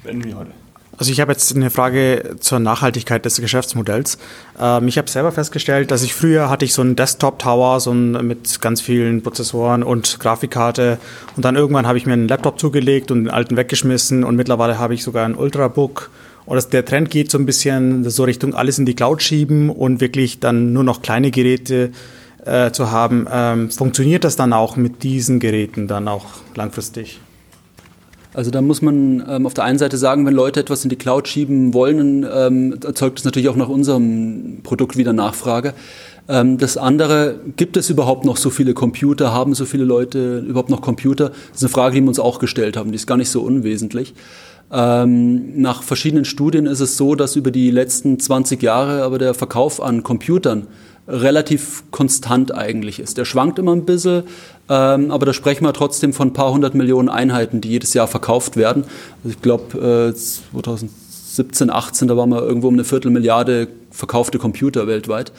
beenden 0.03 0.25
wir 0.25 0.37
heute. 0.37 0.58
Also 0.99 1.13
ich 1.13 1.21
habe 1.21 1.31
jetzt 1.31 1.55
eine 1.55 1.69
Frage 1.69 2.35
zur 2.41 2.59
Nachhaltigkeit 2.59 3.23
des 3.23 3.39
Geschäftsmodells. 3.39 4.17
Ähm, 4.59 4.89
ich 4.89 4.97
habe 4.97 5.09
selber 5.09 5.31
festgestellt, 5.31 5.91
dass 5.91 6.03
ich 6.03 6.13
früher 6.13 6.49
hatte 6.49 6.65
ich 6.65 6.73
so 6.73 6.81
einen 6.81 6.97
Desktop-Tower 6.97 7.79
so 7.79 7.91
ein, 7.91 8.27
mit 8.27 8.59
ganz 8.59 8.81
vielen 8.81 9.23
Prozessoren 9.23 9.81
und 9.81 10.19
Grafikkarte 10.19 10.97
und 11.37 11.45
dann 11.45 11.55
irgendwann 11.55 11.87
habe 11.87 11.97
ich 11.97 12.05
mir 12.05 12.13
einen 12.13 12.27
Laptop 12.27 12.59
zugelegt 12.59 13.11
und 13.11 13.23
den 13.23 13.29
alten 13.29 13.55
weggeschmissen 13.55 14.25
und 14.25 14.35
mittlerweile 14.35 14.77
habe 14.77 14.93
ich 14.93 15.01
sogar 15.01 15.23
ein 15.23 15.35
Ultrabook 15.35 16.11
und 16.45 16.57
das, 16.57 16.67
der 16.67 16.83
Trend 16.83 17.09
geht 17.09 17.31
so 17.31 17.37
ein 17.37 17.45
bisschen 17.45 18.09
so 18.09 18.25
Richtung 18.25 18.53
alles 18.53 18.77
in 18.77 18.85
die 18.85 18.93
Cloud 18.93 19.21
schieben 19.21 19.69
und 19.69 20.01
wirklich 20.01 20.41
dann 20.41 20.73
nur 20.73 20.83
noch 20.83 21.01
kleine 21.01 21.31
Geräte 21.31 21.91
äh, 22.43 22.71
zu 22.71 22.91
haben. 22.91 23.25
Ähm, 23.31 23.71
funktioniert 23.71 24.25
das 24.25 24.35
dann 24.35 24.51
auch 24.51 24.75
mit 24.75 25.03
diesen 25.03 25.39
Geräten 25.39 25.87
dann 25.87 26.09
auch 26.09 26.25
langfristig? 26.55 27.21
Also 28.39 28.51
da 28.51 28.61
muss 28.61 28.81
man 28.81 29.21
ähm, 29.29 29.45
auf 29.45 29.53
der 29.53 29.65
einen 29.65 29.77
Seite 29.77 29.97
sagen, 29.97 30.25
wenn 30.25 30.33
Leute 30.33 30.61
etwas 30.61 30.85
in 30.85 30.89
die 30.89 30.95
Cloud 30.95 31.27
schieben 31.27 31.73
wollen, 31.73 32.25
ähm, 32.33 32.73
erzeugt 32.81 33.17
das 33.17 33.25
natürlich 33.25 33.49
auch 33.49 33.57
nach 33.57 33.67
unserem 33.67 34.59
Produkt 34.63 34.95
wieder 34.95 35.11
Nachfrage. 35.11 35.73
Ähm, 36.29 36.57
das 36.57 36.77
andere, 36.77 37.37
gibt 37.57 37.75
es 37.75 37.89
überhaupt 37.89 38.23
noch 38.23 38.37
so 38.37 38.49
viele 38.49 38.73
Computer? 38.73 39.33
Haben 39.33 39.55
so 39.55 39.65
viele 39.65 39.83
Leute 39.83 40.39
überhaupt 40.47 40.69
noch 40.69 40.79
Computer? 40.79 41.31
Das 41.31 41.57
ist 41.57 41.63
eine 41.63 41.69
Frage, 41.69 41.95
die 41.95 42.01
wir 42.01 42.07
uns 42.07 42.17
auch 42.17 42.39
gestellt 42.39 42.77
haben. 42.77 42.93
Die 42.93 42.95
ist 42.95 43.07
gar 43.07 43.17
nicht 43.17 43.29
so 43.29 43.41
unwesentlich. 43.41 44.13
Ähm, 44.71 45.59
nach 45.61 45.83
verschiedenen 45.83 46.23
Studien 46.23 46.65
ist 46.65 46.79
es 46.79 46.95
so, 46.95 47.15
dass 47.15 47.35
über 47.35 47.51
die 47.51 47.71
letzten 47.71 48.21
20 48.21 48.63
Jahre 48.63 49.03
aber 49.03 49.19
der 49.19 49.33
Verkauf 49.33 49.81
an 49.81 50.01
Computern 50.01 50.67
relativ 51.09 51.83
konstant 51.91 52.53
eigentlich 52.53 52.99
ist. 52.99 53.17
Der 53.17 53.25
schwankt 53.25 53.59
immer 53.59 53.75
ein 53.75 53.85
bisschen, 53.85 54.23
ähm, 54.69 55.11
aber 55.11 55.25
da 55.25 55.33
sprechen 55.33 55.65
wir 55.65 55.73
trotzdem 55.73 56.13
von 56.13 56.29
ein 56.29 56.33
paar 56.33 56.53
hundert 56.53 56.75
Millionen 56.75 57.09
Einheiten, 57.09 57.61
die 57.61 57.69
jedes 57.69 57.93
Jahr 57.93 58.07
verkauft 58.07 58.55
werden. 58.55 58.83
Also 59.23 59.35
ich 59.35 59.41
glaube, 59.41 60.11
äh, 60.11 60.13
2017, 60.13 61.69
18, 61.69 62.07
da 62.07 62.15
waren 62.15 62.29
wir 62.29 62.41
irgendwo 62.43 62.67
um 62.67 62.75
eine 62.75 62.83
Viertelmilliarde 62.83 63.67
verkaufte 63.91 64.37
Computer 64.37 64.87
weltweit. 64.87 65.31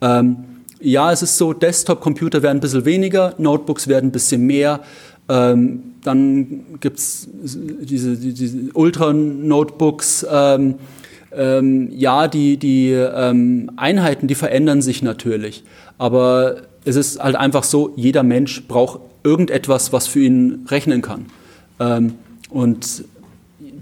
Ähm, 0.00 0.36
ja, 0.80 1.12
es 1.12 1.22
ist 1.22 1.36
so, 1.36 1.52
Desktop-Computer 1.52 2.42
werden 2.42 2.58
ein 2.58 2.60
bisschen 2.60 2.84
weniger, 2.84 3.34
Notebooks 3.36 3.88
werden 3.88 4.08
ein 4.08 4.12
bisschen 4.12 4.46
mehr. 4.46 4.80
Ähm, 5.28 5.82
dann 6.02 6.78
gibt 6.80 6.98
es 6.98 7.28
diese, 7.42 8.16
diese 8.16 8.72
Ultra-Notebooks. 8.72 10.26
Ähm, 11.32 11.90
ja, 11.92 12.28
die, 12.28 12.56
die 12.56 12.90
ähm, 12.90 13.70
Einheiten, 13.76 14.26
die 14.26 14.34
verändern 14.34 14.82
sich 14.82 15.02
natürlich. 15.02 15.62
Aber 15.98 16.56
es 16.84 16.96
ist 16.96 17.22
halt 17.22 17.36
einfach 17.36 17.64
so, 17.64 17.92
jeder 17.96 18.22
Mensch 18.22 18.66
braucht 18.66 19.00
irgendetwas, 19.22 19.92
was 19.92 20.06
für 20.06 20.20
ihn 20.20 20.66
rechnen 20.68 21.02
kann. 21.02 21.26
Ähm, 21.78 22.14
und 22.50 23.04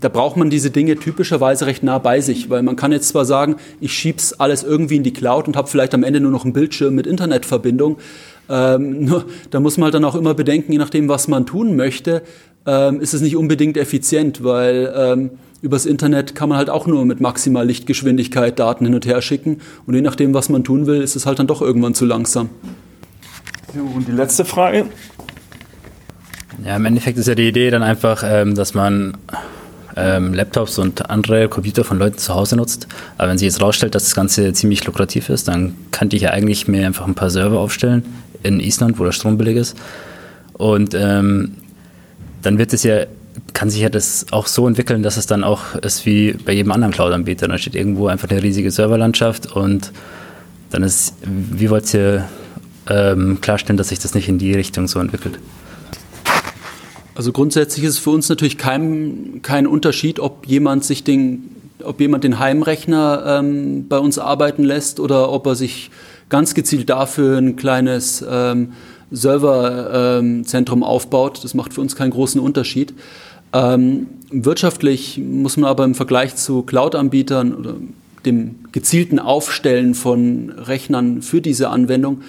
da 0.01 0.09
braucht 0.09 0.36
man 0.36 0.51
diese 0.51 0.70
Dinge 0.70 0.96
typischerweise 0.96 1.66
recht 1.66 1.82
nah 1.82 1.99
bei 1.99 2.20
sich, 2.20 2.51
weil 2.51 2.62
man 2.62 2.76
kann 2.76 2.92
jetzt 2.92 3.09
zwar 3.09 3.24
sagen, 3.24 3.57
ich 3.80 3.92
schieb's 3.92 4.32
alles 4.34 4.62
irgendwie 4.62 4.96
in 4.96 5.03
die 5.03 5.12
Cloud 5.12 5.49
und 5.49 5.57
habe 5.57 5.68
vielleicht 5.68 5.94
am 5.94 6.05
Ende 6.05 6.20
nur 6.20 6.30
noch 6.30 6.44
einen 6.44 6.53
Bildschirm 6.53 6.94
mit 6.94 7.07
Internetverbindung. 7.07 7.99
Ähm, 8.49 9.05
nur, 9.05 9.24
da 9.51 9.61
muss 9.61 9.76
man 9.76 9.84
halt 9.84 9.94
dann 9.94 10.05
auch 10.05 10.14
immer 10.14 10.34
bedenken, 10.34 10.72
je 10.72 10.78
nachdem, 10.78 11.09
was 11.09 11.28
man 11.28 11.46
tun 11.46 11.76
möchte, 11.76 12.22
ähm, 12.66 13.01
ist 13.01 13.14
es 13.14 13.20
nicht 13.20 13.36
unbedingt 13.36 13.76
effizient, 13.76 14.44
weil 14.44 14.92
ähm, 14.94 15.30
übers 15.62 15.86
Internet 15.86 16.34
kann 16.34 16.49
man 16.49 16.59
halt 16.59 16.70
auch 16.70 16.86
nur 16.86 17.05
mit 17.05 17.20
maximal 17.20 17.66
Lichtgeschwindigkeit 17.66 18.59
Daten 18.59 18.84
hin 18.84 18.94
und 18.94 19.07
her 19.07 19.20
schicken. 19.22 19.61
Und 19.86 19.94
je 19.94 20.03
nachdem, 20.03 20.34
was 20.34 20.49
man 20.49 20.64
tun 20.64 20.86
will, 20.86 21.01
ist 21.01 21.16
es 21.16 21.26
halt 21.26 21.38
dann 21.38 21.46
doch 21.46 21.62
irgendwann 21.62 21.94
zu 21.94 22.05
langsam. 22.05 22.51
Und 23.74 24.07
die 24.07 24.12
letzte 24.12 24.44
Frage. 24.44 24.86
Ja, 26.64 26.76
im 26.76 26.84
Endeffekt 26.84 27.18
ist 27.18 27.28
ja 27.28 27.34
die 27.34 27.49
Idee 27.49 27.70
dann 27.70 27.82
einfach, 27.82 28.22
ähm, 28.24 28.55
dass 28.55 28.74
man 28.74 29.16
ähm, 29.99 30.34
Laptops 30.34 30.78
und 30.78 31.11
andere 31.11 31.49
Computer 31.49 31.84
von 31.84 31.99
Leuten 31.99 32.18
zu 32.18 32.34
Hause 32.34 32.57
nutzt. 32.57 32.86
Aber 33.16 33.28
wenn 33.28 33.38
sich 33.38 33.46
jetzt 33.46 33.61
rausstellt, 33.61 33.94
dass 33.94 34.05
das 34.05 34.14
Ganze 34.14 34.53
ziemlich 34.53 34.84
lukrativ 34.84 35.28
ist, 35.28 35.49
dann 35.49 35.74
könnte 35.90 36.16
ich 36.16 36.22
ja 36.22 36.30
eigentlich 36.30 36.68
mir 36.68 36.86
einfach 36.86 37.07
ein 37.07 37.14
paar 37.14 37.30
Server 37.30 37.59
aufstellen 37.59 38.05
in 38.42 38.61
Island, 38.61 38.99
wo 38.99 39.05
der 39.05 39.12
Strom 39.12 39.38
billig 39.38 39.57
ist. 39.57 39.76
Und 40.55 40.94
ähm, 40.94 41.57
dann 42.42 42.59
wird 42.59 42.72
es 42.72 42.82
ja 42.82 43.07
kann 43.53 43.70
sich 43.70 43.80
ja 43.80 43.88
das 43.88 44.26
auch 44.30 44.46
so 44.46 44.66
entwickeln, 44.66 45.03
dass 45.03 45.16
es 45.16 45.26
dann 45.26 45.44
auch 45.44 45.74
ist 45.76 46.07
wie 46.07 46.32
bei 46.32 46.53
jedem 46.53 46.72
anderen 46.72 46.92
Cloud-Anbieter. 46.92 47.49
Da 47.49 47.59
steht 47.59 47.74
irgendwo 47.74 48.09
einfach 48.09 48.28
eine 48.28 48.42
riesige 48.42 48.70
Serverlandschaft 48.70 49.46
und 49.46 49.92
dann 50.70 50.82
ist, 50.82 51.14
wie 51.24 51.70
wollt 51.70 51.92
ihr 51.94 52.28
ähm, 52.88 53.40
klarstellen, 53.40 53.76
dass 53.76 53.88
sich 53.88 53.99
das 53.99 54.14
nicht 54.14 54.28
in 54.28 54.38
die 54.38 54.55
Richtung 54.55 54.88
so 54.88 55.01
entwickelt? 55.01 55.38
Also 57.19 57.33
grundsätzlich 57.33 57.85
ist 57.85 57.95
es 57.95 57.99
für 57.99 58.11
uns 58.11 58.29
natürlich 58.29 58.59
kein, 58.59 59.41
kein 59.43 59.66
Unterschied, 59.66 60.21
ob 60.21 60.47
jemand 60.47 60.85
sich 60.85 61.03
den, 61.03 61.51
ob 61.83 62.01
jemand 62.01 62.23
den 62.23 62.39
Heimrechner 62.39 63.41
ähm, 63.41 63.89
bei 63.89 63.99
uns 63.99 64.21
arbeiten 64.21 64.62
lässt 64.62 65.01
oder 65.01 65.33
ob 65.33 65.45
er 65.47 65.57
sich 65.57 65.91
ganz 66.29 66.55
gezielt 66.55 66.89
dafür 66.89 67.39
ein 67.39 67.57
kleines 67.57 68.25
ähm, 68.31 68.75
Serverzentrum 69.11 70.85
aufbaut. 70.85 71.43
Das 71.43 71.55
macht 71.55 71.75
für 71.75 71.81
uns 71.81 71.97
keinen 71.97 72.12
großen 72.12 72.41
Unterschied. 72.41 72.95
Ähm, 73.53 74.07
wirtschaftlich 74.31 75.19
muss 75.19 75.57
man 75.57 75.69
aber 75.69 75.83
im 75.83 75.97
Vergleich 75.97 76.37
zu 76.37 76.62
Cloud-Anbietern 76.62 77.53
oder 77.53 77.75
dem 78.27 78.61
gezielten 78.71 79.19
Aufstellen 79.19 79.97
von 79.97 80.51
Rechnern 80.51 81.23
für 81.23 81.41
diese 81.41 81.71
Anwendung 81.71 82.21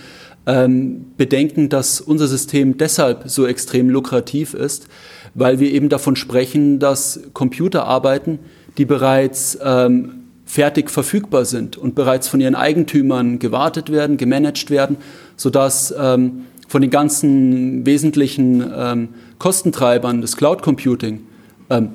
ähm, 0.46 1.06
bedenken, 1.18 1.70
dass 1.70 2.02
unser 2.02 2.28
System 2.28 2.78
deshalb 2.78 3.30
so 3.30 3.46
extrem 3.46 3.90
lukrativ 3.90 4.54
ist, 4.54 4.88
weil 5.34 5.60
wir 5.60 5.72
eben 5.72 5.90
davon 5.90 6.16
sprechen, 6.16 6.80
dass 6.80 7.20
Computer 7.34 7.86
arbeiten, 7.86 8.40
die 8.78 8.86
bereits 8.86 9.58
ähm, 9.64 10.24
fertig 10.46 10.90
verfügbar 10.90 11.46
sind 11.46 11.78
und 11.78 11.94
bereits 11.94 12.28
von 12.28 12.42
ihren 12.42 12.56
Eigentümern 12.56 13.38
gewartet 13.38 13.92
werden, 13.92 14.18
gemanagt 14.18 14.72
werden, 14.72 14.98
sodass 15.38 15.94
ähm, 15.98 16.46
von 16.68 16.82
den 16.82 16.90
ganzen 16.90 17.86
wesentlichen 17.86 18.64
ähm, 18.76 19.10
Kostentreibern 19.38 20.22
des 20.22 20.38
Cloud 20.38 20.62
Computing 20.62 21.22
ähm, 21.70 21.90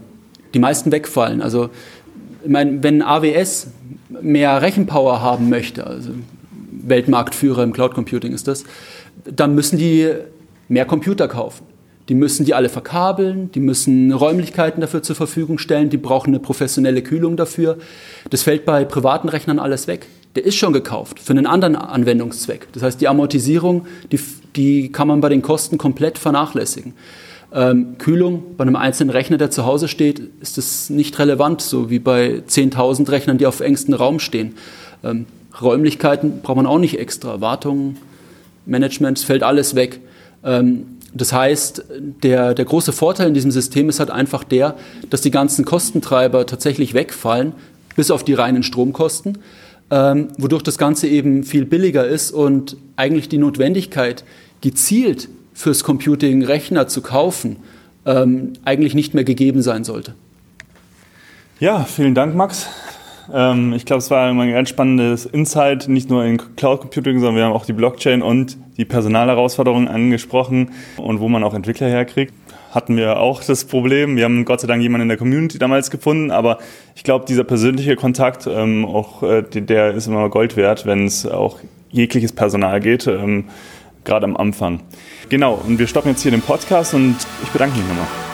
die 0.53 0.59
meisten 0.59 0.93
wegfallen. 0.93 1.43
Also 1.43 1.71
ich 2.45 2.51
meine, 2.51 2.83
wenn 2.83 3.03
AWS 3.03 3.69
mehr 4.23 4.63
Rechenpower 4.63 5.21
haben 5.21 5.49
möchte, 5.49 5.87
also 5.87 6.11
Weltmarktführer 6.89 7.63
im 7.63 7.73
Cloud 7.73 7.95
Computing 7.95 8.33
ist 8.33 8.49
das, 8.49 8.65
dann 9.25 9.55
müssen 9.55 9.79
die 9.79 10.11
mehr 10.69 10.85
Computer 10.85 11.29
kaufen. 11.29 11.67
Die 12.09 12.15
müssen 12.15 12.45
die 12.45 12.53
alle 12.53 12.69
verkabeln, 12.69 13.51
die 13.53 13.61
müssen 13.61 14.13
Räumlichkeiten 14.13 14.83
dafür 14.83 15.03
zur 15.03 15.17
Verfügung 15.17 15.57
stellen, 15.57 15.89
die 15.89 15.97
brauchen 15.97 16.31
eine 16.31 16.39
professionelle 16.39 17.03
Kühlung 17.03 17.37
dafür. 17.37 17.79
Das 18.29 18.43
fällt 18.43 18.67
bei 18.67 18.85
privaten 18.85 19.31
Rechnern 19.31 19.59
alles 19.59 19.87
weg. 19.87 20.07
Der 20.37 20.45
ist 20.45 20.57
schon 20.57 20.75
gekauft 20.75 21.19
für 21.19 21.33
einen 21.33 21.47
anderen 21.47 21.77
Anwendungszweck. 21.77 22.69
Das 22.73 22.83
heißt, 22.83 23.01
die 23.01 23.09
Amortisierung, 23.09 23.87
die, 24.13 24.21
die 24.55 24.93
kann 24.93 25.09
man 25.09 25.21
bei 25.21 25.31
den 25.31 25.41
Kosten 25.41 25.79
komplett 25.79 26.19
vernachlässigen. 26.19 26.93
Ähm, 27.55 27.97
Kühlung 27.99 28.57
bei 28.57 28.63
einem 28.63 28.77
einzelnen 28.77 29.11
Rechner, 29.11 29.39
der 29.39 29.51
zu 29.51 29.65
Hause 29.65 29.89
steht, 29.89 30.21
ist 30.41 30.59
das 30.59 30.91
nicht 30.91 31.19
relevant, 31.19 31.63
so 31.63 31.89
wie 31.89 32.01
bei 32.01 32.43
10.000 32.47 33.11
Rechnern, 33.11 33.39
die 33.39 33.47
auf 33.47 33.61
engstem 33.61 33.95
Raum 33.95 34.19
stehen. 34.19 34.57
Ähm, 35.05 35.27
Räumlichkeiten 35.61 36.41
braucht 36.43 36.57
man 36.57 36.67
auch 36.67 36.79
nicht 36.79 36.99
extra. 36.99 37.41
Wartung, 37.41 37.97
Management, 38.67 39.19
fällt 39.19 39.43
alles 39.43 39.75
weg. 39.75 40.01
Ähm, 40.43 40.87
das 41.15 41.33
heißt, 41.33 41.85
der, 42.23 42.55
der 42.55 42.65
große 42.65 42.93
Vorteil 42.93 43.29
in 43.29 43.35
diesem 43.35 43.53
System 43.53 43.89
ist 43.89 44.01
halt 44.01 44.11
einfach 44.11 44.43
der, 44.43 44.77
dass 45.11 45.21
die 45.21 45.31
ganzen 45.31 45.65
Kostentreiber 45.65 46.45
tatsächlich 46.45 46.93
wegfallen, 46.93 47.53
bis 47.95 48.11
auf 48.11 48.25
die 48.25 48.35
reinen 48.35 48.65
Stromkosten, 48.65 49.39
ähm, 49.91 50.29
wodurch 50.39 50.63
das 50.63 50.77
Ganze 50.77 51.07
eben 51.07 51.45
viel 51.45 51.65
billiger 51.65 52.05
ist 52.05 52.33
und 52.33 52.77
eigentlich 52.97 53.29
die 53.29 53.39
Notwendigkeit, 53.39 54.25
gezielt 54.61 55.29
fürs 55.53 55.85
Computing 55.85 56.43
Rechner 56.43 56.89
zu 56.89 57.01
kaufen, 57.01 57.57
ähm, 58.07 58.55
eigentlich 58.65 58.95
nicht 58.95 59.15
mehr 59.15 59.25
gegeben 59.25 59.63
sein 59.63 59.85
sollte. 59.85 60.15
Ja, 61.61 61.85
vielen 61.85 62.17
Dank, 62.17 62.35
Max. 62.35 62.67
Ähm, 63.33 63.73
ich 63.73 63.87
glaube, 63.87 63.99
es 63.99 64.11
war 64.11 64.29
ein 64.29 64.53
ganz 64.53 64.69
spannendes 64.69 65.27
Insight, 65.27 65.89
nicht 65.89 66.11
nur 66.11 66.25
in 66.25 66.39
Cloud 66.57 66.81
Computing, 66.81 67.21
sondern 67.21 67.37
wir 67.37 67.45
haben 67.45 67.53
auch 67.53 67.67
die 67.67 67.73
Blockchain 67.73 68.23
und 68.23 68.57
die 68.77 68.85
Personalherausforderungen 68.85 69.89
angesprochen 69.89 70.71
und 70.97 71.21
wo 71.21 71.29
man 71.29 71.45
auch 71.45 71.55
Entwickler 71.55 71.89
herkriegt. 71.89 72.35
Hatten 72.71 72.97
wir 72.97 73.21
auch 73.21 73.43
das 73.43 73.65
Problem. 73.65 74.17
Wir 74.17 74.25
haben 74.25 74.45
Gott 74.45 74.61
sei 74.61 74.67
Dank 74.67 74.83
jemanden 74.83 75.03
in 75.03 75.09
der 75.09 75.17
Community 75.19 75.59
damals 75.59 75.91
gefunden, 75.91 76.31
aber 76.31 76.59
ich 76.97 77.05
glaube, 77.05 77.25
dieser 77.27 77.45
persönliche 77.45 77.95
Kontakt, 77.95 78.49
ähm, 78.49 78.85
auch 78.85 79.23
äh, 79.23 79.43
der 79.43 79.93
ist 79.93 80.09
immer 80.09 80.29
Gold 80.29 80.57
wert, 80.57 80.85
wenn 80.85 81.07
es 81.07 81.25
auch 81.25 81.59
jegliches 81.91 82.33
Personal 82.33 82.81
geht. 82.81 83.07
Ähm, 83.07 83.45
gerade 84.05 84.25
am 84.27 84.37
Anfang. 84.37 84.81
Genau, 85.29 85.55
und 85.67 85.79
wir 85.79 85.87
stoppen 85.87 86.11
jetzt 86.11 86.23
hier 86.23 86.31
den 86.31 86.43
Podcast 86.43 86.95
und 86.95 87.17
ich 87.43 87.49
bedanke 87.51 87.79
mich 87.79 87.89
nochmal. 87.89 88.34